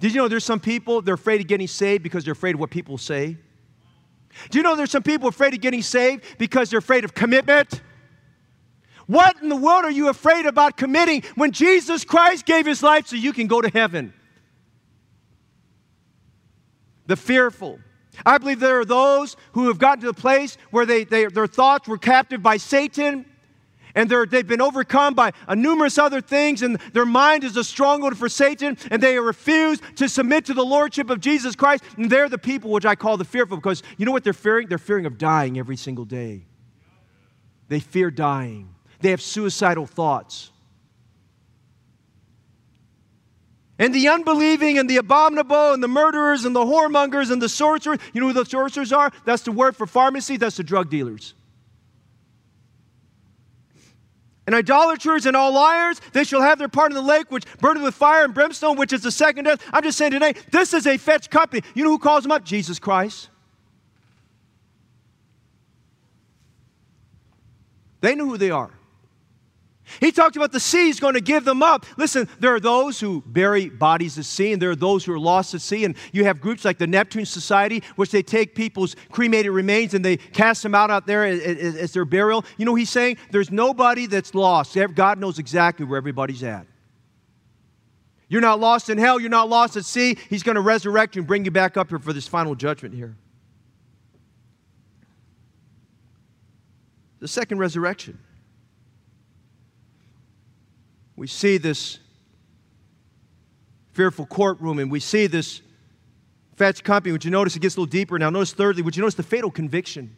Did 0.00 0.14
you 0.14 0.20
know 0.20 0.28
there's 0.28 0.44
some 0.44 0.60
people, 0.60 1.02
they're 1.02 1.14
afraid 1.14 1.40
of 1.40 1.46
getting 1.46 1.66
saved 1.66 2.02
because 2.02 2.24
they're 2.24 2.32
afraid 2.32 2.54
of 2.54 2.60
what 2.60 2.70
people 2.70 2.98
say? 2.98 3.36
Do 4.50 4.58
you 4.58 4.62
know 4.62 4.76
there's 4.76 4.90
some 4.90 5.02
people 5.02 5.28
afraid 5.28 5.54
of 5.54 5.60
getting 5.60 5.82
saved 5.82 6.24
because 6.38 6.70
they're 6.70 6.78
afraid 6.78 7.04
of 7.04 7.14
commitment? 7.14 7.82
What 9.06 9.40
in 9.42 9.48
the 9.48 9.56
world 9.56 9.84
are 9.84 9.90
you 9.90 10.08
afraid 10.08 10.46
about 10.46 10.76
committing 10.76 11.22
when 11.34 11.50
Jesus 11.50 12.04
Christ 12.04 12.44
gave 12.44 12.66
his 12.66 12.82
life 12.82 13.06
so 13.06 13.16
you 13.16 13.32
can 13.32 13.46
go 13.46 13.60
to 13.60 13.68
heaven? 13.68 14.12
The 17.06 17.16
fearful. 17.16 17.80
I 18.26 18.38
believe 18.38 18.60
there 18.60 18.80
are 18.80 18.84
those 18.84 19.36
who 19.52 19.68
have 19.68 19.78
gotten 19.78 20.02
to 20.02 20.08
the 20.08 20.20
place 20.20 20.58
where 20.70 20.84
they, 20.84 21.04
they, 21.04 21.26
their 21.26 21.46
thoughts 21.46 21.88
were 21.88 21.98
captive 21.98 22.42
by 22.42 22.58
Satan 22.58 23.24
and 23.94 24.08
they've 24.08 24.46
been 24.46 24.60
overcome 24.60 25.14
by 25.14 25.32
uh, 25.46 25.54
numerous 25.54 25.98
other 25.98 26.20
things, 26.20 26.62
and 26.62 26.76
their 26.92 27.06
mind 27.06 27.44
is 27.44 27.56
a 27.56 27.64
stronghold 27.64 28.16
for 28.16 28.28
Satan, 28.28 28.76
and 28.90 29.02
they 29.02 29.18
refuse 29.18 29.80
to 29.96 30.08
submit 30.08 30.44
to 30.46 30.54
the 30.54 30.64
lordship 30.64 31.10
of 31.10 31.20
Jesus 31.20 31.56
Christ. 31.56 31.84
And 31.96 32.10
they're 32.10 32.28
the 32.28 32.38
people 32.38 32.70
which 32.70 32.86
I 32.86 32.94
call 32.94 33.16
the 33.16 33.24
fearful 33.24 33.56
because 33.56 33.82
you 33.96 34.06
know 34.06 34.12
what 34.12 34.24
they're 34.24 34.32
fearing? 34.32 34.68
They're 34.68 34.78
fearing 34.78 35.06
of 35.06 35.18
dying 35.18 35.58
every 35.58 35.76
single 35.76 36.04
day. 36.04 36.46
They 37.68 37.80
fear 37.80 38.10
dying, 38.10 38.74
they 39.00 39.10
have 39.10 39.20
suicidal 39.20 39.86
thoughts. 39.86 40.50
And 43.80 43.94
the 43.94 44.08
unbelieving 44.08 44.76
and 44.76 44.90
the 44.90 44.96
abominable 44.96 45.72
and 45.72 45.80
the 45.80 45.88
murderers 45.88 46.44
and 46.44 46.54
the 46.54 46.64
whoremongers 46.64 47.30
and 47.30 47.40
the 47.40 47.48
sorcerers, 47.48 48.00
you 48.12 48.20
know 48.20 48.26
who 48.26 48.32
the 48.32 48.44
sorcerers 48.44 48.92
are? 48.92 49.12
That's 49.24 49.42
the 49.42 49.52
word 49.52 49.76
for 49.76 49.86
pharmacy, 49.86 50.36
that's 50.36 50.56
the 50.56 50.64
drug 50.64 50.90
dealers. 50.90 51.34
And 54.48 54.54
idolaters 54.54 55.26
and 55.26 55.36
all 55.36 55.52
liars, 55.52 56.00
they 56.14 56.24
shall 56.24 56.40
have 56.40 56.58
their 56.58 56.70
part 56.70 56.90
in 56.90 56.94
the 56.94 57.02
lake 57.02 57.30
which 57.30 57.44
burneth 57.60 57.82
with 57.82 57.94
fire 57.94 58.24
and 58.24 58.32
brimstone, 58.32 58.78
which 58.78 58.94
is 58.94 59.02
the 59.02 59.10
second 59.10 59.44
death. 59.44 59.62
I'm 59.74 59.82
just 59.82 59.98
saying 59.98 60.12
today, 60.12 60.32
this 60.50 60.72
is 60.72 60.86
a 60.86 60.96
fetch 60.96 61.28
company. 61.28 61.62
You 61.74 61.84
know 61.84 61.90
who 61.90 61.98
calls 61.98 62.22
them 62.22 62.32
up? 62.32 62.44
Jesus 62.44 62.78
Christ. 62.78 63.28
They 68.00 68.14
know 68.14 68.24
who 68.24 68.38
they 68.38 68.50
are. 68.50 68.77
He 70.00 70.12
talked 70.12 70.36
about 70.36 70.52
the 70.52 70.60
sea 70.60 70.88
is 70.88 71.00
going 71.00 71.14
to 71.14 71.20
give 71.20 71.44
them 71.44 71.62
up. 71.62 71.86
Listen, 71.96 72.28
there 72.40 72.54
are 72.54 72.60
those 72.60 73.00
who 73.00 73.22
bury 73.26 73.68
bodies 73.68 74.18
at 74.18 74.24
sea, 74.24 74.52
and 74.52 74.60
there 74.60 74.70
are 74.70 74.76
those 74.76 75.04
who 75.04 75.12
are 75.12 75.18
lost 75.18 75.54
at 75.54 75.60
sea. 75.60 75.84
And 75.84 75.96
you 76.12 76.24
have 76.24 76.40
groups 76.40 76.64
like 76.64 76.78
the 76.78 76.86
Neptune 76.86 77.26
Society, 77.26 77.82
which 77.96 78.10
they 78.10 78.22
take 78.22 78.54
people's 78.54 78.96
cremated 79.10 79.52
remains 79.52 79.94
and 79.94 80.04
they 80.04 80.16
cast 80.16 80.62
them 80.62 80.74
out 80.74 80.90
out 80.90 81.06
there 81.06 81.24
as, 81.24 81.40
as, 81.40 81.76
as 81.76 81.92
their 81.92 82.04
burial. 82.04 82.44
You 82.56 82.64
know, 82.64 82.74
he's 82.74 82.90
saying 82.90 83.18
there's 83.30 83.50
nobody 83.50 84.06
that's 84.06 84.34
lost. 84.34 84.76
God 84.94 85.18
knows 85.18 85.38
exactly 85.38 85.84
where 85.86 85.98
everybody's 85.98 86.42
at. 86.42 86.66
You're 88.28 88.42
not 88.42 88.60
lost 88.60 88.90
in 88.90 88.98
hell. 88.98 89.18
You're 89.18 89.30
not 89.30 89.48
lost 89.48 89.76
at 89.76 89.84
sea. 89.84 90.18
He's 90.28 90.42
going 90.42 90.56
to 90.56 90.60
resurrect 90.60 91.16
you 91.16 91.20
and 91.20 91.26
bring 91.26 91.44
you 91.44 91.50
back 91.50 91.76
up 91.76 91.88
here 91.88 91.98
for 91.98 92.12
this 92.12 92.28
final 92.28 92.54
judgment 92.54 92.94
here. 92.94 93.16
the 97.20 97.28
second 97.28 97.58
resurrection. 97.58 98.18
We 101.18 101.26
see 101.26 101.58
this 101.58 101.98
fearful 103.90 104.24
courtroom 104.24 104.78
and 104.78 104.88
we 104.88 105.00
see 105.00 105.26
this 105.26 105.62
fetch 106.54 106.84
company. 106.84 107.10
Would 107.10 107.24
you 107.24 107.32
notice 107.32 107.56
it 107.56 107.58
gets 107.58 107.74
a 107.74 107.80
little 107.80 107.90
deeper 107.90 108.16
now? 108.20 108.30
Notice 108.30 108.52
thirdly, 108.52 108.82
would 108.82 108.96
you 108.96 109.00
notice 109.00 109.16
the 109.16 109.24
fatal 109.24 109.50
conviction? 109.50 110.14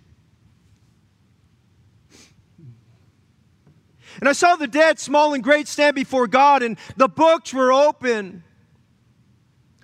And 4.19 4.29
I 4.29 4.33
saw 4.33 4.57
the 4.57 4.67
dead, 4.67 4.99
small 4.99 5.33
and 5.33 5.43
great, 5.43 5.69
stand 5.69 5.95
before 5.95 6.27
God, 6.27 6.63
and 6.63 6.77
the 6.99 7.09
books 7.09 7.55
were 7.55 7.73
open. 7.73 8.45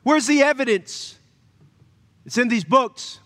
Where's 0.03 0.27
the 0.27 0.43
evidence? 0.43 1.19
It's 2.27 2.37
in 2.37 2.49
these 2.49 2.65
books. 2.65 3.21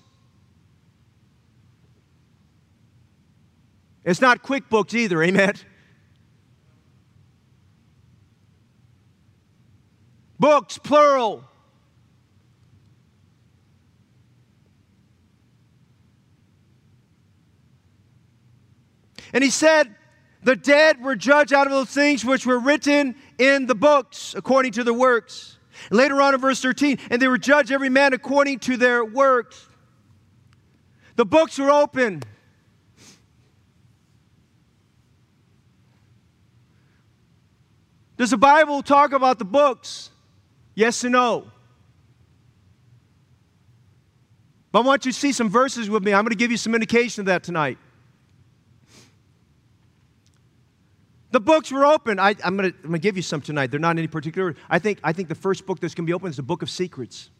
It's 4.05 4.20
not 4.20 4.45
QuickBooks 4.45 4.95
either, 4.95 5.20
amen? 5.24 5.55
Books, 10.41 10.78
plural. 10.78 11.45
And 19.34 19.45
he 19.45 19.51
said, 19.51 19.95
The 20.43 20.57
dead 20.57 21.03
were 21.03 21.14
judged 21.14 21.53
out 21.53 21.66
of 21.66 21.72
those 21.74 21.91
things 21.91 22.24
which 22.24 22.47
were 22.47 22.59
written 22.59 23.16
in 23.36 23.66
the 23.66 23.74
books 23.74 24.34
according 24.34 24.72
to 24.72 24.82
their 24.82 24.95
works. 24.95 25.59
Later 25.91 26.22
on 26.22 26.32
in 26.32 26.41
verse 26.41 26.62
13, 26.62 26.97
and 27.11 27.20
they 27.20 27.28
were 27.28 27.36
judged 27.36 27.70
every 27.70 27.91
man 27.91 28.14
according 28.14 28.61
to 28.61 28.78
their 28.78 29.05
works. 29.05 29.68
The 31.16 31.26
books 31.26 31.59
were 31.59 31.70
open. 31.70 32.22
Does 38.16 38.30
the 38.30 38.38
Bible 38.38 38.82
talk 38.82 39.12
about 39.12 39.38
the 39.38 39.45
books? 39.45 40.11
Yes 40.75 41.05
and 41.05 41.12
no. 41.12 41.51
But 44.73 44.81
I 44.81 44.87
want 44.87 45.05
you 45.05 45.12
to 45.12 45.18
see 45.18 45.33
some 45.33 45.49
verses 45.49 45.91
with 45.91 46.05
me. 46.05 46.12
I'm 46.12 46.23
going 46.25 46.31
to 46.31 46.37
give 46.37 46.51
you 46.51 46.57
some 46.57 46.75
indication 46.75 47.23
of 47.23 47.27
that 47.27 47.43
tonight. 47.43 47.79
The 51.33 51.41
books 51.41 51.71
were 51.71 51.87
open. 51.87 52.18
I, 52.18 52.35
am 52.43 52.57
going 52.57 52.73
to 52.73 52.99
give 52.99 53.16
you 53.16 53.23
some 53.23 53.41
tonight. 53.41 53.71
They're 53.71 53.81
not 53.81 53.93
in 53.93 53.99
any 53.99 54.09
particular. 54.09 54.57
I 54.68 54.79
think, 54.79 54.99
I 55.05 55.12
think 55.12 55.29
the 55.29 55.35
first 55.35 55.64
book 55.64 55.81
that's 55.81 55.95
going 55.95 56.05
to 56.05 56.11
be 56.11 56.14
open 56.14 56.29
is 56.29 56.37
the 56.37 56.43
book 56.43 56.62
of 56.62 56.71
secrets. 56.71 57.31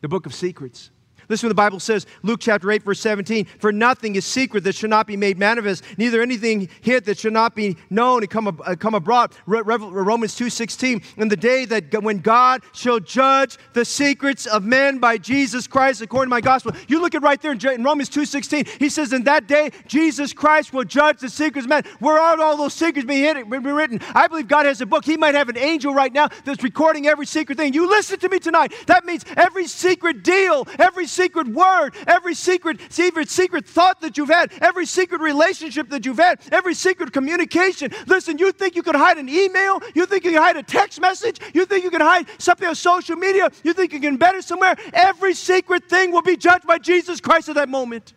The 0.00 0.08
book 0.08 0.26
of 0.26 0.34
secrets. 0.34 0.90
Listen 1.28 1.42
to 1.42 1.46
what 1.48 1.50
the 1.50 1.54
Bible 1.54 1.80
says, 1.80 2.06
Luke 2.22 2.40
chapter 2.40 2.70
8, 2.70 2.82
verse 2.82 3.00
17. 3.00 3.46
For 3.58 3.72
nothing 3.72 4.16
is 4.16 4.26
secret 4.26 4.64
that 4.64 4.74
should 4.74 4.90
not 4.90 5.06
be 5.06 5.16
made 5.16 5.38
manifest, 5.38 5.84
neither 5.98 6.22
anything 6.22 6.68
hid 6.80 7.04
that 7.04 7.18
should 7.18 7.32
not 7.32 7.54
be 7.54 7.76
known 7.90 8.22
and 8.22 8.30
come, 8.30 8.48
uh, 8.48 8.74
come 8.76 8.94
abroad. 8.94 9.32
Re- 9.46 9.62
Re- 9.62 9.76
Romans 9.76 10.34
2, 10.34 10.50
16. 10.50 11.02
In 11.16 11.28
the 11.28 11.36
day 11.36 11.64
that 11.64 12.02
when 12.02 12.18
God 12.18 12.62
shall 12.72 13.00
judge 13.00 13.58
the 13.72 13.84
secrets 13.84 14.46
of 14.46 14.64
men 14.64 14.98
by 14.98 15.18
Jesus 15.18 15.66
Christ 15.66 16.02
according 16.02 16.28
to 16.28 16.30
my 16.30 16.40
gospel. 16.40 16.72
You 16.88 17.00
look 17.00 17.14
at 17.14 17.22
right 17.22 17.40
there 17.40 17.52
in 17.52 17.82
Romans 17.82 18.08
2, 18.08 18.24
16. 18.24 18.66
He 18.78 18.88
says, 18.88 19.12
In 19.12 19.24
that 19.24 19.46
day, 19.46 19.70
Jesus 19.86 20.32
Christ 20.32 20.72
will 20.72 20.84
judge 20.84 21.20
the 21.20 21.28
secrets 21.28 21.66
of 21.66 21.70
men. 21.70 21.84
Where 22.00 22.18
are 22.18 22.40
all 22.40 22.56
those 22.56 22.74
secrets 22.74 23.06
being 23.06 23.48
written? 23.48 24.00
I 24.14 24.28
believe 24.28 24.48
God 24.48 24.66
has 24.66 24.80
a 24.80 24.86
book. 24.86 25.04
He 25.04 25.16
might 25.16 25.34
have 25.34 25.48
an 25.48 25.58
angel 25.58 25.94
right 25.94 26.12
now 26.12 26.28
that's 26.44 26.62
recording 26.62 27.06
every 27.06 27.26
secret 27.26 27.58
thing. 27.58 27.74
You 27.74 27.88
listen 27.88 28.18
to 28.20 28.28
me 28.28 28.38
tonight. 28.38 28.72
That 28.86 29.04
means 29.04 29.24
every 29.36 29.66
secret 29.66 30.22
deal, 30.22 30.66
every 30.78 31.06
secret 31.12 31.46
word, 31.48 31.94
every 32.06 32.34
secret, 32.34 32.80
secret, 32.88 33.28
secret 33.30 33.66
thought 33.66 34.00
that 34.00 34.16
you've 34.16 34.28
had, 34.28 34.52
every 34.60 34.86
secret 34.86 35.20
relationship 35.20 35.88
that 35.90 36.04
you've 36.06 36.18
had, 36.18 36.40
every 36.50 36.74
secret 36.74 37.12
communication. 37.12 37.92
Listen, 38.06 38.38
you 38.38 38.50
think 38.52 38.74
you 38.74 38.82
can 38.82 38.94
hide 38.94 39.18
an 39.18 39.28
email? 39.28 39.80
You 39.94 40.06
think 40.06 40.24
you 40.24 40.32
can 40.32 40.42
hide 40.42 40.56
a 40.56 40.62
text 40.62 41.00
message? 41.00 41.38
You 41.54 41.66
think 41.66 41.84
you 41.84 41.90
can 41.90 42.00
hide 42.00 42.26
something 42.38 42.66
on 42.66 42.74
social 42.74 43.16
media? 43.16 43.50
You 43.62 43.72
think 43.72 43.92
you 43.92 44.00
can 44.00 44.18
embed 44.18 44.34
it 44.34 44.44
somewhere? 44.44 44.76
Every 44.92 45.34
secret 45.34 45.88
thing 45.88 46.10
will 46.10 46.22
be 46.22 46.36
judged 46.36 46.66
by 46.66 46.78
Jesus 46.78 47.20
Christ 47.20 47.48
at 47.48 47.54
that 47.56 47.68
moment. 47.68 48.14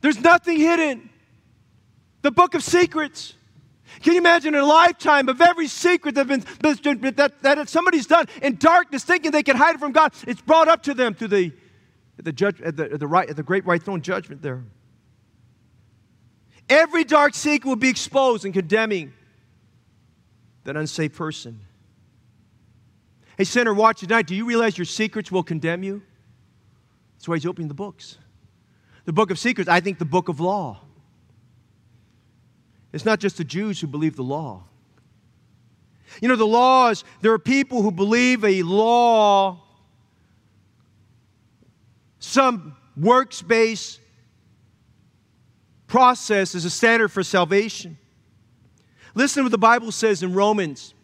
There's 0.00 0.20
nothing 0.20 0.58
hidden. 0.58 1.10
The 2.22 2.30
book 2.30 2.54
of 2.54 2.62
secrets. 2.62 3.34
Can 4.02 4.14
you 4.14 4.18
imagine 4.18 4.54
a 4.54 4.64
lifetime 4.64 5.28
of 5.28 5.40
every 5.40 5.66
secret 5.66 6.14
that, 6.14 6.26
been, 6.26 6.44
that, 6.60 7.42
that 7.42 7.68
somebody's 7.68 8.06
done 8.06 8.26
in 8.42 8.56
darkness, 8.56 9.04
thinking 9.04 9.30
they 9.30 9.42
can 9.42 9.56
hide 9.56 9.74
it 9.74 9.78
from 9.78 9.92
God? 9.92 10.12
It's 10.26 10.40
brought 10.40 10.68
up 10.68 10.82
to 10.84 10.94
them 10.94 11.14
through 11.14 11.28
the, 11.28 11.52
the, 12.16 12.32
judge, 12.32 12.60
at 12.60 12.76
the, 12.76 12.92
at 12.92 13.00
the, 13.00 13.06
right, 13.06 13.28
at 13.28 13.36
the 13.36 13.42
great 13.42 13.64
white 13.64 13.82
throne 13.82 14.02
judgment 14.02 14.42
there. 14.42 14.62
Every 16.68 17.04
dark 17.04 17.34
secret 17.34 17.68
will 17.68 17.76
be 17.76 17.88
exposed 17.88 18.44
and 18.44 18.52
condemning 18.52 19.12
that 20.64 20.76
unsafe 20.76 21.14
person. 21.14 21.60
Hey, 23.38 23.44
sinner, 23.44 23.72
watch 23.72 24.00
tonight. 24.00 24.26
Do 24.26 24.34
you 24.34 24.44
realize 24.44 24.76
your 24.76 24.84
secrets 24.84 25.32
will 25.32 25.42
condemn 25.42 25.82
you? 25.82 26.02
That's 27.16 27.28
why 27.28 27.36
he's 27.36 27.46
opening 27.46 27.68
the 27.68 27.74
books. 27.74 28.18
The 29.06 29.12
book 29.12 29.30
of 29.30 29.38
secrets, 29.38 29.68
I 29.68 29.80
think 29.80 29.98
the 29.98 30.04
book 30.04 30.28
of 30.28 30.40
law. 30.40 30.80
It's 32.92 33.04
not 33.04 33.20
just 33.20 33.36
the 33.36 33.44
Jews 33.44 33.80
who 33.80 33.86
believe 33.86 34.16
the 34.16 34.22
law. 34.22 34.64
You 36.22 36.28
know, 36.28 36.36
the 36.36 36.46
laws, 36.46 37.04
there 37.20 37.32
are 37.32 37.38
people 37.38 37.82
who 37.82 37.90
believe 37.90 38.44
a 38.44 38.62
law, 38.62 39.60
some 42.18 42.76
works 42.96 43.42
based 43.42 44.00
process 45.86 46.54
is 46.54 46.64
a 46.64 46.70
standard 46.70 47.08
for 47.08 47.22
salvation. 47.22 47.98
Listen 49.14 49.40
to 49.40 49.44
what 49.44 49.52
the 49.52 49.58
Bible 49.58 49.90
says 49.90 50.22
in 50.22 50.34
Romans, 50.34 50.94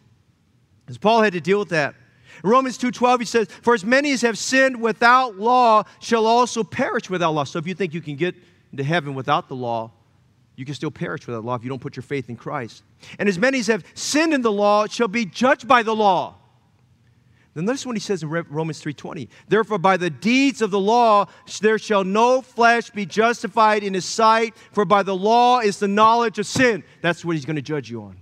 as 0.87 0.97
Paul 0.97 1.21
had 1.21 1.33
to 1.33 1.41
deal 1.41 1.59
with 1.59 1.69
that. 1.69 1.95
In 2.43 2.49
Romans 2.49 2.77
2:12 2.77 3.19
he 3.19 3.25
says, 3.25 3.47
"For 3.61 3.73
as 3.73 3.83
many 3.83 4.11
as 4.11 4.21
have 4.21 4.37
sinned 4.37 4.81
without 4.81 5.37
law 5.37 5.83
shall 5.99 6.25
also 6.25 6.63
perish 6.63 7.09
without 7.09 7.33
law." 7.33 7.43
So 7.43 7.59
if 7.59 7.67
you 7.67 7.73
think 7.73 7.93
you 7.93 8.01
can 8.01 8.15
get 8.15 8.35
into 8.71 8.83
heaven 8.83 9.15
without 9.15 9.47
the 9.47 9.55
law, 9.55 9.91
you 10.55 10.65
can 10.65 10.75
still 10.75 10.91
perish 10.91 11.27
without 11.27 11.43
law 11.43 11.55
if 11.55 11.63
you 11.63 11.69
don't 11.69 11.81
put 11.81 11.95
your 11.95 12.03
faith 12.03 12.29
in 12.29 12.35
Christ. 12.35 12.83
And 13.19 13.27
as 13.27 13.37
many 13.37 13.59
as 13.59 13.67
have 13.67 13.83
sinned 13.93 14.33
in 14.33 14.41
the 14.41 14.51
law 14.51 14.87
shall 14.87 15.07
be 15.07 15.25
judged 15.25 15.67
by 15.67 15.83
the 15.83 15.95
law. 15.95 16.35
Then 17.53 17.65
notice 17.65 17.85
what 17.85 17.95
he 17.95 18.01
says 18.01 18.21
in 18.21 18.29
Romans 18.29 18.81
3:20. 18.81 19.29
Therefore, 19.47 19.77
by 19.77 19.95
the 19.95 20.09
deeds 20.09 20.61
of 20.61 20.71
the 20.71 20.79
law 20.79 21.27
there 21.61 21.79
shall 21.79 22.03
no 22.03 22.41
flesh 22.41 22.89
be 22.89 23.05
justified 23.05 23.81
in 23.81 23.93
his 23.93 24.03
sight, 24.03 24.53
for 24.73 24.83
by 24.83 25.03
the 25.03 25.15
law 25.15 25.59
is 25.59 25.79
the 25.79 25.87
knowledge 25.87 26.37
of 26.37 26.45
sin. 26.45 26.83
That's 27.01 27.23
what 27.23 27.35
he's 27.35 27.45
going 27.45 27.55
to 27.55 27.61
judge 27.61 27.89
you 27.89 28.01
on. 28.01 28.17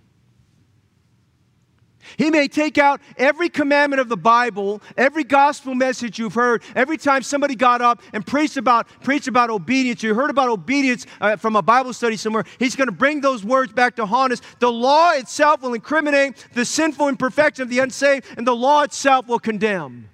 He 2.18 2.30
may 2.30 2.48
take 2.48 2.78
out 2.78 3.02
every 3.18 3.50
commandment 3.50 4.00
of 4.00 4.10
the 4.10 4.18
Bible, 4.18 4.82
every 4.98 5.24
gospel 5.24 5.76
message 5.76 6.20
you've 6.20 6.34
heard, 6.34 6.64
every 6.76 6.98
time 6.98 7.24
somebody 7.24 7.56
got 7.56 7.82
up 7.82 8.02
and 8.14 8.26
preached 8.26 8.58
about, 8.58 8.88
preached 9.02 9.28
about 9.28 9.50
obedience, 9.50 10.04
you 10.04 10.14
heard 10.16 10.30
about 10.30 10.50
obedience 10.50 11.06
uh, 11.22 11.36
from 11.36 11.56
a 11.56 11.62
Bible 11.62 11.94
study 11.94 12.18
somewhere, 12.18 12.44
he's 12.60 12.76
going 12.76 12.88
to 12.88 12.94
bring 12.94 13.22
those 13.22 13.44
words 13.44 13.74
back 13.74 13.96
to 13.96 14.06
haunt 14.06 14.34
us. 14.34 14.42
The 14.60 14.72
law 14.72 15.12
itself 15.12 15.62
will 15.62 15.74
incriminate 15.74 16.48
the 16.54 16.66
sinful 16.66 17.08
imperfection 17.08 17.64
of 17.64 17.70
the 17.70 17.80
unsaved, 17.80 18.26
and 18.38 18.48
the 18.48 18.56
law 18.56 18.84
itself 18.84 19.28
will 19.28 19.40
condemn. 19.40 20.10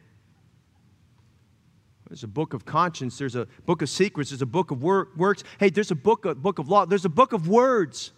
There's 2.10 2.24
a 2.24 2.28
book 2.28 2.56
of 2.56 2.66
conscience, 2.66 3.20
there's 3.20 3.36
a 3.36 3.48
book 3.68 3.84
of 3.84 3.90
secrets, 3.90 4.32
there's 4.32 4.42
a 4.42 4.48
book 4.48 4.72
of 4.72 4.82
works. 4.82 5.44
Hey, 5.60 5.70
there's 5.70 5.92
a 5.92 5.96
book, 5.96 6.26
a 6.26 6.34
book 6.34 6.58
of 6.58 6.68
law, 6.68 6.86
there's 6.86 7.06
a 7.06 7.10
book 7.10 7.34
of 7.34 7.48
words. 7.48 8.14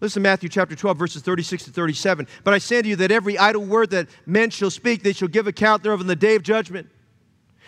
Listen 0.00 0.22
to 0.22 0.28
Matthew 0.28 0.48
chapter 0.48 0.76
12, 0.76 0.98
verses 0.98 1.22
36 1.22 1.64
to 1.64 1.70
37. 1.70 2.26
But 2.44 2.52
I 2.52 2.58
say 2.58 2.82
to 2.82 2.88
you 2.88 2.96
that 2.96 3.10
every 3.10 3.38
idle 3.38 3.64
word 3.64 3.90
that 3.90 4.08
men 4.26 4.50
shall 4.50 4.70
speak, 4.70 5.02
they 5.02 5.12
shall 5.12 5.28
give 5.28 5.46
account 5.46 5.82
thereof 5.82 6.00
in 6.00 6.06
the 6.06 6.16
day 6.16 6.34
of 6.34 6.42
judgment. 6.42 6.88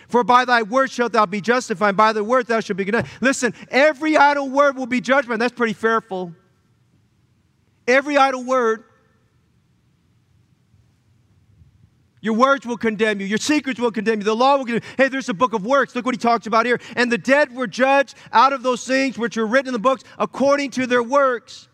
For 0.09 0.24
by 0.24 0.45
thy 0.45 0.62
word 0.62 0.91
shalt 0.91 1.12
thou 1.12 1.26
be 1.26 1.41
justified, 1.41 1.97
by 1.97 2.12
thy 2.12 2.20
word 2.20 2.47
thou 2.47 2.61
shalt 2.61 2.76
be 2.76 2.85
condemned. 2.85 3.09
Listen, 3.20 3.55
every 3.70 4.16
idle 4.16 4.49
word 4.49 4.76
will 4.76 4.87
be 4.87 5.01
judgment. 5.01 5.41
That's 5.41 5.55
pretty 5.55 5.74
fearful. 5.74 6.35
Every 7.87 8.16
idle 8.16 8.45
word. 8.45 8.85
Your 12.20 12.35
words 12.35 12.66
will 12.66 12.76
condemn 12.76 13.20
you. 13.20 13.26
Your 13.26 13.39
secrets 13.39 13.79
will 13.79 13.93
condemn 13.93 14.18
you. 14.18 14.24
The 14.24 14.35
law 14.35 14.57
will 14.57 14.64
condemn 14.64 14.83
you. 14.83 14.95
Hey, 14.97 15.09
there's 15.09 15.29
a 15.29 15.35
book 15.35 15.53
of 15.53 15.64
works. 15.64 15.95
Look 15.95 16.05
what 16.05 16.14
he 16.14 16.18
talks 16.18 16.47
about 16.47 16.66
here. 16.66 16.81
And 16.97 17.12
the 17.12 17.18
dead 17.18 17.55
were 17.55 17.66
judged 17.66 18.16
out 18.33 18.53
of 18.53 18.62
those 18.62 18.87
things 18.87 19.16
which 19.16 19.37
are 19.39 19.47
written 19.47 19.68
in 19.68 19.72
the 19.72 19.79
books 19.79 20.05
according 20.18 20.72
to 20.72 20.87
their 20.87 21.03
works. 21.03 21.67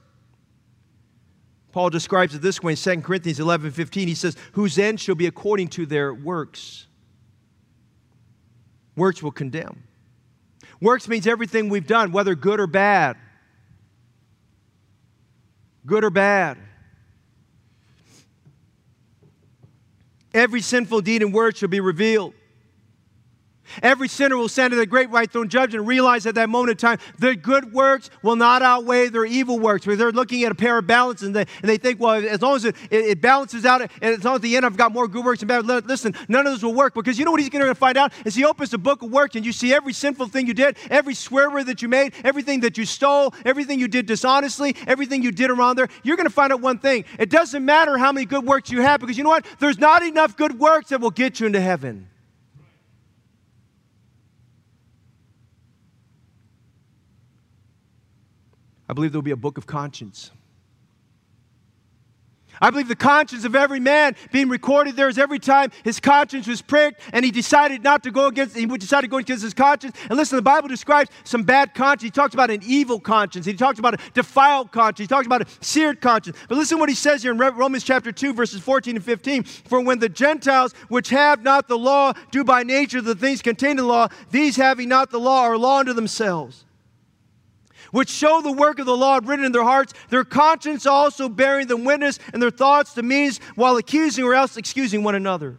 Paul 1.74 1.90
describes 1.90 2.36
it 2.36 2.40
this 2.40 2.62
way 2.62 2.74
in 2.74 2.76
2 2.76 3.00
Corinthians 3.00 3.40
11 3.40 3.72
15. 3.72 4.06
He 4.06 4.14
says, 4.14 4.36
Whose 4.52 4.78
end 4.78 5.00
shall 5.00 5.16
be 5.16 5.26
according 5.26 5.66
to 5.70 5.86
their 5.86 6.14
works. 6.14 6.86
Works 8.94 9.20
will 9.20 9.32
condemn. 9.32 9.82
Works 10.80 11.08
means 11.08 11.26
everything 11.26 11.68
we've 11.68 11.88
done, 11.88 12.12
whether 12.12 12.36
good 12.36 12.60
or 12.60 12.68
bad. 12.68 13.16
Good 15.84 16.04
or 16.04 16.10
bad. 16.10 16.58
Every 20.32 20.60
sinful 20.60 21.00
deed 21.00 21.22
and 21.22 21.34
word 21.34 21.56
shall 21.56 21.68
be 21.68 21.80
revealed. 21.80 22.34
Every 23.82 24.08
sinner 24.08 24.36
will 24.36 24.48
stand 24.48 24.72
at 24.72 24.76
the 24.76 24.86
great 24.86 25.10
white 25.10 25.30
throne 25.30 25.48
judgment 25.48 25.80
and 25.80 25.88
realize 25.88 26.26
at 26.26 26.34
that 26.36 26.48
moment 26.48 26.70
in 26.70 26.76
time 26.76 26.98
their 27.18 27.34
good 27.34 27.72
works 27.72 28.10
will 28.22 28.36
not 28.36 28.62
outweigh 28.62 29.08
their 29.08 29.24
evil 29.24 29.58
works. 29.58 29.86
Where 29.86 29.96
they're 29.96 30.12
looking 30.12 30.44
at 30.44 30.52
a 30.52 30.54
pair 30.54 30.78
of 30.78 30.86
balances 30.86 31.26
and 31.26 31.36
they, 31.36 31.46
and 31.62 31.68
they 31.68 31.76
think, 31.76 32.00
well, 32.00 32.14
as 32.14 32.42
long 32.42 32.56
as 32.56 32.64
it, 32.64 32.76
it, 32.90 33.20
balances 33.20 33.64
out, 33.64 33.82
and 33.82 33.90
as 34.02 34.24
long 34.24 34.34
as 34.34 34.38
at 34.38 34.42
the 34.42 34.56
end 34.56 34.66
I've 34.66 34.76
got 34.76 34.92
more 34.92 35.08
good 35.08 35.24
works 35.24 35.42
and 35.42 35.48
bad, 35.48 35.66
listen, 35.66 36.14
none 36.28 36.46
of 36.46 36.52
those 36.52 36.62
will 36.62 36.74
work. 36.74 36.94
Because 36.94 37.18
you 37.18 37.24
know 37.24 37.30
what 37.30 37.40
he's 37.40 37.50
going 37.50 37.64
to 37.64 37.74
find 37.74 37.96
out? 37.96 38.12
Is 38.24 38.34
he 38.34 38.44
opens 38.44 38.70
the 38.70 38.78
book 38.78 39.02
of 39.02 39.10
works 39.10 39.36
and 39.36 39.44
you 39.44 39.52
see 39.52 39.72
every 39.72 39.92
sinful 39.92 40.28
thing 40.28 40.46
you 40.46 40.54
did, 40.54 40.76
every 40.90 41.14
swear 41.14 41.50
word 41.50 41.66
that 41.66 41.82
you 41.82 41.88
made, 41.88 42.14
everything 42.24 42.60
that 42.60 42.78
you 42.78 42.84
stole, 42.84 43.34
everything 43.44 43.78
you 43.78 43.88
did 43.88 44.06
dishonestly, 44.06 44.76
everything 44.86 45.22
you 45.22 45.32
did 45.32 45.50
around 45.50 45.76
there. 45.76 45.88
You're 46.02 46.16
going 46.16 46.28
to 46.28 46.32
find 46.32 46.52
out 46.52 46.60
one 46.60 46.78
thing. 46.78 47.04
It 47.18 47.30
doesn't 47.30 47.64
matter 47.64 47.98
how 47.98 48.12
many 48.12 48.26
good 48.26 48.44
works 48.44 48.70
you 48.70 48.82
have 48.82 49.00
because 49.00 49.16
you 49.16 49.24
know 49.24 49.30
what? 49.30 49.46
There's 49.58 49.78
not 49.78 50.02
enough 50.02 50.36
good 50.36 50.58
works 50.58 50.90
that 50.90 51.00
will 51.00 51.10
get 51.10 51.40
you 51.40 51.46
into 51.46 51.60
heaven. 51.60 52.08
I 58.94 58.96
believe 58.96 59.10
there 59.10 59.18
will 59.18 59.24
be 59.24 59.32
a 59.32 59.36
book 59.36 59.58
of 59.58 59.66
conscience. 59.66 60.30
I 62.60 62.70
believe 62.70 62.86
the 62.86 62.94
conscience 62.94 63.44
of 63.44 63.56
every 63.56 63.80
man 63.80 64.14
being 64.30 64.48
recorded 64.48 64.94
there 64.94 65.08
is 65.08 65.18
every 65.18 65.40
time 65.40 65.72
his 65.82 65.98
conscience 65.98 66.46
was 66.46 66.62
pricked 66.62 67.00
and 67.12 67.24
he 67.24 67.32
decided 67.32 67.82
not 67.82 68.04
to 68.04 68.12
go 68.12 68.26
against, 68.26 68.56
he 68.56 68.66
decided 68.66 69.08
to 69.08 69.10
go 69.10 69.16
against 69.16 69.42
his 69.42 69.52
conscience. 69.52 69.96
And 70.08 70.16
listen, 70.16 70.36
the 70.36 70.42
Bible 70.42 70.68
describes 70.68 71.10
some 71.24 71.42
bad 71.42 71.74
conscience. 71.74 72.02
He 72.04 72.10
talks 72.12 72.34
about 72.34 72.50
an 72.50 72.60
evil 72.64 73.00
conscience. 73.00 73.44
He 73.44 73.54
talks 73.54 73.80
about 73.80 73.94
a 73.94 74.10
defiled 74.12 74.70
conscience. 74.70 74.98
He 75.00 75.06
talks 75.08 75.26
about 75.26 75.42
a 75.42 75.46
seared 75.60 76.00
conscience. 76.00 76.38
But 76.48 76.56
listen 76.56 76.78
what 76.78 76.88
he 76.88 76.94
says 76.94 77.20
here 77.20 77.32
in 77.32 77.38
Romans 77.38 77.82
chapter 77.82 78.12
2, 78.12 78.32
verses 78.32 78.62
14 78.62 78.94
and 78.94 79.04
15. 79.04 79.42
For 79.42 79.80
when 79.80 79.98
the 79.98 80.08
Gentiles, 80.08 80.72
which 80.86 81.08
have 81.08 81.42
not 81.42 81.66
the 81.66 81.76
law, 81.76 82.12
do 82.30 82.44
by 82.44 82.62
nature 82.62 83.00
the 83.00 83.16
things 83.16 83.42
contained 83.42 83.80
in 83.80 83.86
the 83.86 83.92
law, 83.92 84.06
these 84.30 84.54
having 84.54 84.88
not 84.88 85.10
the 85.10 85.18
law 85.18 85.42
are 85.42 85.58
law 85.58 85.80
unto 85.80 85.94
themselves 85.94 86.64
which 87.94 88.10
show 88.10 88.40
the 88.42 88.50
work 88.50 88.80
of 88.80 88.86
the 88.86 88.96
law 88.96 89.20
written 89.22 89.44
in 89.44 89.52
their 89.52 89.62
hearts, 89.62 89.92
their 90.08 90.24
conscience 90.24 90.84
also 90.84 91.28
bearing 91.28 91.68
them 91.68 91.84
witness, 91.84 92.18
and 92.32 92.42
their 92.42 92.50
thoughts 92.50 92.92
the 92.92 93.04
means 93.04 93.38
while 93.54 93.76
accusing 93.76 94.24
or 94.24 94.34
else 94.34 94.56
excusing 94.56 95.04
one 95.04 95.14
another. 95.14 95.58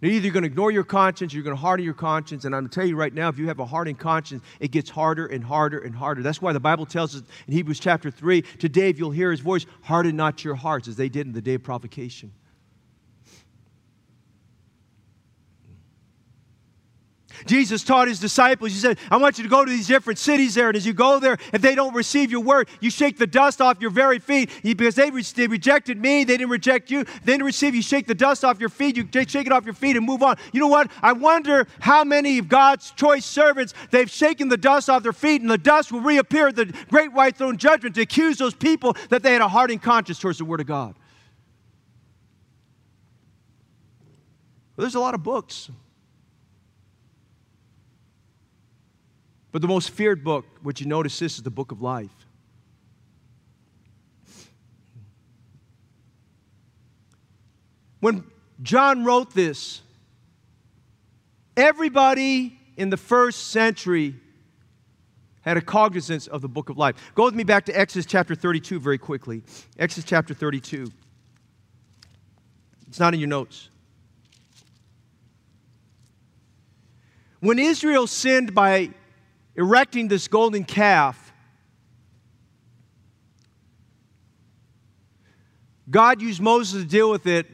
You're 0.00 0.12
either 0.12 0.30
going 0.30 0.44
to 0.44 0.46
ignore 0.46 0.70
your 0.70 0.84
conscience, 0.84 1.34
you're 1.34 1.42
going 1.42 1.56
to 1.56 1.60
harden 1.60 1.84
your 1.84 1.92
conscience. 1.92 2.44
And 2.44 2.54
I'm 2.54 2.62
going 2.62 2.70
to 2.70 2.74
tell 2.74 2.86
you 2.86 2.94
right 2.94 3.12
now, 3.12 3.30
if 3.30 3.38
you 3.38 3.48
have 3.48 3.58
a 3.58 3.66
hardened 3.66 3.98
conscience, 3.98 4.44
it 4.60 4.70
gets 4.70 4.90
harder 4.90 5.26
and 5.26 5.42
harder 5.42 5.80
and 5.80 5.92
harder. 5.92 6.22
That's 6.22 6.40
why 6.40 6.52
the 6.52 6.60
Bible 6.60 6.86
tells 6.86 7.16
us 7.16 7.22
in 7.48 7.54
Hebrews 7.54 7.80
chapter 7.80 8.08
3 8.08 8.42
today, 8.60 8.90
if 8.90 9.00
you'll 9.00 9.10
hear 9.10 9.32
his 9.32 9.40
voice, 9.40 9.66
harden 9.82 10.14
not 10.14 10.44
your 10.44 10.54
hearts 10.54 10.86
as 10.86 10.94
they 10.94 11.08
did 11.08 11.26
in 11.26 11.32
the 11.32 11.42
day 11.42 11.54
of 11.54 11.64
provocation. 11.64 12.30
Jesus 17.46 17.82
taught 17.84 18.08
his 18.08 18.20
disciples, 18.20 18.72
he 18.72 18.78
said, 18.78 18.98
I 19.10 19.16
want 19.16 19.38
you 19.38 19.44
to 19.44 19.50
go 19.50 19.64
to 19.64 19.70
these 19.70 19.86
different 19.86 20.18
cities 20.18 20.54
there. 20.54 20.68
And 20.68 20.76
as 20.76 20.86
you 20.86 20.92
go 20.92 21.18
there, 21.18 21.38
if 21.52 21.62
they 21.62 21.74
don't 21.74 21.94
receive 21.94 22.30
your 22.30 22.40
word, 22.40 22.68
you 22.80 22.90
shake 22.90 23.18
the 23.18 23.26
dust 23.26 23.60
off 23.60 23.80
your 23.80 23.90
very 23.90 24.18
feet. 24.18 24.50
Because 24.62 24.94
they, 24.94 25.10
re- 25.10 25.22
they 25.22 25.46
rejected 25.46 25.98
me, 25.98 26.24
they 26.24 26.36
didn't 26.36 26.50
reject 26.50 26.90
you. 26.90 27.04
They 27.04 27.32
didn't 27.32 27.44
receive 27.44 27.74
you, 27.74 27.82
shake 27.82 28.06
the 28.06 28.14
dust 28.14 28.44
off 28.44 28.60
your 28.60 28.68
feet. 28.68 28.96
You 28.96 29.08
shake 29.26 29.46
it 29.46 29.52
off 29.52 29.64
your 29.64 29.74
feet 29.74 29.96
and 29.96 30.06
move 30.06 30.22
on. 30.22 30.36
You 30.52 30.60
know 30.60 30.68
what? 30.68 30.90
I 31.02 31.12
wonder 31.12 31.66
how 31.80 32.04
many 32.04 32.38
of 32.38 32.48
God's 32.48 32.90
choice 32.92 33.24
servants, 33.24 33.74
they've 33.90 34.10
shaken 34.10 34.48
the 34.48 34.56
dust 34.56 34.88
off 34.88 35.02
their 35.02 35.12
feet, 35.12 35.42
and 35.42 35.50
the 35.50 35.58
dust 35.58 35.92
will 35.92 36.00
reappear 36.00 36.48
at 36.48 36.56
the 36.56 36.72
great 36.90 37.12
white 37.12 37.36
throne 37.36 37.56
judgment 37.56 37.94
to 37.96 38.02
accuse 38.02 38.38
those 38.38 38.54
people 38.54 38.96
that 39.08 39.22
they 39.22 39.32
had 39.32 39.42
a 39.42 39.48
hardened 39.48 39.82
conscience 39.82 40.18
towards 40.18 40.38
the 40.38 40.44
word 40.44 40.60
of 40.60 40.66
God. 40.66 40.94
Well, 44.76 44.84
there's 44.84 44.94
a 44.94 45.00
lot 45.00 45.14
of 45.14 45.22
books 45.22 45.70
But 49.52 49.60
the 49.60 49.68
most 49.68 49.90
feared 49.90 50.24
book, 50.24 50.46
what 50.62 50.80
you 50.80 50.86
notice 50.86 51.18
this, 51.18 51.36
is 51.36 51.42
the 51.42 51.50
book 51.50 51.72
of 51.72 51.82
life. 51.82 52.10
When 58.00 58.24
John 58.62 59.04
wrote 59.04 59.32
this, 59.34 59.82
everybody 61.56 62.58
in 62.76 62.90
the 62.90 62.96
first 62.96 63.48
century 63.48 64.16
had 65.42 65.56
a 65.56 65.60
cognizance 65.60 66.26
of 66.26 66.40
the 66.40 66.48
book 66.48 66.68
of 66.68 66.78
life. 66.78 66.96
Go 67.14 67.24
with 67.24 67.34
me 67.34 67.44
back 67.44 67.66
to 67.66 67.78
Exodus 67.78 68.06
chapter 68.06 68.34
32 68.34 68.80
very 68.80 68.98
quickly. 68.98 69.42
Exodus 69.78 70.08
chapter 70.08 70.34
32. 70.34 70.90
It's 72.88 72.98
not 72.98 73.12
in 73.12 73.20
your 73.20 73.28
notes. 73.28 73.68
When 77.40 77.58
Israel 77.58 78.06
sinned 78.06 78.54
by 78.54 78.90
erecting 79.56 80.08
this 80.08 80.28
golden 80.28 80.64
calf, 80.64 81.32
God 85.90 86.22
used 86.22 86.40
Moses 86.40 86.82
to 86.82 86.88
deal 86.88 87.10
with 87.10 87.26
it. 87.26 87.46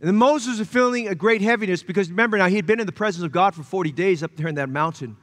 And 0.00 0.08
then 0.08 0.16
Moses 0.16 0.58
was 0.58 0.68
feeling 0.68 1.08
a 1.08 1.14
great 1.14 1.42
heaviness 1.42 1.82
because 1.82 2.10
remember 2.10 2.38
now 2.38 2.46
he 2.46 2.56
had 2.56 2.66
been 2.66 2.80
in 2.80 2.86
the 2.86 2.92
presence 2.92 3.24
of 3.24 3.32
God 3.32 3.54
for 3.54 3.62
40 3.62 3.92
days 3.92 4.22
up 4.22 4.36
there 4.36 4.48
in 4.48 4.54
that 4.56 4.68
mountain. 4.68 5.16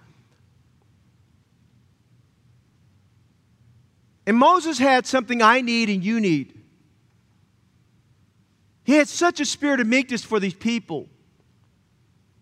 And 4.27 4.37
Moses 4.37 4.77
had 4.77 5.07
something 5.07 5.41
I 5.41 5.61
need 5.61 5.89
and 5.89 6.03
you 6.03 6.19
need. 6.19 6.53
He 8.83 8.93
had 8.93 9.07
such 9.07 9.39
a 9.39 9.45
spirit 9.45 9.79
of 9.79 9.87
meekness 9.87 10.23
for 10.23 10.39
these 10.39 10.53
people. 10.53 11.07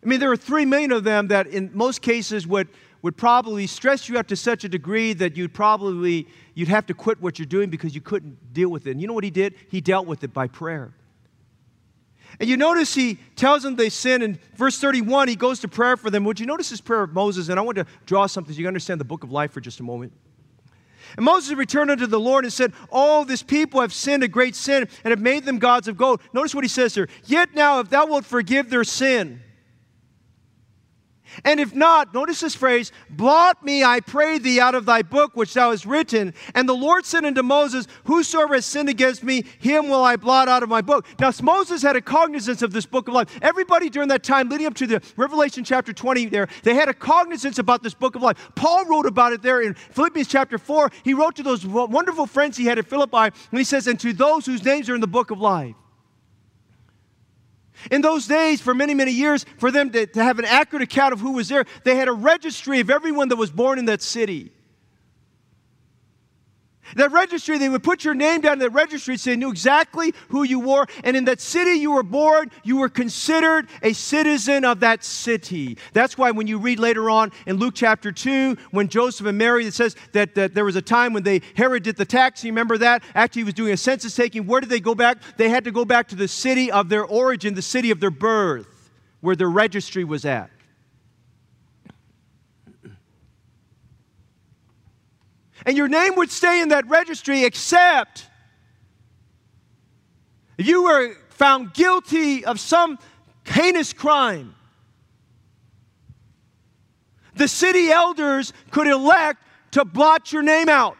I 0.06 0.08
mean, 0.08 0.20
there 0.20 0.32
are 0.32 0.38
three 0.38 0.66
million 0.66 0.92
of 0.92 1.04
them 1.04 1.30
that, 1.30 1.48
in 1.48 1.72
most 1.74 2.04
cases, 2.04 2.46
would, 2.46 2.68
would 3.02 3.18
probably 3.18 3.66
stress 3.66 4.08
you 4.08 4.20
out 4.20 4.28
to 4.28 4.36
such 4.36 4.64
a 4.64 4.70
degree 4.70 5.14
that 5.14 5.36
you'd 5.36 5.52
probably 5.52 6.28
you'd 6.54 6.68
have 6.68 6.86
to 6.86 6.94
quit 6.94 7.20
what 7.20 7.40
you're 7.40 7.48
doing 7.48 7.72
because 7.72 7.96
you 7.96 8.02
couldn't 8.02 8.54
deal 8.54 8.70
with 8.70 8.86
it. 8.86 8.92
And 8.92 9.02
you 9.02 9.08
know 9.08 9.14
what 9.14 9.24
he 9.24 9.32
did? 9.32 9.56
He 9.72 9.82
dealt 9.82 10.06
with 10.06 10.24
it 10.24 10.32
by 10.32 10.48
prayer. 10.48 10.94
And 12.40 12.48
you 12.48 12.56
notice 12.56 12.94
he 12.94 13.18
tells 13.36 13.64
them 13.64 13.78
they 13.78 13.90
sin. 13.90 14.22
In 14.22 14.38
verse 14.56 14.80
31, 14.80 15.28
he 15.28 15.36
goes 15.36 15.60
to 15.62 15.68
prayer 15.68 15.98
for 15.98 16.12
them. 16.12 16.24
Would 16.26 16.40
you 16.40 16.46
notice 16.46 16.70
this 16.70 16.82
prayer 16.82 17.02
of 17.02 17.14
Moses? 17.14 17.50
And 17.50 17.60
I 17.60 17.64
want 17.64 17.78
to 17.78 17.86
draw 18.06 18.28
something 18.28 18.54
so 18.54 18.58
you 18.58 18.64
can 18.64 18.68
understand 18.68 19.00
the 19.00 19.06
book 19.06 19.24
of 19.24 19.32
life 19.32 19.52
for 19.52 19.62
just 19.62 19.80
a 19.80 19.84
moment. 19.84 20.14
And 21.18 21.26
Moses 21.26 21.56
returned 21.56 21.90
unto 21.90 22.06
the 22.06 22.20
Lord 22.20 22.44
and 22.44 22.54
said, 22.54 22.74
Oh, 22.92 23.24
this 23.24 23.42
people 23.42 23.82
have 23.82 23.94
sinned 23.94 24.22
a 24.22 24.28
great 24.28 24.56
sin 24.56 24.88
and 25.04 25.12
have 25.12 25.22
made 25.22 25.46
them 25.46 25.58
gods 25.58 25.88
of 25.88 25.98
gold. 25.98 26.22
Notice 26.32 26.54
what 26.54 26.64
he 26.64 26.68
says 26.68 26.94
here. 26.94 27.10
Yet 27.26 27.56
now, 27.56 27.80
if 27.80 27.90
thou 27.90 28.06
wilt 28.06 28.26
forgive 28.26 28.70
their 28.70 28.84
sin, 28.84 29.42
and 31.44 31.60
if 31.60 31.76
not, 31.76 32.14
notice 32.14 32.40
this 32.40 32.56
phrase, 32.56 32.92
blot 33.10 33.64
me, 33.64 33.84
I 33.84 34.00
pray 34.00 34.38
thee, 34.38 34.60
out 34.60 34.76
of 34.76 34.86
thy 34.86 35.02
book 35.02 35.36
which 35.36 35.54
thou 35.54 35.72
hast 35.72 35.86
written. 35.86 36.34
And 36.54 36.70
the 36.70 36.76
Lord 36.76 37.06
said 37.06 37.26
unto 37.26 37.44
Moses, 37.44 37.88
Whosoever 38.06 38.56
has 38.56 38.66
sinned 38.66 38.90
against 38.90 39.24
me, 39.24 39.44
him 39.60 39.90
will 39.90 40.04
I 40.04 40.16
blot 40.16 40.48
out 40.48 40.64
of 40.64 40.70
my 40.70 40.82
book. 40.82 41.06
Now, 41.20 41.32
Moses 41.42 41.82
had 41.82 41.96
a 41.96 42.02
cognizance 42.02 42.62
of 42.62 42.72
this 42.72 42.86
book 42.86 43.08
of 43.08 43.14
life. 43.14 43.38
Everybody 43.42 43.90
during 43.90 44.10
that 44.10 44.24
time, 44.24 44.50
leading 44.50 44.68
up 44.68 44.76
to 44.76 44.88
the 44.88 45.02
Revelation 45.18 45.64
chapter 45.64 45.94
20 45.94 46.26
there, 46.28 46.48
they 46.64 46.74
had 46.74 46.90
a 46.90 46.94
cognizance 46.94 47.60
about 47.60 47.84
this 47.84 47.94
book 47.94 48.16
of 48.16 48.22
life. 48.22 48.52
Paul 48.56 48.86
wrote 48.86 49.06
about 49.06 49.34
it 49.34 49.42
there 49.42 49.62
in 49.62 49.74
Philippians 49.74 50.28
chapter 50.28 50.58
4. 50.58 50.92
He 51.04 51.14
wrote 51.14 51.36
to 51.36 51.44
those 51.44 51.66
wonderful 51.66 52.26
friends 52.26 52.58
he 52.58 52.66
had 52.66 52.80
at 52.80 52.88
Philippi, 52.88 53.18
and 53.18 53.34
he 53.52 53.64
says, 53.64 53.88
And 53.88 54.00
to 54.00 54.14
those 54.14 54.46
whose 54.46 54.64
names 54.64 54.90
are 54.90 54.96
in 54.96 55.02
the 55.02 55.08
book 55.08 55.32
of 55.32 55.40
life. 55.40 55.76
In 57.92 58.02
those 58.02 58.28
days, 58.28 58.62
for 58.62 58.74
many, 58.74 58.94
many 58.94 59.12
years, 59.12 59.46
for 59.58 59.72
them 59.72 59.92
to, 59.92 60.06
to 60.08 60.24
have 60.24 60.40
an 60.40 60.46
accurate 60.46 60.84
account 60.84 61.14
of 61.14 61.20
who 61.20 61.34
was 61.34 61.50
there, 61.50 61.66
they 61.84 61.96
had 61.96 62.08
a 62.08 62.14
registry 62.14 62.80
of 62.80 62.90
everyone 62.90 63.30
that 63.30 63.36
was 63.36 63.52
born 63.52 63.80
in 63.80 63.86
that 63.86 64.02
city. 64.02 64.52
That 66.96 67.12
registry, 67.12 67.58
they 67.58 67.70
would 67.70 67.84
put 67.84 68.04
your 68.04 68.14
name 68.14 68.42
down 68.42 68.54
in 68.54 68.60
that 68.60 68.70
registry 68.70 69.18
so 69.18 69.32
they 69.32 69.36
knew 69.36 69.50
exactly 69.50 70.14
who 70.30 70.44
you 70.44 70.60
were. 70.60 70.86
And 71.04 71.18
in 71.18 71.26
that 71.26 71.42
city 71.42 71.72
you 71.72 71.92
were 71.92 72.04
born, 72.04 72.52
you 72.64 72.78
were 72.78 72.90
considered 72.90 73.68
a 73.82 73.94
citizen 73.94 74.64
of 74.64 74.80
that 74.82 75.04
city. 75.04 75.78
That's 75.94 76.18
why 76.18 76.32
when 76.32 76.48
you 76.48 76.58
read 76.58 76.80
later 76.80 77.10
on 77.10 77.32
in 77.48 77.58
Luke 77.58 77.74
chapter 77.76 78.12
2, 78.12 78.58
when 78.72 78.88
Joseph 78.88 79.26
and 79.26 79.38
Mary, 79.38 79.66
it 79.66 79.74
says 79.74 79.96
that, 80.12 80.36
that 80.36 80.54
there 80.54 80.66
was 80.66 80.76
a 80.76 80.82
time 80.82 81.14
when 81.14 81.24
they 81.24 81.42
Herod 81.56 81.84
did 81.84 81.96
the 81.96 82.06
tax. 82.06 82.44
You 82.44 82.52
remember 82.52 82.78
that? 82.78 83.04
Actually, 83.16 83.42
he 83.42 83.46
was 83.46 83.54
doing 83.56 83.74
a 83.74 83.78
census 83.78 84.16
taking. 84.16 84.46
Where 84.46 84.62
did 84.62 84.70
they 84.70 84.80
go 84.80 84.96
back? 84.96 85.18
They 85.38 85.50
had 85.50 85.64
to 85.66 85.72
go 85.72 85.86
back 85.86 86.08
to 86.10 86.16
the 86.16 86.28
city 86.28 86.72
of 86.72 86.90
their 86.90 87.06
origin, 87.06 87.56
the 87.56 87.62
city 87.62 87.92
of 87.92 88.00
their 88.00 88.12
birth, 88.12 88.92
where 89.22 89.36
their 89.36 89.50
registry 89.50 90.04
was 90.04 90.26
at. 90.26 90.50
And 95.66 95.76
your 95.76 95.88
name 95.88 96.16
would 96.16 96.32
stay 96.32 96.62
in 96.62 96.70
that 96.70 96.88
registry 96.88 97.44
except 97.44 98.28
if 100.58 100.68
you 100.68 100.84
were 100.84 101.16
found 101.30 101.74
guilty 101.74 102.46
of 102.46 102.60
some 102.60 102.98
heinous 103.46 103.92
crime. 103.92 104.56
The 107.36 107.48
city 107.48 107.90
elders 107.92 108.54
could 108.72 108.88
elect 108.88 109.44
to 109.72 109.84
blot 109.84 110.32
your 110.32 110.42
name 110.42 110.70
out. 110.70 110.98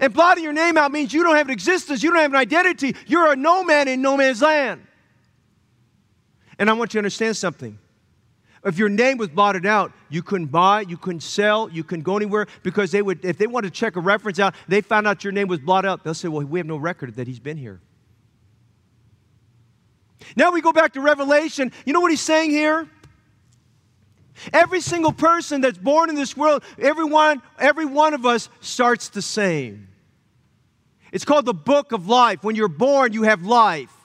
And 0.00 0.12
blotting 0.12 0.44
your 0.44 0.52
name 0.52 0.76
out 0.76 0.92
means 0.92 1.14
you 1.14 1.22
don't 1.22 1.36
have 1.36 1.46
an 1.46 1.52
existence, 1.52 2.02
you 2.02 2.10
don't 2.10 2.20
have 2.20 2.32
an 2.32 2.36
identity. 2.36 2.94
You're 3.06 3.32
a 3.32 3.36
no 3.36 3.62
man 3.62 3.88
in 3.88 4.02
no 4.02 4.16
man's 4.16 4.42
land. 4.42 4.84
And 6.58 6.68
I 6.68 6.72
want 6.72 6.92
you 6.92 6.98
to 6.98 7.00
understand 7.00 7.36
something. 7.36 7.78
If 8.66 8.78
your 8.78 8.88
name 8.88 9.16
was 9.16 9.28
blotted 9.28 9.64
out, 9.64 9.92
you 10.08 10.24
couldn't 10.24 10.48
buy, 10.48 10.80
you 10.80 10.96
couldn't 10.96 11.20
sell, 11.20 11.70
you 11.70 11.84
couldn't 11.84 12.02
go 12.02 12.16
anywhere 12.16 12.48
because 12.64 12.90
they 12.90 13.00
would, 13.00 13.24
if 13.24 13.38
they 13.38 13.46
wanted 13.46 13.72
to 13.72 13.78
check 13.78 13.94
a 13.94 14.00
reference 14.00 14.40
out, 14.40 14.56
they 14.66 14.80
found 14.80 15.06
out 15.06 15.22
your 15.22 15.32
name 15.32 15.46
was 15.46 15.60
blotted 15.60 15.86
out. 15.88 16.02
They'll 16.02 16.14
say, 16.14 16.26
Well, 16.26 16.44
we 16.44 16.58
have 16.58 16.66
no 16.66 16.76
record 16.76 17.14
that 17.14 17.28
he's 17.28 17.38
been 17.38 17.56
here. 17.56 17.80
Now 20.34 20.50
we 20.50 20.60
go 20.60 20.72
back 20.72 20.94
to 20.94 21.00
Revelation. 21.00 21.70
You 21.84 21.92
know 21.92 22.00
what 22.00 22.10
he's 22.10 22.20
saying 22.20 22.50
here? 22.50 22.88
Every 24.52 24.80
single 24.80 25.12
person 25.12 25.60
that's 25.60 25.78
born 25.78 26.10
in 26.10 26.16
this 26.16 26.36
world, 26.36 26.64
everyone, 26.76 27.42
every 27.60 27.86
one 27.86 28.14
of 28.14 28.26
us 28.26 28.48
starts 28.60 29.10
the 29.10 29.22
same. 29.22 29.86
It's 31.12 31.24
called 31.24 31.46
the 31.46 31.54
book 31.54 31.92
of 31.92 32.08
life. 32.08 32.42
When 32.42 32.56
you're 32.56 32.66
born, 32.66 33.12
you 33.12 33.22
have 33.22 33.42
life. 33.42 33.95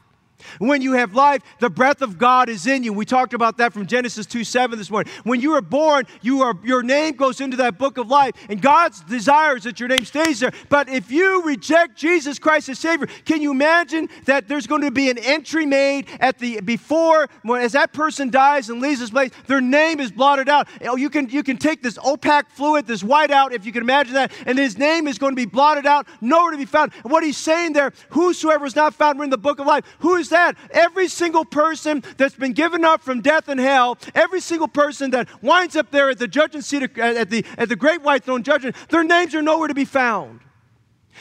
When 0.59 0.81
you 0.81 0.93
have 0.93 1.13
life, 1.13 1.41
the 1.59 1.69
breath 1.69 2.01
of 2.01 2.17
God 2.17 2.49
is 2.49 2.67
in 2.67 2.83
you. 2.83 2.93
We 2.93 3.05
talked 3.05 3.33
about 3.33 3.57
that 3.57 3.73
from 3.73 3.85
Genesis 3.85 4.25
2 4.25 4.43
7 4.43 4.77
this 4.77 4.89
morning. 4.89 5.11
When 5.23 5.41
you 5.41 5.53
are 5.53 5.61
born, 5.61 6.05
you 6.21 6.41
are, 6.41 6.55
your 6.63 6.83
name 6.83 7.15
goes 7.15 7.41
into 7.41 7.57
that 7.57 7.77
book 7.77 7.97
of 7.97 8.09
life, 8.09 8.33
and 8.49 8.61
God's 8.61 9.01
desires 9.01 9.63
that 9.63 9.79
your 9.79 9.89
name 9.89 10.05
stays 10.05 10.39
there. 10.39 10.51
But 10.69 10.89
if 10.89 11.11
you 11.11 11.43
reject 11.43 11.95
Jesus 11.95 12.39
Christ 12.39 12.69
as 12.69 12.79
Savior, 12.79 13.07
can 13.25 13.41
you 13.41 13.51
imagine 13.51 14.09
that 14.25 14.47
there's 14.47 14.67
going 14.67 14.81
to 14.81 14.91
be 14.91 15.09
an 15.09 15.17
entry 15.17 15.65
made 15.65 16.07
at 16.19 16.39
the 16.39 16.61
before, 16.61 17.29
when, 17.43 17.61
as 17.61 17.73
that 17.73 17.93
person 17.93 18.29
dies 18.29 18.69
and 18.69 18.81
leaves 18.81 18.99
this 18.99 19.09
place, 19.09 19.31
their 19.47 19.61
name 19.61 19.99
is 19.99 20.11
blotted 20.11 20.49
out. 20.49 20.67
Oh, 20.81 20.95
you 20.95 21.09
can, 21.09 21.29
you 21.29 21.43
can 21.43 21.57
take 21.57 21.81
this 21.81 21.97
opaque 22.03 22.49
fluid, 22.49 22.87
this 22.87 23.03
white 23.03 23.31
out, 23.31 23.53
if 23.53 23.65
you 23.65 23.71
can 23.71 23.81
imagine 23.81 24.13
that, 24.13 24.31
and 24.45 24.57
his 24.57 24.77
name 24.77 25.07
is 25.07 25.17
going 25.17 25.31
to 25.31 25.35
be 25.35 25.45
blotted 25.45 25.85
out, 25.85 26.07
nowhere 26.21 26.51
to 26.51 26.57
be 26.57 26.65
found. 26.65 26.93
What 27.03 27.23
he's 27.23 27.37
saying 27.37 27.73
there, 27.73 27.93
whosoever 28.09 28.65
is 28.65 28.75
not 28.75 28.93
found 28.93 29.21
in 29.21 29.29
the 29.29 29.37
book 29.37 29.59
of 29.59 29.67
life, 29.67 29.85
who 29.99 30.15
is 30.15 30.29
that? 30.31 30.57
Every 30.71 31.07
single 31.07 31.45
person 31.45 32.03
that's 32.17 32.35
been 32.35 32.53
given 32.53 32.83
up 32.83 33.01
from 33.01 33.21
death 33.21 33.47
and 33.47 33.59
hell, 33.59 33.97
every 34.13 34.41
single 34.41 34.67
person 34.67 35.11
that 35.11 35.29
winds 35.41 35.75
up 35.75 35.91
there 35.91 36.09
at 36.09 36.19
the 36.19 36.27
judgment 36.27 36.65
seat, 36.65 36.97
at, 36.97 37.29
the, 37.29 37.45
at 37.57 37.69
the 37.69 37.75
great 37.75 38.01
white 38.01 38.23
throne 38.23 38.43
judgment, 38.43 38.75
their 38.89 39.03
names 39.03 39.33
are 39.35 39.41
nowhere 39.41 39.67
to 39.67 39.73
be 39.73 39.85
found. 39.85 40.41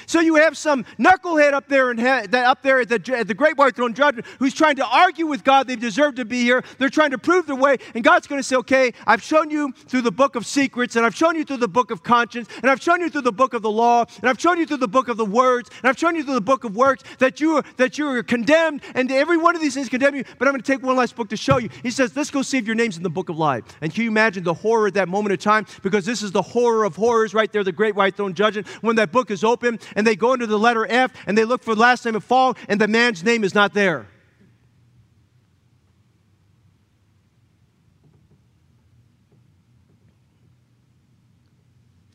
So 0.07 0.21
you 0.21 0.37
have 0.37 0.57
some 0.57 0.85
knucklehead 0.99 1.53
up 1.53 1.69
there, 1.69 1.91
in 1.91 1.99
he- 1.99 2.37
up 2.37 2.63
there 2.63 2.81
at 2.81 2.89
the, 2.89 3.17
at 3.17 3.29
the 3.29 3.35
great 3.35 3.57
white 3.57 3.77
throne 3.77 3.95
judgment 3.95 4.27
who's 4.39 4.55
trying 4.55 4.77
to 4.77 4.87
argue 4.87 5.27
with 5.27 5.45
God 5.45 5.67
they 5.67 5.77
deserve 5.77 6.17
to 6.17 6.25
be 6.25 6.43
here. 6.43 6.63
They're 6.79 6.89
trying 6.89 7.11
to 7.11 7.19
prove 7.19 7.47
their 7.47 7.57
way, 7.57 7.77
and 7.95 8.03
God's 8.03 8.27
going 8.27 8.39
to 8.39 8.43
say, 8.43 8.57
"Okay, 8.57 8.93
I've 9.07 9.23
shown 9.23 9.51
you 9.51 9.73
through 9.73 10.03
the 10.03 10.13
book 10.13 10.37
of 10.37 10.47
secrets, 10.47 10.97
and 10.97 11.05
I've 11.05 11.15
shown 11.15 11.37
you 11.37 11.45
through 11.45 11.59
the 11.59 11.69
book 11.69 11.91
of 11.91 12.03
conscience, 12.03 12.49
and 12.63 12.71
I've 12.71 12.83
shown 12.83 13.01
you 13.01 13.11
through 13.11 13.23
the 13.23 13.33
book 13.33 13.55
of 13.55 13.63
the 13.63 13.71
law, 13.71 14.05
and 14.21 14.29
I've 14.29 14.41
shown 14.41 14.59
you 14.59 14.67
through 14.67 14.79
the 14.79 14.89
book 14.89 15.09
of 15.09 15.17
the 15.17 15.25
words, 15.25 15.71
and 15.83 15.89
I've 15.89 15.99
shown 15.99 16.17
you 16.17 16.23
through 16.23 16.35
the 16.35 16.41
book 16.41 16.65
of 16.65 16.77
works 16.77 17.03
that 17.19 17.41
you 17.41 17.57
are, 17.57 17.65
that 17.77 17.99
you 17.99 18.09
are 18.09 18.23
condemned, 18.23 18.83
and 18.95 19.11
every 19.11 19.37
one 19.37 19.55
of 19.55 19.61
these 19.63 19.75
things 19.75 19.89
condemn 19.89 20.15
you. 20.15 20.25
But 20.39 20.49
I'm 20.49 20.53
going 20.53 20.63
to 20.63 20.73
take 20.73 20.83
one 20.83 20.97
last 20.97 21.17
book 21.17 21.29
to 21.31 21.37
show 21.37 21.59
you." 21.59 21.69
He 21.83 21.91
says, 21.91 22.17
"Let's 22.17 22.31
go 22.31 22.43
see 22.43 22.59
if 22.59 22.67
your 22.67 22.77
name's 22.77 22.97
in 22.97 23.03
the 23.03 23.11
book 23.11 23.29
of 23.29 23.39
life." 23.39 23.65
And 23.81 23.93
can 23.93 24.05
you 24.05 24.11
imagine 24.11 24.45
the 24.45 24.55
horror 24.55 24.89
at 24.89 24.95
that 24.95 25.09
moment 25.09 25.33
of 25.33 25.41
time? 25.41 25.67
Because 25.83 26.05
this 26.05 26.23
is 26.23 26.33
the 26.33 26.43
horror 26.43 26.85
of 26.85 26.97
horrors, 26.97 27.35
right 27.35 27.51
there, 27.53 27.65
the 27.65 27.73
great 27.73 27.95
white 27.95 28.17
throne 28.17 28.35
judgment. 28.35 28.67
When 28.81 28.97
that 28.97 29.13
book 29.13 29.31
is 29.31 29.45
open, 29.45 29.79
and 29.97 30.07
they 30.07 30.17
go 30.17 30.33
into 30.33 30.47
the 30.47 30.59
letter 30.59 30.87
F 30.89 31.13
and 31.27 31.37
they 31.37 31.45
look 31.45 31.63
for 31.63 31.75
the 31.75 31.81
last 31.81 32.05
name 32.05 32.15
of 32.15 32.25
fall 32.25 32.57
and 32.69 32.81
the 32.81 32.89
man's 32.89 33.25
name 33.25 33.45
is 33.45 33.55
not 33.55 33.75
there. 33.75 34.07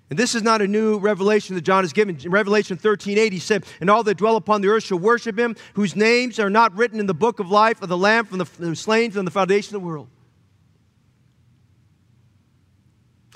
And 0.09 0.19
this 0.19 0.35
is 0.35 0.43
not 0.43 0.61
a 0.61 0.67
new 0.67 0.97
revelation 0.99 1.55
that 1.55 1.63
John 1.63 1.83
has 1.83 1.91
given. 1.91 2.17
In 2.23 2.31
Revelation 2.31 2.77
13 2.77 3.17
8, 3.17 3.33
he 3.33 3.39
said, 3.39 3.65
And 3.81 3.89
all 3.89 4.03
that 4.03 4.15
dwell 4.15 4.35
upon 4.35 4.61
the 4.61 4.69
earth 4.69 4.83
shall 4.83 4.99
worship 4.99 5.37
him, 5.37 5.55
whose 5.73 5.95
names 5.95 6.39
are 6.39 6.49
not 6.49 6.73
written 6.77 6.99
in 6.99 7.05
the 7.05 7.13
book 7.13 7.39
of 7.39 7.49
life 7.51 7.81
of 7.81 7.89
the 7.89 7.97
Lamb 7.97 8.25
from 8.25 8.37
the 8.37 8.75
slain 8.75 9.11
from 9.11 9.25
the 9.25 9.31
foundation 9.31 9.75
of 9.75 9.81
the 9.81 9.85
world. 9.85 10.07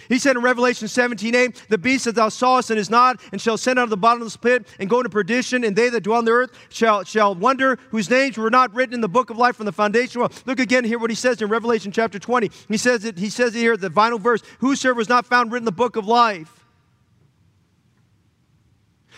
He 0.10 0.18
said 0.18 0.36
in 0.36 0.42
Revelation 0.42 0.88
17, 0.88 1.36
8, 1.36 1.66
the 1.70 1.78
beast 1.78 2.06
that 2.06 2.16
thou 2.16 2.30
sawest 2.30 2.72
and 2.72 2.80
is 2.80 2.90
not, 2.90 3.22
and 3.32 3.40
shall 3.40 3.58
send 3.58 3.78
out 3.78 3.84
of 3.84 3.92
the 3.92 3.98
bottomless 3.98 4.36
pit 4.36 4.68
and 4.80 4.90
go 4.90 4.98
into 5.00 5.10
perdition, 5.10 5.64
and 5.64 5.76
they 5.76 5.90
that 5.90 6.02
dwell 6.02 6.18
on 6.18 6.26
the 6.26 6.32
earth 6.32 6.52
shall, 6.70 7.04
shall 7.04 7.36
wonder 7.36 7.78
whose 7.92 8.10
names 8.10 8.36
were 8.36 8.50
not 8.50 8.74
written 8.74 8.96
in 8.96 9.02
the 9.02 9.08
book 9.08 9.30
of 9.30 9.38
life 9.38 9.56
from 9.56 9.68
the 9.68 9.72
foundation 9.72 10.06
of 10.08 10.14
the 10.14 10.36
world. 10.36 10.44
Look 10.48 10.60
again 10.60 10.84
here 10.84 10.98
what 10.98 11.12
he 11.12 11.16
says 11.16 11.42
in 11.44 11.50
Revelation 11.50 11.92
chapter 11.92 12.18
20. 12.18 12.50
He 12.68 12.78
says 12.78 13.06
it, 13.06 13.20
he 13.20 13.30
says 13.30 13.56
it 13.56 13.60
here, 13.60 13.78
the 13.78 13.92
final 13.92 14.18
verse, 14.18 14.42
whosoever 14.60 14.98
was 14.98 15.10
not 15.10 15.28
found 15.28 15.52
written 15.52 15.62
in 15.62 15.66
the 15.66 15.72
book 15.72 15.96
of 15.96 16.08
life. 16.08 16.66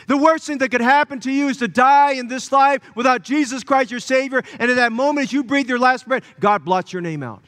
The 0.07 0.17
worst 0.17 0.45
thing 0.45 0.57
that 0.57 0.71
could 0.71 0.81
happen 0.81 1.19
to 1.21 1.31
you 1.31 1.47
is 1.47 1.57
to 1.57 1.67
die 1.67 2.13
in 2.13 2.27
this 2.27 2.51
life 2.51 2.81
without 2.95 3.21
Jesus 3.21 3.63
Christ, 3.63 3.91
your 3.91 3.99
Savior. 3.99 4.41
And 4.59 4.69
in 4.69 4.77
that 4.77 4.91
moment, 4.91 5.27
as 5.27 5.33
you 5.33 5.43
breathe 5.43 5.69
your 5.69 5.79
last 5.79 6.07
breath, 6.07 6.23
God 6.39 6.65
blots 6.65 6.91
your 6.91 7.01
name 7.01 7.23
out. 7.23 7.43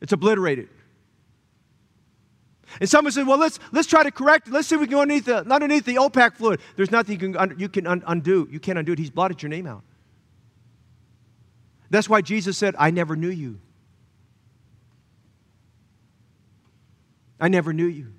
It's 0.00 0.12
obliterated. 0.12 0.68
And 2.80 2.88
someone 2.88 3.12
said, 3.12 3.26
well, 3.26 3.38
let's, 3.38 3.58
let's 3.72 3.88
try 3.88 4.02
to 4.02 4.10
correct 4.10 4.48
it. 4.48 4.52
Let's 4.52 4.68
see 4.68 4.74
if 4.74 4.80
we 4.80 4.86
can 4.86 4.96
go 4.96 5.00
underneath 5.00 5.24
the, 5.24 5.38
underneath 5.50 5.84
the 5.84 5.98
opaque 5.98 6.34
fluid. 6.34 6.60
There's 6.76 6.90
nothing 6.90 7.18
you 7.18 7.32
can, 7.32 7.58
you 7.58 7.68
can 7.68 7.86
un- 7.86 8.04
undo. 8.06 8.46
You 8.50 8.60
can't 8.60 8.78
undo 8.78 8.92
it. 8.92 8.98
He's 8.98 9.10
blotted 9.10 9.42
your 9.42 9.48
name 9.48 9.66
out. 9.66 9.82
That's 11.90 12.08
why 12.08 12.20
Jesus 12.20 12.58
said, 12.58 12.76
I 12.78 12.90
never 12.90 13.16
knew 13.16 13.30
you. 13.30 13.60
I 17.40 17.48
never 17.48 17.72
knew 17.72 17.86
you. 17.86 18.12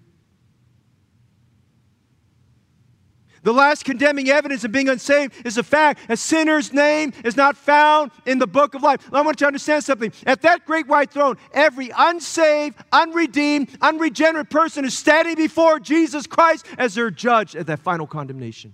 The 3.44 3.54
last 3.54 3.86
condemning 3.86 4.30
evidence 4.30 4.64
of 4.64 4.72
being 4.72 4.90
unsaved 4.90 5.46
is 5.46 5.56
the 5.56 5.64
fact 5.64 6.02
a 6.10 6.18
sinner's 6.18 6.74
name 6.74 7.14
is 7.24 7.38
not 7.38 7.56
found 7.56 8.12
in 8.26 8.40
the 8.40 8.48
book 8.48 8.74
of 8.74 8.84
life. 8.84 9.08
I 9.14 9.22
want 9.22 9.40
you 9.40 9.46
to 9.46 9.48
understand 9.48 9.84
something. 9.84 10.12
At 10.26 10.42
that 10.42 10.66
great 10.66 10.88
white 10.88 11.12
throne, 11.12 11.38
every 11.54 11.92
unsaved, 11.98 12.78
unredeemed, 12.92 13.70
unregenerate 13.82 14.50
person 14.50 14.86
is 14.86 14.98
standing 14.98 15.36
before 15.36 15.80
Jesus 15.80 16.28
Christ 16.28 16.66
as 16.78 16.96
their 16.96 17.12
judge 17.12 17.56
at 17.56 17.68
that 17.68 17.80
final 17.80 18.08
condemnation. 18.08 18.74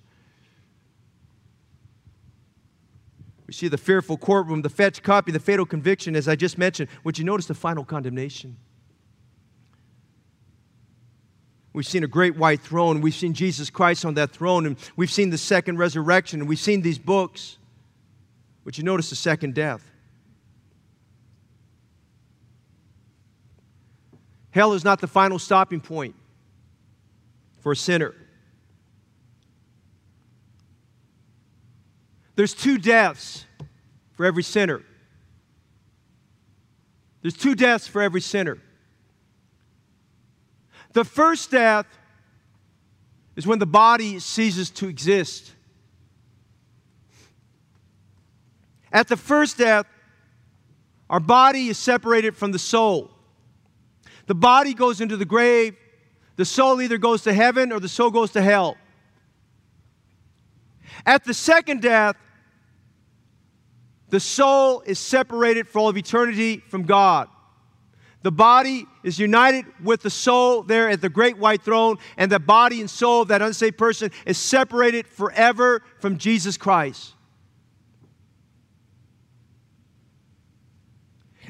We 3.48 3.54
see 3.54 3.68
the 3.68 3.78
fearful 3.78 4.18
courtroom, 4.18 4.64
the 4.64 4.70
fetch 4.70 5.04
copy, 5.04 5.32
the 5.32 5.40
fatal 5.40 5.66
conviction, 5.66 6.16
as 6.16 6.28
I 6.28 6.36
just 6.36 6.58
mentioned. 6.58 6.90
Would 7.04 7.20
you 7.20 7.24
notice 7.24 7.46
the 7.46 7.54
final 7.54 7.86
condemnation? 7.86 8.58
We've 11.76 11.86
seen 11.86 12.06
a 12.06 12.08
great 12.08 12.38
white 12.38 12.62
throne. 12.62 13.02
We've 13.02 13.14
seen 13.14 13.34
Jesus 13.34 13.70
Christ 13.70 14.06
on 14.06 14.14
that 14.14 14.32
throne. 14.32 14.66
And 14.66 14.78
we've 14.96 15.12
seen 15.12 15.30
the 15.30 15.38
second 15.38 15.78
resurrection. 15.78 16.40
And 16.40 16.48
we've 16.48 16.58
seen 16.58 16.82
these 16.82 16.98
books. 16.98 17.58
But 18.64 18.78
you 18.78 18.86
notice 18.86 19.10
the 19.10 19.18
second 19.18 19.56
death. 19.56 19.84
Hell 24.52 24.72
is 24.72 24.86
not 24.86 25.02
the 25.02 25.08
final 25.08 25.38
stopping 25.38 25.82
point 25.82 26.16
for 27.60 27.74
a 27.74 27.76
sinner. 27.76 28.16
There's 32.36 32.54
two 32.54 32.78
deaths 32.78 33.44
for 34.14 34.26
every 34.26 34.44
sinner. 34.44 34.82
There's 37.22 37.36
two 37.36 37.54
deaths 37.54 37.86
for 37.86 38.02
every 38.02 38.22
sinner. 38.22 38.60
The 40.96 41.04
first 41.04 41.52
death 41.52 41.86
is 43.36 43.46
when 43.46 43.60
the 43.60 43.66
body 43.66 44.18
ceases 44.20 44.70
to 44.72 44.88
exist. 44.88 45.52
At 48.94 49.10
the 49.10 49.18
first 49.18 49.58
death, 49.58 49.88
our 51.10 51.20
body 51.20 51.68
is 51.68 51.78
separated 51.78 52.38
from 52.38 52.54
the 52.54 52.60
soul. 52.60 53.12
The 54.28 54.36
body 54.36 54.74
goes 54.74 55.02
into 55.02 55.18
the 55.18 55.26
grave. 55.26 55.76
The 56.38 56.46
soul 56.46 56.82
either 56.82 56.98
goes 56.98 57.24
to 57.24 57.34
heaven 57.34 57.74
or 57.74 57.82
the 57.82 57.90
soul 57.90 58.10
goes 58.10 58.32
to 58.32 58.42
hell. 58.42 58.78
At 61.06 61.26
the 61.26 61.34
second 61.34 61.82
death, 61.82 62.16
the 64.12 64.22
soul 64.22 64.80
is 64.86 64.98
separated 64.98 65.68
for 65.68 65.80
all 65.80 65.90
of 65.90 65.98
eternity 65.98 66.64
from 66.70 66.84
God. 66.84 67.28
The 68.26 68.32
body 68.32 68.88
is 69.04 69.20
united 69.20 69.66
with 69.84 70.02
the 70.02 70.10
soul 70.10 70.64
there 70.64 70.90
at 70.90 71.00
the 71.00 71.10
great 71.10 71.38
white 71.38 71.62
throne, 71.62 71.98
and 72.18 72.32
the 72.32 72.40
body 72.40 72.82
and 72.82 72.90
soul 72.90 73.22
of 73.22 73.28
that 73.28 73.44
unsaved 73.44 73.78
person 73.78 74.10
is 74.26 74.40
separated 74.40 75.06
forever 75.06 75.84
from 76.00 76.18
Jesus 76.18 76.58
Christ. 76.58 77.14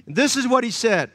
And 0.05 0.17
this 0.17 0.35
is 0.35 0.45
what 0.49 0.65
he 0.65 0.69
said 0.69 1.11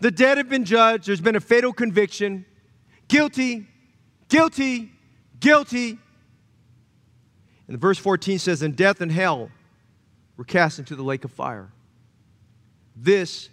The 0.00 0.10
dead 0.10 0.38
have 0.38 0.48
been 0.48 0.64
judged, 0.64 1.06
there's 1.06 1.20
been 1.20 1.36
a 1.36 1.40
fatal 1.40 1.74
conviction 1.74 2.46
guilty, 3.06 3.66
guilty, 4.30 4.92
guilty. 5.40 5.98
And 7.68 7.78
verse 7.78 7.98
14 7.98 8.38
says, 8.38 8.62
And 8.62 8.74
death 8.74 9.02
and 9.02 9.12
hell 9.12 9.50
were 10.38 10.44
cast 10.44 10.78
into 10.78 10.96
the 10.96 11.04
lake 11.04 11.26
of 11.26 11.32
fire. 11.32 11.70
This 12.96 13.50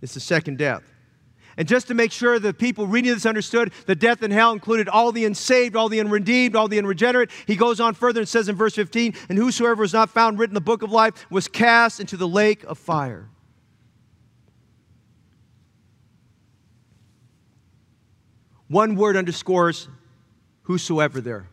is 0.00 0.14
the 0.14 0.20
second 0.20 0.58
death. 0.58 0.82
And 1.56 1.68
just 1.68 1.86
to 1.88 1.94
make 1.94 2.10
sure 2.10 2.38
the 2.38 2.52
people 2.52 2.86
reading 2.86 3.12
this 3.12 3.26
understood 3.26 3.72
that 3.86 3.96
death 3.96 4.22
and 4.22 4.32
hell 4.32 4.52
included 4.52 4.88
all 4.88 5.12
the 5.12 5.24
unsaved, 5.24 5.76
all 5.76 5.88
the 5.88 6.00
unredeemed, 6.00 6.56
all 6.56 6.66
the 6.66 6.78
unregenerate, 6.78 7.30
he 7.46 7.54
goes 7.54 7.80
on 7.80 7.94
further 7.94 8.20
and 8.20 8.28
says 8.28 8.48
in 8.48 8.56
verse 8.56 8.74
15, 8.74 9.14
And 9.28 9.38
whosoever 9.38 9.80
was 9.82 9.92
not 9.92 10.10
found 10.10 10.38
written 10.38 10.52
in 10.52 10.54
the 10.54 10.60
book 10.60 10.82
of 10.82 10.90
life 10.90 11.26
was 11.30 11.46
cast 11.46 12.00
into 12.00 12.16
the 12.16 12.26
lake 12.26 12.64
of 12.64 12.78
fire. 12.78 13.28
One 18.68 18.96
word 18.96 19.16
underscores 19.16 19.88
whosoever 20.62 21.20
there. 21.20 21.48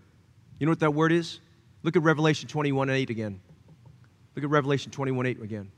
You 0.57 0.65
know 0.65 0.71
what 0.71 0.79
that 0.79 0.93
word 0.93 1.11
is? 1.11 1.39
Look 1.83 1.95
at 1.95 2.01
Revelation 2.01 2.47
21 2.47 2.89
8 2.89 3.09
again. 3.09 3.39
Look 4.35 4.43
at 4.43 4.49
Revelation 4.49 4.91
21 4.91 5.25
8 5.25 5.41
again. 5.41 5.71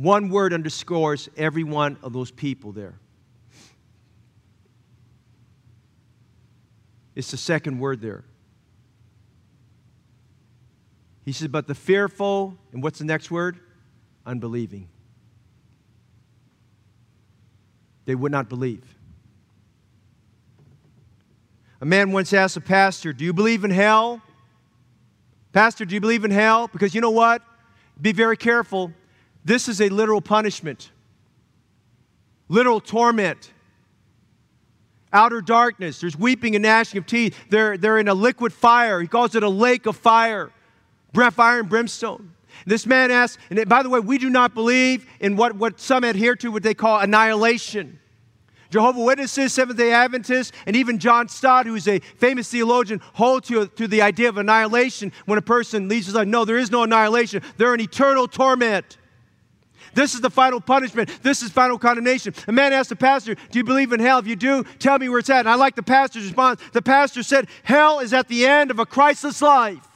One 0.00 0.30
word 0.30 0.54
underscores 0.54 1.28
every 1.36 1.62
one 1.62 1.98
of 2.02 2.14
those 2.14 2.30
people 2.30 2.72
there. 2.72 2.94
It's 7.14 7.30
the 7.30 7.36
second 7.36 7.78
word 7.78 8.00
there. 8.00 8.24
He 11.26 11.32
says, 11.32 11.48
But 11.48 11.66
the 11.66 11.74
fearful, 11.74 12.56
and 12.72 12.82
what's 12.82 12.98
the 12.98 13.04
next 13.04 13.30
word? 13.30 13.60
Unbelieving. 14.24 14.88
They 18.06 18.14
would 18.14 18.32
not 18.32 18.48
believe. 18.48 18.96
A 21.82 21.84
man 21.84 22.10
once 22.10 22.32
asked 22.32 22.56
a 22.56 22.62
pastor, 22.62 23.12
Do 23.12 23.22
you 23.22 23.34
believe 23.34 23.64
in 23.64 23.70
hell? 23.70 24.22
Pastor, 25.52 25.84
do 25.84 25.94
you 25.94 26.00
believe 26.00 26.24
in 26.24 26.30
hell? 26.30 26.68
Because 26.68 26.94
you 26.94 27.02
know 27.02 27.10
what? 27.10 27.42
Be 28.00 28.12
very 28.12 28.38
careful. 28.38 28.94
This 29.44 29.68
is 29.68 29.80
a 29.80 29.88
literal 29.88 30.20
punishment, 30.20 30.90
literal 32.48 32.80
torment. 32.80 33.52
Outer 35.12 35.40
darkness, 35.40 36.00
there's 36.00 36.16
weeping 36.16 36.54
and 36.54 36.62
gnashing 36.62 36.98
of 36.98 37.04
teeth. 37.04 37.36
They're, 37.48 37.76
they're 37.76 37.98
in 37.98 38.06
a 38.06 38.14
liquid 38.14 38.52
fire. 38.52 39.00
He 39.00 39.08
calls 39.08 39.34
it 39.34 39.42
a 39.42 39.48
lake 39.48 39.86
of 39.86 39.96
fire, 39.96 40.52
breath, 41.12 41.34
fire 41.34 41.58
and 41.58 41.68
brimstone. 41.68 42.32
This 42.64 42.86
man 42.86 43.10
asks, 43.10 43.42
and 43.50 43.68
by 43.68 43.82
the 43.82 43.88
way, 43.88 43.98
we 43.98 44.18
do 44.18 44.30
not 44.30 44.54
believe 44.54 45.06
in 45.18 45.34
what, 45.34 45.56
what 45.56 45.80
some 45.80 46.04
adhere 46.04 46.36
to, 46.36 46.52
what 46.52 46.62
they 46.62 46.74
call 46.74 47.00
annihilation. 47.00 47.98
Jehovah 48.70 49.00
Witnesses, 49.00 49.52
Seventh 49.52 49.78
day 49.78 49.92
Adventists, 49.92 50.52
and 50.64 50.76
even 50.76 51.00
John 51.00 51.28
Stott, 51.28 51.66
who 51.66 51.74
is 51.74 51.88
a 51.88 51.98
famous 51.98 52.48
theologian, 52.48 53.00
hold 53.14 53.42
to, 53.44 53.66
to 53.66 53.88
the 53.88 54.02
idea 54.02 54.28
of 54.28 54.38
annihilation 54.38 55.12
when 55.26 55.38
a 55.38 55.42
person 55.42 55.88
leaves 55.88 56.06
his 56.06 56.14
life. 56.14 56.28
No, 56.28 56.44
there 56.44 56.58
is 56.58 56.70
no 56.70 56.84
annihilation. 56.84 57.42
They're 57.56 57.74
in 57.74 57.80
eternal 57.80 58.28
torment. 58.28 58.96
This 59.94 60.14
is 60.14 60.20
the 60.20 60.30
final 60.30 60.60
punishment. 60.60 61.10
This 61.22 61.42
is 61.42 61.50
final 61.50 61.78
condemnation. 61.78 62.34
A 62.46 62.52
man 62.52 62.72
asked 62.72 62.90
the 62.90 62.96
pastor, 62.96 63.34
Do 63.34 63.58
you 63.58 63.64
believe 63.64 63.92
in 63.92 64.00
hell? 64.00 64.18
If 64.18 64.26
you 64.26 64.36
do, 64.36 64.64
tell 64.78 64.98
me 64.98 65.08
where 65.08 65.18
it's 65.18 65.30
at. 65.30 65.40
And 65.40 65.48
I 65.48 65.54
like 65.54 65.74
the 65.74 65.82
pastor's 65.82 66.24
response. 66.24 66.60
The 66.72 66.82
pastor 66.82 67.22
said, 67.22 67.48
Hell 67.62 68.00
is 68.00 68.12
at 68.12 68.28
the 68.28 68.46
end 68.46 68.70
of 68.70 68.78
a 68.78 68.86
Christless 68.86 69.42
life. 69.42 69.89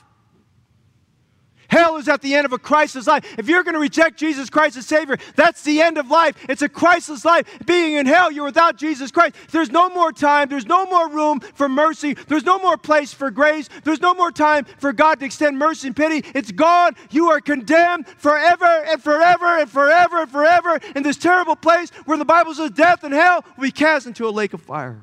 Hell 1.68 1.96
is 1.96 2.08
at 2.08 2.22
the 2.22 2.34
end 2.34 2.44
of 2.44 2.52
a 2.52 2.58
Christless 2.58 3.06
life. 3.06 3.38
If 3.38 3.48
you're 3.48 3.62
going 3.62 3.74
to 3.74 3.80
reject 3.80 4.18
Jesus 4.18 4.50
Christ 4.50 4.76
as 4.76 4.86
Savior, 4.86 5.18
that's 5.36 5.62
the 5.62 5.82
end 5.82 5.98
of 5.98 6.10
life. 6.10 6.36
It's 6.48 6.62
a 6.62 6.68
Christless 6.68 7.24
life. 7.24 7.46
Being 7.66 7.94
in 7.94 8.06
hell, 8.06 8.30
you're 8.30 8.44
without 8.44 8.76
Jesus 8.76 9.10
Christ. 9.10 9.36
There's 9.50 9.70
no 9.70 9.88
more 9.90 10.12
time. 10.12 10.48
There's 10.48 10.66
no 10.66 10.86
more 10.86 11.08
room 11.08 11.40
for 11.40 11.68
mercy. 11.68 12.14
There's 12.14 12.44
no 12.44 12.58
more 12.58 12.76
place 12.76 13.12
for 13.12 13.30
grace. 13.30 13.68
There's 13.84 14.00
no 14.00 14.14
more 14.14 14.30
time 14.30 14.64
for 14.78 14.92
God 14.92 15.20
to 15.20 15.26
extend 15.26 15.58
mercy 15.58 15.88
and 15.88 15.96
pity. 15.96 16.28
It's 16.34 16.52
gone. 16.52 16.94
You 17.10 17.30
are 17.30 17.40
condemned 17.40 18.08
forever 18.08 18.64
and 18.64 19.02
forever 19.02 19.58
and 19.58 19.70
forever 19.70 20.22
and 20.22 20.30
forever 20.30 20.80
in 20.94 21.02
this 21.02 21.16
terrible 21.16 21.56
place 21.56 21.90
where 22.04 22.18
the 22.18 22.24
Bible 22.24 22.54
says 22.54 22.70
death 22.70 23.04
and 23.04 23.14
hell 23.14 23.44
will 23.56 23.64
be 23.64 23.70
cast 23.70 24.06
into 24.06 24.26
a 24.26 24.30
lake 24.30 24.54
of 24.54 24.60
fire. 24.60 25.00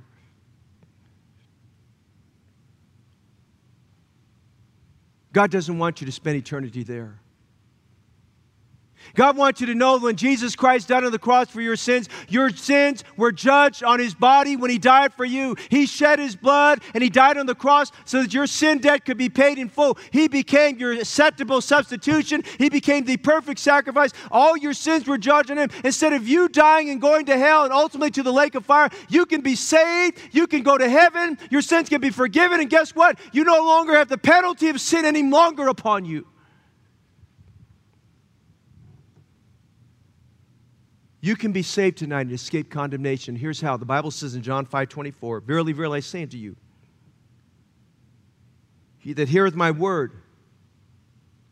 God 5.34 5.50
doesn't 5.50 5.78
want 5.78 6.02
you 6.02 6.06
to 6.06 6.12
spend 6.12 6.36
eternity 6.36 6.84
there. 6.84 7.21
God 9.16 9.38
wants 9.38 9.62
you 9.62 9.68
to 9.68 9.76
know 9.76 9.98
when 9.98 10.16
Jesus 10.16 10.56
Christ 10.56 10.88
died 10.88 11.04
on 11.04 11.12
the 11.12 11.20
cross 11.20 11.50
for 11.50 11.62
your 11.62 11.76
sins, 11.76 12.10
your 12.30 12.50
sins 12.50 13.04
were 13.18 13.32
judged 13.32 13.84
on 13.84 14.00
his 14.00 14.14
body 14.14 14.56
when 14.56 14.70
he 14.70 14.78
died 14.78 15.14
for 15.14 15.26
you. 15.26 15.56
He 15.70 15.86
shed 15.86 16.20
his 16.20 16.36
blood 16.36 16.82
and 16.94 17.04
he 17.04 17.10
died 17.10 17.38
on 17.38 17.46
the 17.46 17.56
cross 17.56 17.92
so 18.06 18.22
that 18.22 18.34
your 18.34 18.48
sin 18.48 18.80
debt 18.80 19.06
could 19.06 19.18
be 19.18 19.30
paid 19.30 19.58
in 19.58 19.70
full. 19.70 19.98
He 20.12 20.28
became 20.28 20.78
your 20.78 20.94
acceptable 20.94 21.62
substitution. 21.62 22.44
He 22.58 22.70
became 22.70 23.06
the 23.06 23.18
perfect 23.18 23.60
sacrifice. 23.60 24.12
All 24.32 24.58
your 24.58 24.74
sins 24.74 25.08
were 25.08 25.18
judged 25.18 25.52
on 25.52 25.58
him. 25.58 25.70
Instead 25.84 26.14
of 26.14 26.28
you 26.28 26.48
dying 26.50 26.90
and 26.90 27.02
going 27.02 27.26
to 27.26 27.38
hell 27.38 27.64
and 27.64 27.74
ultimately 27.74 28.12
to 28.12 28.24
the 28.24 28.34
lake 28.34 28.56
of 28.56 28.66
fire, 28.66 28.90
you 29.10 29.26
can 29.26 29.42
be 29.42 29.56
saved. 29.56 30.20
You 30.32 30.48
can 30.48 30.64
go 30.64 30.78
to 30.78 30.90
heaven. 30.90 31.38
Your 31.50 31.62
sins 31.62 31.90
can 31.90 32.02
be 32.02 32.10
forgiven. 32.10 32.60
And 32.60 32.70
guess 32.70 32.96
what? 32.96 33.20
You 33.32 33.44
no 33.44 33.64
longer 33.66 33.94
have 33.96 34.10
the 34.10 34.18
penalty 34.18 34.70
of 34.70 34.80
sin 34.80 35.06
any 35.06 35.24
longer 35.24 35.68
upon 35.68 36.06
you. 36.06 36.26
You 41.22 41.36
can 41.36 41.52
be 41.52 41.62
saved 41.62 42.00
tonight 42.00 42.22
and 42.22 42.32
escape 42.32 42.72
condemnation. 42.72 43.36
Here's 43.36 43.62
how. 43.62 43.78
The 43.78 43.86
Bible 43.86 44.10
says 44.10 44.34
in 44.34 44.42
John 44.42 44.66
5 44.66 44.90
24, 44.90 45.42
Verily, 45.42 45.72
verily, 45.72 45.98
I 45.98 46.00
say 46.02 46.24
unto 46.24 46.38
you, 46.38 46.56
he 48.98 49.14
that 49.14 49.30
heareth 49.30 49.56
my 49.56 49.70
word 49.70 50.14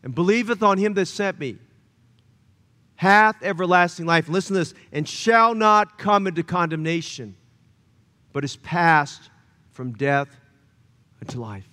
and 0.02 0.14
believeth 0.14 0.62
on 0.62 0.76
him 0.78 0.94
that 0.94 1.06
sent 1.06 1.38
me 1.38 1.58
hath 2.96 3.42
everlasting 3.42 4.06
life. 4.06 4.26
And 4.26 4.34
listen 4.34 4.54
to 4.54 4.60
this, 4.60 4.74
and 4.92 5.08
shall 5.08 5.54
not 5.54 5.98
come 5.98 6.26
into 6.26 6.42
condemnation, 6.42 7.36
but 8.32 8.44
is 8.44 8.56
passed 8.56 9.30
from 9.70 9.92
death 9.92 10.28
unto 11.22 11.40
life. 11.40 11.66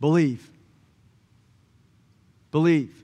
Believe. 0.00 0.50
Believe. 2.50 2.99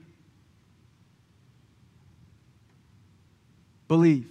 Believe. 3.87 4.27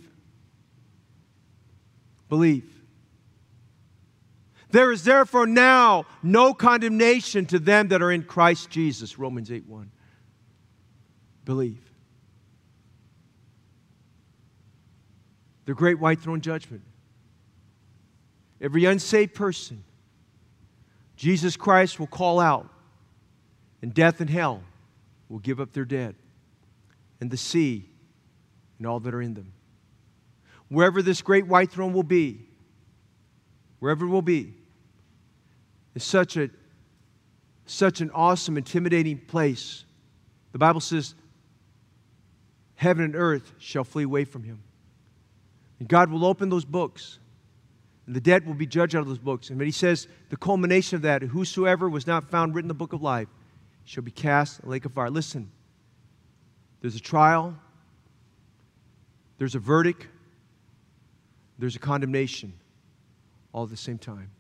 Believe. 2.29 2.73
There 4.71 4.93
is 4.93 5.05
therefore 5.05 5.47
now 5.47 6.07
no 6.23 6.53
condemnation 6.53 7.47
to 7.47 7.59
them 7.59 7.89
that 7.89 8.03
are 8.03 8.11
in 8.11 8.25
Christ 8.25 8.69
Jesus. 8.69 9.19
Romans 9.19 9.51
8 9.51 9.67
1. 9.67 9.91
Believe. 11.45 11.81
The 15.65 15.75
great 15.75 15.99
white 15.99 16.21
throne 16.21 16.41
judgment. 16.41 16.83
Every 18.61 18.85
unsaved 18.85 19.35
person, 19.35 19.85
Jesus 21.17 21.57
Christ 21.57 21.99
will 21.99 22.07
call 22.07 22.41
out, 22.41 22.69
and 23.83 23.93
death 23.93 24.21
and 24.21 24.31
hell 24.31 24.63
will 25.29 25.39
give 25.39 25.61
up 25.61 25.73
their 25.73 25.85
dead, 25.85 26.17
and 27.21 27.31
the 27.31 27.37
sea 27.37 27.89
and 28.79 28.87
all 28.87 29.01
that 29.01 29.15
are 29.15 29.23
in 29.23 29.35
them. 29.35 29.53
Wherever 30.69 31.03
this 31.03 31.23
great 31.23 31.47
white 31.47 31.71
throne 31.71 31.93
will 31.93 32.03
be, 32.03 32.47
wherever 33.79 34.05
it 34.05 34.09
will 34.09 34.23
be, 34.23 34.55
is 35.95 36.05
such 36.05 36.37
a 36.37 36.51
such 37.67 38.01
an 38.01 38.11
awesome, 38.13 38.57
intimidating 38.57 39.19
place. 39.19 39.85
The 40.53 40.59
Bible 40.59 40.81
says, 40.81 41.15
Heaven 42.77 43.05
and 43.05 43.17
earth 43.17 43.53
shall 43.59 43.85
flee 43.85 44.05
away 44.05 44.25
from 44.25 44.45
him. 44.45 44.63
And 45.81 45.89
God 45.89 46.11
will 46.11 46.25
open 46.25 46.49
those 46.49 46.65
books, 46.65 47.19
and 48.07 48.15
the 48.15 48.21
dead 48.21 48.47
will 48.47 48.55
be 48.55 48.67
judged 48.67 48.95
out 48.95 49.01
of 49.01 49.09
those 49.09 49.19
books. 49.19 49.51
And 49.51 49.59
when 49.59 49.67
he 49.67 49.73
says, 49.73 50.07
the 50.31 50.37
culmination 50.37 50.97
of 50.97 51.03
that, 51.03 51.23
whosoever 51.23 51.89
was 51.89 52.07
not 52.07 52.31
found 52.31 52.55
written 52.55 52.67
in 52.67 52.69
the 52.69 52.75
book 52.75 52.93
of 52.93 53.03
life 53.03 53.29
shall 53.85 54.03
be 54.03 54.11
cast 54.11 54.61
in 54.61 54.67
the 54.67 54.71
lake 54.71 54.85
of 54.85 54.93
fire. 54.93 55.11
Listen, 55.11 55.51
there's 56.81 56.97
a 56.97 57.01
trial, 57.01 57.57
there's 59.39 59.55
a 59.55 59.59
verdict, 59.59 60.07
there's 61.59 61.77
a 61.77 61.79
condemnation 61.79 62.53
all 63.53 63.65
at 63.65 63.71
the 63.71 63.77
same 63.77 63.99
time. 63.99 64.31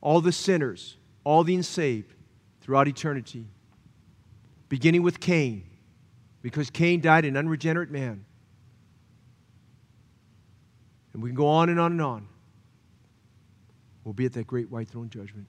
All 0.00 0.20
the 0.20 0.32
sinners, 0.32 0.96
all 1.24 1.42
the 1.44 1.54
unsaved 1.54 2.14
throughout 2.60 2.86
eternity, 2.86 3.46
beginning 4.68 5.02
with 5.02 5.18
Cain, 5.20 5.64
because 6.42 6.70
Cain 6.70 7.00
died 7.00 7.24
an 7.24 7.36
unregenerate 7.36 7.90
man. 7.90 8.24
And 11.12 11.22
we 11.22 11.30
can 11.30 11.36
go 11.36 11.48
on 11.48 11.68
and 11.68 11.80
on 11.80 11.92
and 11.92 12.02
on. 12.02 12.28
We'll 14.04 14.12
be 14.12 14.26
at 14.26 14.32
that 14.34 14.46
great 14.46 14.70
white 14.70 14.88
throne 14.88 15.10
judgment. 15.10 15.46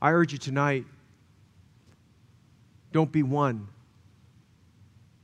I 0.00 0.12
urge 0.12 0.32
you 0.32 0.38
tonight 0.38 0.84
don't 2.92 3.10
be 3.10 3.22
one 3.22 3.68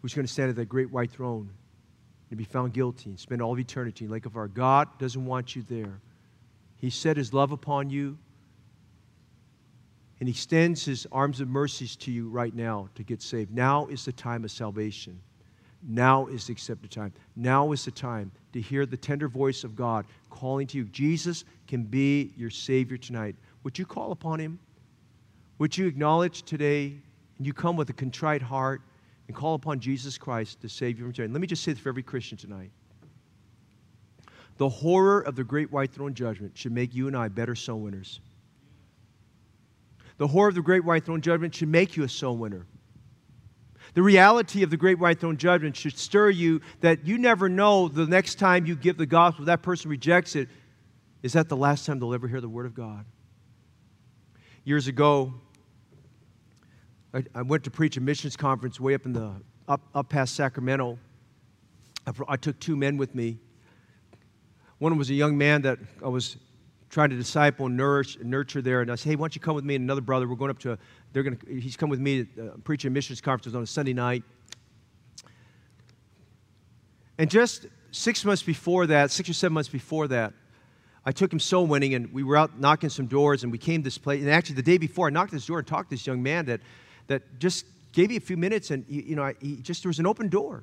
who's 0.01 0.15
going 0.15 0.27
to 0.27 0.33
stand 0.33 0.51
at 0.51 0.57
that 0.57 0.69
great 0.69 0.91
white 0.91 1.11
throne 1.11 1.51
and 2.31 2.39
be 2.39 2.45
found 2.45 2.73
guilty 2.73 3.11
and 3.11 3.19
spend 3.19 3.43
all 3.43 3.53
of 3.53 3.59
eternity 3.59 4.05
in 4.05 4.11
the 4.11 4.15
lake 4.15 4.27
of 4.27 4.33
fire. 4.33 4.49
God 4.49 4.89
doesn't 4.99 5.25
want 5.25 5.57
you 5.57 5.63
there. 5.63 6.01
He 6.77 6.91
set 6.91 7.17
his 7.17 7.33
love 7.33 7.53
upon 7.53 7.91
you 7.91 8.19
and 10.21 10.29
he 10.29 10.33
extends 10.33 10.85
his 10.85 11.07
arms 11.13 11.41
of 11.41 11.49
mercies 11.49 11.95
to 11.97 12.11
you 12.11 12.29
right 12.29 12.55
now 12.55 12.89
to 12.97 13.03
get 13.03 13.23
saved. 13.23 13.53
Now 13.53 13.87
is 13.87 14.05
the 14.05 14.13
time 14.13 14.45
of 14.45 14.51
salvation. 14.51 15.21
Now 15.83 16.27
is 16.27 16.47
the 16.47 16.53
accepted 16.53 16.91
time. 16.91 17.13
Now 17.37 17.71
is 17.71 17.85
the 17.85 17.93
time 17.93 18.33
to 18.53 18.61
hear 18.61 18.85
the 18.85 18.97
tender 18.97 19.29
voice 19.29 19.63
of 19.63 19.77
God 19.77 20.07
calling 20.29 20.67
to 20.69 20.79
you. 20.79 20.85
Jesus 20.85 21.45
can 21.69 21.85
be 21.85 22.33
your 22.37 22.51
Savior 22.51 22.97
tonight. 22.97 23.37
Would 23.63 23.79
you 23.79 23.87
call 23.87 24.11
upon 24.11 24.41
Him? 24.41 24.59
Would 25.59 25.77
you 25.79 25.87
acknowledge 25.87 26.43
today 26.43 26.95
and 27.37 27.47
you 27.47 27.53
come 27.53 27.77
with 27.77 27.91
a 27.91 27.93
contrite 27.93 28.43
heart 28.43 28.83
and 29.29 29.37
call 29.37 29.55
upon 29.55 29.79
Jesus 29.79 30.19
Christ 30.19 30.61
to 30.63 30.69
save 30.69 30.99
you 30.99 31.05
from 31.05 31.15
sin? 31.15 31.33
Let 31.33 31.41
me 31.41 31.47
just 31.47 31.63
say 31.63 31.73
this 31.73 31.81
for 31.81 31.91
every 31.91 32.03
Christian 32.03 32.37
tonight. 32.37 32.71
The 34.57 34.69
horror 34.69 35.21
of 35.21 35.37
the 35.37 35.45
great 35.45 35.71
white 35.71 35.93
throne 35.93 36.15
judgment 36.15 36.59
should 36.59 36.73
make 36.73 36.95
you 36.95 37.07
and 37.07 37.17
I 37.17 37.29
better 37.29 37.55
soul 37.55 37.81
winners. 37.81 38.21
The 40.17 40.27
horror 40.27 40.49
of 40.49 40.57
the 40.57 40.63
great 40.63 40.85
white 40.85 41.05
throne 41.05 41.21
judgment 41.21 41.55
should 41.55 41.69
make 41.69 41.97
you 41.97 42.03
a 42.03 42.09
soul 42.09 42.37
winner. 42.37 42.67
The 43.95 44.03
reality 44.03 44.63
of 44.63 44.71
the 44.71 44.77
great 44.77 44.99
white 44.99 45.21
throne 45.21 45.37
judgment 45.37 45.77
should 45.77 45.97
stir 45.97 46.31
you 46.31 46.61
that 46.81 47.07
you 47.07 47.19
never 47.19 47.49
know 47.49 47.89
the 47.89 48.07
next 48.07 48.37
time 48.39 48.67
you 48.67 48.75
give 48.75 48.97
the 48.97 49.07
gospel, 49.07 49.45
that 49.45 49.63
person 49.63 49.91
rejects 49.91 50.35
it, 50.35 50.49
is 51.23 51.33
that 51.35 51.49
the 51.49 51.57
last 51.57 51.87
time 51.87 51.99
they'll 51.99 52.15
ever 52.15 52.29
hear 52.29 52.41
the 52.41 52.49
word 52.49 52.67
of 52.67 52.75
God? 52.75 53.05
Years 54.65 54.89
ago, 54.89 55.35
I, 57.19 57.41
I 57.41 57.43
went 57.43 57.65
to 57.65 57.71
preach 57.71 57.97
a 57.97 58.01
missions 58.01 58.37
conference 58.37 58.79
way 58.79 58.95
up 58.95 59.05
in 59.05 59.13
the 59.13 59.33
up, 59.67 59.81
up 59.93 60.09
past 60.09 60.37
Sacramento. 60.37 60.99
I, 62.07 62.13
I 62.29 62.37
took 62.37 62.61
two 62.61 62.77
men 62.77 62.97
with 62.97 63.15
me. 63.15 63.39
One 64.79 64.97
was 64.97 65.11
a 65.11 65.15
young 65.15 65.37
man 65.37 65.63
that 65.63 65.79
I 66.05 66.09
was 66.09 66.37
trying 66.91 67.11
to 67.11 67.17
disciple 67.17 67.67
and 67.67 67.77
nourish, 67.77 68.17
nurture 68.23 68.63
there. 68.63 68.83
And 68.83 68.91
I 68.91 68.95
said, 68.95 69.11
hey, 69.11 69.17
why 69.17 69.25
don't 69.25 69.35
you 69.35 69.41
come 69.41 69.57
with 69.57 69.65
me 69.65 69.75
and 69.75 69.83
another 69.83 70.01
brother? 70.01 70.29
We're 70.29 70.37
going 70.37 70.51
up 70.51 70.61
to, 70.61 70.73
a, 70.73 70.79
they're 71.13 71.25
going 71.25 71.37
to, 71.37 71.61
he's 71.61 71.77
come 71.77 71.91
with 71.91 71.99
me 71.99 72.25
to 72.25 72.53
uh, 72.53 72.57
preach 72.63 72.85
a 72.85 72.91
missions 72.91 73.21
conference 73.21 73.57
on 73.57 73.63
a 73.65 73.67
Sunday 73.67 73.93
night. 73.93 74.23
And 77.19 77.29
just 77.29 77.67
six 77.91 78.25
months 78.25 78.45
before 78.45 78.87
that, 78.87 79.11
six 79.11 79.29
or 79.29 79.35
seven 79.35 79.55
months 79.55 79.69
before 79.69 80.07
that, 80.09 80.35
I 81.05 81.11
took 81.11 81.33
him 81.33 81.41
soul 81.41 81.67
winning 81.67 81.95
and 81.95 82.13
we 82.13 82.23
were 82.23 82.37
out 82.37 82.61
knocking 82.61 82.91
some 82.91 83.07
doors 83.07 83.43
and 83.43 83.51
we 83.51 83.59
came 83.59 83.81
to 83.81 83.85
this 83.85 83.99
place. 83.99 84.23
And 84.23 84.31
actually, 84.31 84.57
the 84.57 84.63
day 84.63 84.79
before, 84.79 85.09
I 85.09 85.11
knocked 85.11 85.33
this 85.33 85.47
door 85.47 85.59
and 85.59 85.67
talked 85.67 85.91
to 85.91 85.97
this 85.97 86.07
young 86.07 86.23
man 86.23 86.47
that, 86.47 86.61
that 87.09 87.39
just 87.39 87.67
gave 87.93 88.11
me 88.11 88.17
a 88.17 88.21
few 88.21 88.37
minutes 88.37 88.71
and, 88.71 88.85
you 88.89 89.17
know, 89.17 89.33
he 89.41 89.57
just, 89.57 89.83
there 89.83 89.91
was 89.91 89.99
an 89.99 90.07
open 90.07 90.29
door. 90.29 90.63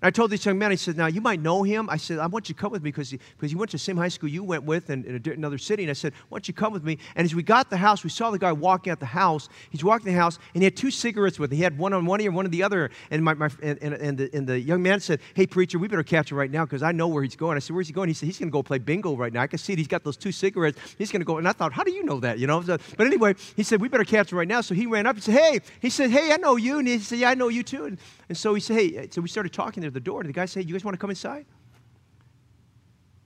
And 0.00 0.06
I 0.06 0.10
told 0.10 0.30
this 0.30 0.46
young 0.46 0.58
man, 0.58 0.70
I 0.70 0.76
said, 0.76 0.96
Now, 0.96 1.06
you 1.06 1.20
might 1.20 1.40
know 1.40 1.64
him. 1.64 1.90
I 1.90 1.96
said, 1.96 2.20
I 2.20 2.26
want 2.28 2.48
you 2.48 2.54
to 2.54 2.60
come 2.60 2.70
with 2.70 2.82
me 2.82 2.90
because 2.90 3.10
he, 3.10 3.18
because 3.36 3.50
he 3.50 3.56
went 3.56 3.70
to 3.72 3.74
the 3.74 3.80
same 3.80 3.96
high 3.96 4.08
school 4.08 4.28
you 4.28 4.44
went 4.44 4.62
with 4.62 4.90
in, 4.90 5.04
in 5.04 5.32
another 5.32 5.58
city. 5.58 5.82
And 5.82 5.90
I 5.90 5.94
said, 5.94 6.12
Why 6.28 6.36
don't 6.36 6.46
you 6.46 6.54
come 6.54 6.72
with 6.72 6.84
me? 6.84 6.98
And 7.16 7.24
as 7.24 7.34
we 7.34 7.42
got 7.42 7.68
the 7.68 7.76
house, 7.76 8.04
we 8.04 8.10
saw 8.10 8.30
the 8.30 8.38
guy 8.38 8.52
walking 8.52 8.92
out 8.92 9.00
the 9.00 9.06
house. 9.06 9.48
He's 9.70 9.82
walking 9.82 10.06
the 10.06 10.18
house, 10.18 10.38
and 10.54 10.62
he 10.62 10.64
had 10.64 10.76
two 10.76 10.92
cigarettes 10.92 11.38
with 11.38 11.50
him. 11.50 11.56
He 11.56 11.64
had 11.64 11.76
one 11.76 11.92
on 11.92 12.06
one 12.06 12.20
ear, 12.20 12.28
and 12.28 12.36
one 12.36 12.44
on 12.44 12.52
the 12.52 12.62
other. 12.62 12.90
And, 13.10 13.24
my, 13.24 13.34
my, 13.34 13.50
and, 13.60 13.78
and, 13.82 13.94
and, 13.94 14.18
the, 14.18 14.30
and 14.32 14.46
the 14.46 14.60
young 14.60 14.82
man 14.82 15.00
said, 15.00 15.18
Hey, 15.34 15.46
preacher, 15.48 15.80
we 15.80 15.88
better 15.88 16.04
catch 16.04 16.30
him 16.30 16.38
right 16.38 16.50
now 16.50 16.64
because 16.64 16.84
I 16.84 16.92
know 16.92 17.08
where 17.08 17.24
he's 17.24 17.36
going. 17.36 17.56
I 17.56 17.58
said, 17.58 17.74
Where's 17.74 17.88
he 17.88 17.92
going? 17.92 18.08
He 18.08 18.14
said, 18.14 18.26
He's 18.26 18.38
going 18.38 18.50
to 18.50 18.52
go 18.52 18.62
play 18.62 18.78
bingo 18.78 19.16
right 19.16 19.32
now. 19.32 19.42
I 19.42 19.48
can 19.48 19.58
see 19.58 19.72
it. 19.72 19.78
He's 19.78 19.88
got 19.88 20.04
those 20.04 20.16
two 20.16 20.30
cigarettes. 20.30 20.78
He's 20.96 21.10
going 21.10 21.22
to 21.22 21.26
go. 21.26 21.38
And 21.38 21.48
I 21.48 21.52
thought, 21.52 21.72
How 21.72 21.82
do 21.82 21.90
you 21.90 22.04
know 22.04 22.20
that? 22.20 22.38
You 22.38 22.46
know? 22.46 22.62
So, 22.62 22.78
but 22.96 23.06
anyway, 23.08 23.34
he 23.56 23.64
said, 23.64 23.80
We 23.80 23.88
better 23.88 24.04
catch 24.04 24.30
him 24.30 24.38
right 24.38 24.46
now. 24.46 24.60
So 24.60 24.76
he 24.76 24.86
ran 24.86 25.06
up. 25.06 25.16
And 25.16 25.24
he 25.24 25.32
said, 25.32 25.42
Hey, 25.42 25.60
he 25.80 25.90
said, 25.90 26.10
Hey, 26.10 26.30
I 26.32 26.36
know 26.36 26.54
you. 26.54 26.78
And 26.78 26.86
he 26.86 27.00
said, 27.00 27.18
Yeah, 27.18 27.30
I 27.30 27.34
know 27.34 27.48
you 27.48 27.64
too. 27.64 27.84
And, 27.86 27.98
and 28.28 28.36
so 28.36 28.54
he 28.54 28.60
said, 28.60 28.76
Hey, 28.76 28.98
uh, 28.98 29.06
so 29.10 29.20
we 29.20 29.28
started 29.28 29.52
talking 29.52 29.80
there 29.80 29.88
at 29.88 29.94
the 29.94 30.00
door. 30.00 30.20
And 30.20 30.28
the 30.28 30.32
guy 30.32 30.44
said, 30.44 30.68
you 30.68 30.74
guys 30.74 30.84
want 30.84 30.94
to 30.94 30.98
come 30.98 31.10
inside? 31.10 31.46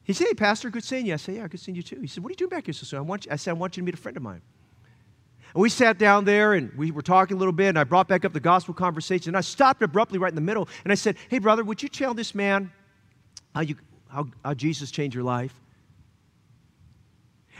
He 0.04 0.12
said, 0.12 0.28
Hey, 0.28 0.34
Pastor, 0.34 0.70
good 0.70 0.84
seeing 0.84 1.06
you. 1.06 1.14
I 1.14 1.16
said, 1.16 1.36
Yeah, 1.36 1.48
good 1.48 1.60
seeing 1.60 1.76
you 1.76 1.82
too. 1.82 2.00
He 2.00 2.06
said, 2.06 2.22
What 2.22 2.30
are 2.30 2.32
you 2.32 2.36
doing 2.36 2.50
back 2.50 2.66
here 2.66 2.72
so 2.72 2.96
I, 2.96 3.00
want 3.00 3.26
you, 3.26 3.32
I 3.32 3.36
said, 3.36 3.50
I 3.50 3.54
want 3.54 3.76
you 3.76 3.82
to 3.82 3.84
meet 3.84 3.94
a 3.94 3.98
friend 3.98 4.16
of 4.16 4.22
mine. 4.22 4.42
And 5.54 5.60
we 5.60 5.68
sat 5.68 5.98
down 5.98 6.24
there 6.24 6.54
and 6.54 6.72
we 6.78 6.90
were 6.90 7.02
talking 7.02 7.36
a 7.36 7.38
little 7.38 7.52
bit, 7.52 7.68
and 7.68 7.78
I 7.78 7.84
brought 7.84 8.08
back 8.08 8.24
up 8.24 8.32
the 8.32 8.40
gospel 8.40 8.74
conversation. 8.74 9.30
And 9.30 9.36
I 9.36 9.42
stopped 9.42 9.82
abruptly 9.82 10.18
right 10.18 10.30
in 10.30 10.34
the 10.34 10.40
middle, 10.40 10.68
and 10.84 10.92
I 10.92 10.96
said, 10.96 11.16
Hey, 11.28 11.38
brother, 11.38 11.64
would 11.64 11.82
you 11.82 11.88
tell 11.88 12.14
this 12.14 12.34
man 12.34 12.70
how, 13.54 13.62
you, 13.62 13.76
how, 14.08 14.28
how 14.44 14.54
Jesus 14.54 14.90
changed 14.90 15.14
your 15.14 15.24
life? 15.24 15.54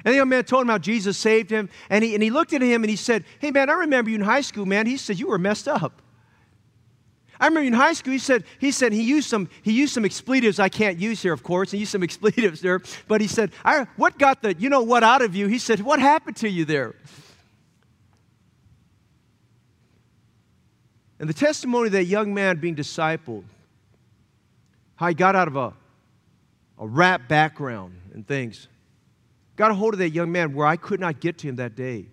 And 0.05 0.13
the 0.13 0.17
young 0.17 0.29
man 0.29 0.43
told 0.45 0.63
him 0.63 0.69
how 0.69 0.79
Jesus 0.79 1.17
saved 1.17 1.51
him, 1.51 1.69
and 1.89 2.03
he, 2.03 2.15
and 2.15 2.23
he 2.23 2.31
looked 2.31 2.53
at 2.53 2.61
him 2.61 2.83
and 2.83 2.91
he 2.91 2.97
said, 2.97 3.25
Hey, 3.39 3.51
man, 3.51 3.71
I 3.71 3.75
remember 3.75 4.11
you 4.11 4.17
in 4.17 4.23
high 4.23 4.41
school, 4.41 4.67
man. 4.67 4.87
He 4.87 4.97
said, 4.97 5.19
You 5.19 5.29
were 5.29 5.39
messed 5.39 5.69
up. 5.69 6.02
I 7.41 7.47
remember 7.47 7.67
in 7.67 7.73
high 7.73 7.93
school, 7.93 8.13
he 8.13 8.19
said, 8.19 8.45
he 8.59 8.71
said 8.71 8.93
he 8.93 9.03
used 9.03 9.29
some, 9.29 9.49
he 9.63 9.73
used 9.73 9.95
some 9.95 10.05
expletives 10.05 10.59
I 10.59 10.69
can't 10.69 10.99
use 10.99 11.23
here, 11.23 11.33
of 11.33 11.43
course. 11.43 11.71
He 11.71 11.79
used 11.79 11.93
some 11.93 12.03
expletives 12.05 12.61
there. 12.61 12.81
But 13.09 13.21
he 13.21 13.27
said, 13.27 13.51
what 13.97 14.19
got 14.19 14.43
the, 14.43 14.55
you 14.55 14.69
know 14.69 14.83
what 14.83 15.03
out 15.03 15.23
of 15.23 15.35
you? 15.35 15.49
He 15.49 15.59
said, 15.59 15.81
what 15.81 16.01
happened 16.01 16.37
to 16.37 16.49
you 16.49 16.65
there? 16.65 16.95
And 21.19 21.29
the 21.29 21.35
testimony 21.35 21.87
of 21.87 21.93
that 21.93 22.07
young 22.07 22.35
man 22.35 22.59
being 22.59 22.75
discipled, 22.75 23.45
how 24.97 25.07
he 25.07 25.15
got 25.15 25.37
out 25.37 25.47
of 25.47 25.55
a, 25.55 25.73
a 26.79 26.87
rap 26.87 27.29
background 27.29 27.95
and 28.13 28.27
things, 28.27 28.67
got 29.55 29.71
a 29.71 29.75
hold 29.75 29.95
of 29.95 29.99
that 29.99 30.11
young 30.11 30.33
man 30.33 30.53
where 30.53 30.67
I 30.67 30.77
could 30.77 30.99
not 30.99 31.21
get 31.21 31.39
to 31.39 31.49
him 31.49 31.57
that 31.57 31.77
day. 31.77 32.07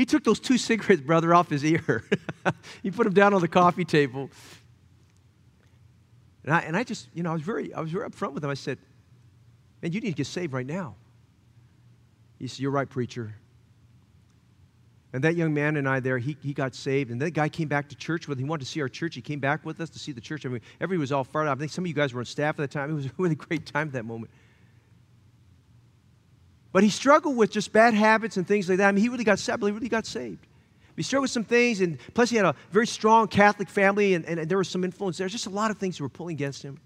He 0.00 0.06
took 0.06 0.24
those 0.24 0.40
two 0.40 0.56
cigarettes, 0.56 1.02
brother, 1.02 1.34
off 1.34 1.50
his 1.50 1.62
ear. 1.62 2.02
he 2.82 2.90
put 2.90 3.04
them 3.04 3.12
down 3.12 3.34
on 3.34 3.42
the 3.42 3.48
coffee 3.48 3.84
table. 3.84 4.30
And 6.42 6.54
I, 6.54 6.60
and 6.60 6.74
I 6.74 6.84
just, 6.84 7.08
you 7.12 7.22
know, 7.22 7.28
I 7.28 7.34
was 7.34 7.42
very, 7.42 7.74
I 7.74 7.82
was 7.82 7.90
very 7.90 8.08
upfront 8.08 8.32
with 8.32 8.42
him. 8.42 8.48
I 8.48 8.54
said, 8.54 8.78
man, 9.82 9.92
you 9.92 10.00
need 10.00 10.12
to 10.12 10.16
get 10.16 10.26
saved 10.26 10.54
right 10.54 10.64
now. 10.64 10.94
He 12.38 12.46
said, 12.46 12.60
you're 12.60 12.70
right, 12.70 12.88
preacher. 12.88 13.34
And 15.12 15.22
that 15.22 15.36
young 15.36 15.52
man 15.52 15.76
and 15.76 15.86
I 15.86 16.00
there, 16.00 16.16
he, 16.16 16.34
he 16.42 16.54
got 16.54 16.74
saved. 16.74 17.10
And 17.10 17.20
that 17.20 17.32
guy 17.32 17.50
came 17.50 17.68
back 17.68 17.90
to 17.90 17.94
church 17.94 18.26
with 18.26 18.38
him. 18.38 18.46
He 18.46 18.48
wanted 18.48 18.64
to 18.64 18.70
see 18.70 18.80
our 18.80 18.88
church. 18.88 19.14
He 19.14 19.20
came 19.20 19.38
back 19.38 19.66
with 19.66 19.82
us 19.82 19.90
to 19.90 19.98
see 19.98 20.12
the 20.12 20.22
church. 20.22 20.46
I 20.46 20.48
mean, 20.48 20.62
everybody 20.80 20.98
was 20.98 21.12
all 21.12 21.24
fired 21.24 21.48
up. 21.48 21.58
I 21.58 21.60
think 21.60 21.72
some 21.72 21.84
of 21.84 21.88
you 21.88 21.94
guys 21.94 22.14
were 22.14 22.20
on 22.20 22.24
staff 22.24 22.58
at 22.58 22.62
the 22.62 22.68
time. 22.68 22.88
It 22.88 22.94
was 22.94 23.04
a 23.04 23.10
really 23.18 23.34
great 23.34 23.66
time 23.66 23.88
at 23.88 23.92
that 23.92 24.06
moment. 24.06 24.30
But 26.72 26.82
he 26.84 26.90
struggled 26.90 27.36
with 27.36 27.50
just 27.50 27.72
bad 27.72 27.94
habits 27.94 28.36
and 28.36 28.46
things 28.46 28.68
like 28.68 28.78
that. 28.78 28.88
I 28.88 28.92
mean, 28.92 29.02
he 29.02 29.08
really 29.08 29.24
got 29.24 29.38
saved. 29.38 29.62
He 29.62 29.70
really 29.70 29.88
got 29.88 30.06
saved. 30.06 30.46
He 30.96 31.02
struggled 31.02 31.24
with 31.24 31.30
some 31.30 31.44
things, 31.44 31.80
and 31.80 31.98
plus 32.14 32.30
he 32.30 32.36
had 32.36 32.44
a 32.44 32.54
very 32.70 32.86
strong 32.86 33.26
Catholic 33.26 33.68
family, 33.68 34.14
and, 34.14 34.24
and, 34.26 34.38
and 34.38 34.48
there 34.50 34.58
was 34.58 34.68
some 34.68 34.84
influence 34.84 35.16
there. 35.18 35.28
Just 35.28 35.46
a 35.46 35.50
lot 35.50 35.70
of 35.70 35.78
things 35.78 35.96
that 35.96 36.02
were 36.02 36.10
pulling 36.10 36.34
against 36.34 36.62
him. 36.62 36.78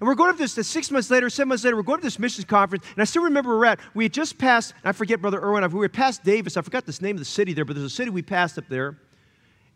And 0.00 0.06
we're 0.06 0.14
going 0.14 0.32
to 0.32 0.38
this, 0.38 0.54
six 0.66 0.90
months 0.90 1.10
later, 1.10 1.28
seven 1.28 1.48
months 1.48 1.64
later, 1.64 1.76
we're 1.76 1.82
going 1.82 1.98
to 1.98 2.06
this 2.06 2.18
missions 2.18 2.44
conference, 2.44 2.84
and 2.94 3.02
I 3.02 3.04
still 3.04 3.24
remember 3.24 3.50
where 3.50 3.58
we're 3.58 3.66
at. 3.66 3.80
We 3.92 4.04
had 4.04 4.12
just 4.12 4.38
passed, 4.38 4.72
I 4.84 4.92
forget 4.92 5.20
Brother 5.20 5.40
Irwin, 5.40 5.68
we 5.70 5.78
were 5.78 5.88
past 5.88 6.24
Davis. 6.24 6.56
I 6.56 6.62
forgot 6.62 6.86
this 6.86 7.02
name 7.02 7.16
of 7.16 7.20
the 7.20 7.26
city 7.26 7.52
there, 7.52 7.64
but 7.64 7.76
there's 7.76 7.86
a 7.86 7.94
city 7.94 8.10
we 8.10 8.22
passed 8.22 8.56
up 8.56 8.64
there 8.68 8.96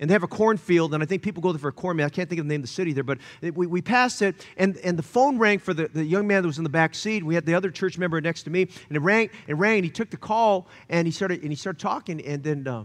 and 0.00 0.08
they 0.08 0.14
have 0.14 0.22
a 0.22 0.28
cornfield, 0.28 0.94
and 0.94 1.02
I 1.02 1.06
think 1.06 1.22
people 1.22 1.42
go 1.42 1.52
there 1.52 1.58
for 1.58 1.68
a 1.68 1.72
cornmeal. 1.72 2.06
I 2.06 2.10
can't 2.10 2.28
think 2.28 2.38
of 2.40 2.46
the 2.46 2.48
name 2.48 2.60
of 2.60 2.66
the 2.66 2.72
city 2.72 2.92
there, 2.92 3.04
but 3.04 3.18
we, 3.42 3.66
we 3.66 3.82
passed 3.82 4.22
it, 4.22 4.46
and, 4.56 4.76
and 4.78 4.98
the 4.98 5.02
phone 5.02 5.38
rang 5.38 5.58
for 5.58 5.74
the, 5.74 5.88
the 5.88 6.04
young 6.04 6.26
man 6.26 6.42
that 6.42 6.46
was 6.46 6.58
in 6.58 6.64
the 6.64 6.70
back 6.70 6.94
seat. 6.94 7.24
We 7.24 7.34
had 7.34 7.46
the 7.46 7.54
other 7.54 7.70
church 7.70 7.98
member 7.98 8.20
next 8.20 8.44
to 8.44 8.50
me, 8.50 8.62
and 8.62 8.96
it 8.96 9.00
rang, 9.00 9.30
and 9.48 9.58
rang, 9.58 9.78
and 9.78 9.84
he 9.84 9.90
took 9.90 10.10
the 10.10 10.16
call, 10.16 10.68
and 10.88 11.06
he 11.06 11.10
started, 11.10 11.42
and 11.42 11.50
he 11.50 11.56
started 11.56 11.80
talking, 11.80 12.20
and 12.24 12.42
then 12.42 12.66
uh, 12.66 12.84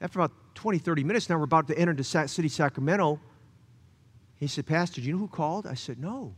after 0.00 0.18
about 0.18 0.32
20, 0.54 0.78
30 0.78 1.04
minutes, 1.04 1.28
now 1.28 1.36
we're 1.36 1.44
about 1.44 1.68
to 1.68 1.78
enter 1.78 1.94
the 1.94 2.04
city 2.04 2.48
Sacramento, 2.48 3.20
he 4.36 4.46
said, 4.46 4.66
Pastor, 4.66 5.00
do 5.00 5.06
you 5.06 5.14
know 5.14 5.18
who 5.18 5.28
called? 5.28 5.66
I 5.66 5.74
said, 5.74 5.98
no. 5.98 6.34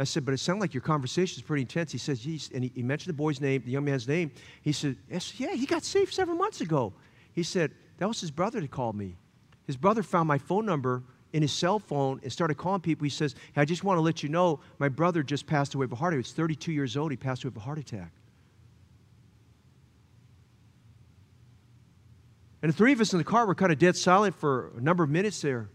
I 0.00 0.04
said, 0.04 0.24
but 0.24 0.32
it 0.32 0.38
sounded 0.38 0.62
like 0.62 0.72
your 0.72 0.80
conversation 0.80 1.40
is 1.40 1.42
pretty 1.42 1.60
intense. 1.60 1.92
He 1.92 1.98
says, 1.98 2.24
and 2.54 2.64
he, 2.64 2.72
he, 2.74 2.82
mentioned 2.82 3.10
the 3.10 3.16
boy's 3.16 3.38
name, 3.38 3.62
the 3.64 3.70
young 3.70 3.84
man's 3.84 4.08
name. 4.08 4.30
He 4.62 4.72
said, 4.72 4.96
yes, 5.10 5.38
yeah, 5.38 5.52
he 5.54 5.66
got 5.66 5.84
saved 5.84 6.14
seven 6.14 6.38
months 6.38 6.62
ago. 6.62 6.94
He 7.34 7.42
said, 7.42 7.72
that 7.98 8.08
was 8.08 8.18
his 8.18 8.30
brother 8.30 8.62
that 8.62 8.70
called 8.70 8.96
me. 8.96 9.16
His 9.66 9.76
brother 9.76 10.02
found 10.02 10.26
my 10.26 10.38
phone 10.38 10.64
number 10.64 11.02
in 11.34 11.42
his 11.42 11.52
cell 11.52 11.78
phone 11.78 12.18
and 12.22 12.32
started 12.32 12.54
calling 12.56 12.80
people. 12.80 13.04
He 13.04 13.10
says, 13.10 13.34
hey, 13.52 13.60
I 13.60 13.64
just 13.66 13.84
want 13.84 13.98
to 13.98 14.00
let 14.00 14.22
you 14.22 14.30
know 14.30 14.60
my 14.78 14.88
brother 14.88 15.22
just 15.22 15.46
passed 15.46 15.74
away 15.74 15.84
of 15.84 15.92
a 15.92 15.96
heart 15.96 16.14
attack. 16.14 16.24
He's 16.24 16.32
32 16.32 16.72
years 16.72 16.96
old. 16.96 17.10
He 17.10 17.18
passed 17.18 17.44
away 17.44 17.50
of 17.50 17.56
a 17.58 17.60
heart 17.60 17.78
attack. 17.78 18.10
And 22.62 22.72
the 22.72 22.76
three 22.76 22.92
of 22.92 23.02
us 23.02 23.12
in 23.12 23.18
the 23.18 23.24
car 23.24 23.46
were 23.46 23.54
kind 23.54 23.70
of 23.70 23.78
dead 23.78 23.96
silent 23.96 24.34
for 24.34 24.72
a 24.78 24.80
number 24.80 25.04
of 25.04 25.10
minutes 25.10 25.42
there. 25.42 25.68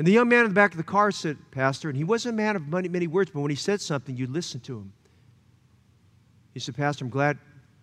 And 0.00 0.06
the 0.06 0.12
young 0.12 0.30
man 0.30 0.46
in 0.46 0.48
the 0.48 0.54
back 0.54 0.70
of 0.70 0.78
the 0.78 0.82
car 0.82 1.10
said, 1.10 1.36
Pastor, 1.50 1.90
and 1.90 1.94
he 1.98 2.04
wasn't 2.04 2.32
a 2.32 2.36
man 2.38 2.56
of 2.56 2.66
many, 2.68 2.88
many 2.88 3.06
words, 3.06 3.30
but 3.34 3.40
when 3.40 3.50
he 3.50 3.54
said 3.54 3.82
something, 3.82 4.16
you 4.16 4.26
listened 4.26 4.64
to 4.64 4.78
him. 4.78 4.94
He 6.54 6.60
said, 6.60 6.74
Pastor, 6.74 7.04
I'm 7.04 7.10
glad 7.10 7.36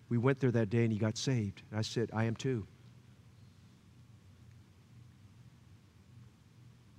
we 0.08 0.18
went 0.18 0.40
there 0.40 0.50
that 0.50 0.68
day 0.68 0.82
and 0.82 0.92
he 0.92 0.98
got 0.98 1.16
saved. 1.16 1.62
And 1.70 1.78
I 1.78 1.82
said, 1.82 2.10
I 2.12 2.24
am 2.24 2.34
too. 2.34 2.66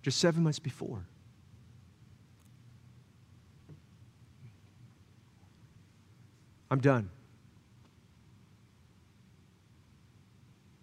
Just 0.03 0.19
seven 0.19 0.41
months 0.41 0.57
before. 0.57 1.05
I'm 6.71 6.79
done. 6.79 7.09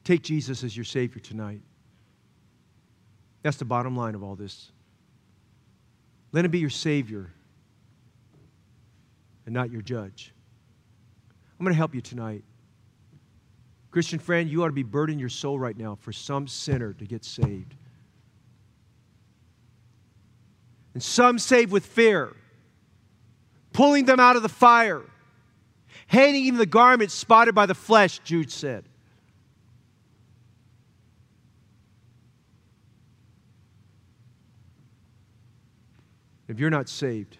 Take 0.04 0.20
Jesus 0.20 0.62
as 0.62 0.76
your 0.76 0.84
Savior 0.84 1.22
tonight. 1.22 1.62
That's 3.46 3.58
the 3.58 3.64
bottom 3.64 3.96
line 3.96 4.16
of 4.16 4.24
all 4.24 4.34
this. 4.34 4.72
Let 6.32 6.44
him 6.44 6.50
be 6.50 6.58
your 6.58 6.68
Savior 6.68 7.30
and 9.44 9.54
not 9.54 9.70
your 9.70 9.82
judge. 9.82 10.34
I'm 11.56 11.64
going 11.64 11.72
to 11.72 11.78
help 11.78 11.94
you 11.94 12.00
tonight. 12.00 12.42
Christian 13.92 14.18
friend, 14.18 14.50
you 14.50 14.64
ought 14.64 14.66
to 14.66 14.72
be 14.72 14.82
burdening 14.82 15.20
your 15.20 15.28
soul 15.28 15.60
right 15.60 15.76
now 15.76 15.94
for 15.94 16.10
some 16.10 16.48
sinner 16.48 16.92
to 16.94 17.04
get 17.04 17.24
saved. 17.24 17.76
And 20.94 21.00
some 21.00 21.38
saved 21.38 21.70
with 21.70 21.86
fear, 21.86 22.34
pulling 23.72 24.06
them 24.06 24.18
out 24.18 24.34
of 24.34 24.42
the 24.42 24.48
fire, 24.48 25.02
hating 26.08 26.42
even 26.42 26.58
the 26.58 26.66
garment 26.66 27.12
spotted 27.12 27.54
by 27.54 27.66
the 27.66 27.76
flesh, 27.76 28.18
Jude 28.24 28.50
said. 28.50 28.88
If 36.48 36.60
you're 36.60 36.70
not 36.70 36.88
saved, 36.88 37.38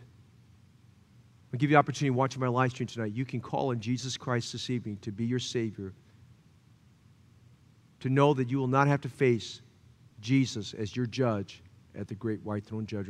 I'll 1.52 1.58
give 1.58 1.70
you 1.70 1.76
the 1.76 1.78
opportunity 1.78 2.10
watching 2.10 2.40
my 2.40 2.48
live 2.48 2.72
stream 2.72 2.86
tonight. 2.86 3.12
You 3.12 3.24
can 3.24 3.40
call 3.40 3.70
on 3.70 3.80
Jesus 3.80 4.16
Christ 4.16 4.52
this 4.52 4.68
evening 4.68 4.98
to 5.02 5.12
be 5.12 5.24
your 5.24 5.38
Savior, 5.38 5.94
to 8.00 8.10
know 8.10 8.34
that 8.34 8.50
you 8.50 8.58
will 8.58 8.66
not 8.66 8.88
have 8.88 9.00
to 9.02 9.08
face 9.08 9.62
Jesus 10.20 10.74
as 10.74 10.96
your 10.96 11.06
judge 11.06 11.62
at 11.94 12.08
the 12.08 12.14
great 12.14 12.42
white 12.42 12.64
throne 12.64 12.84
judgment. 12.86 13.04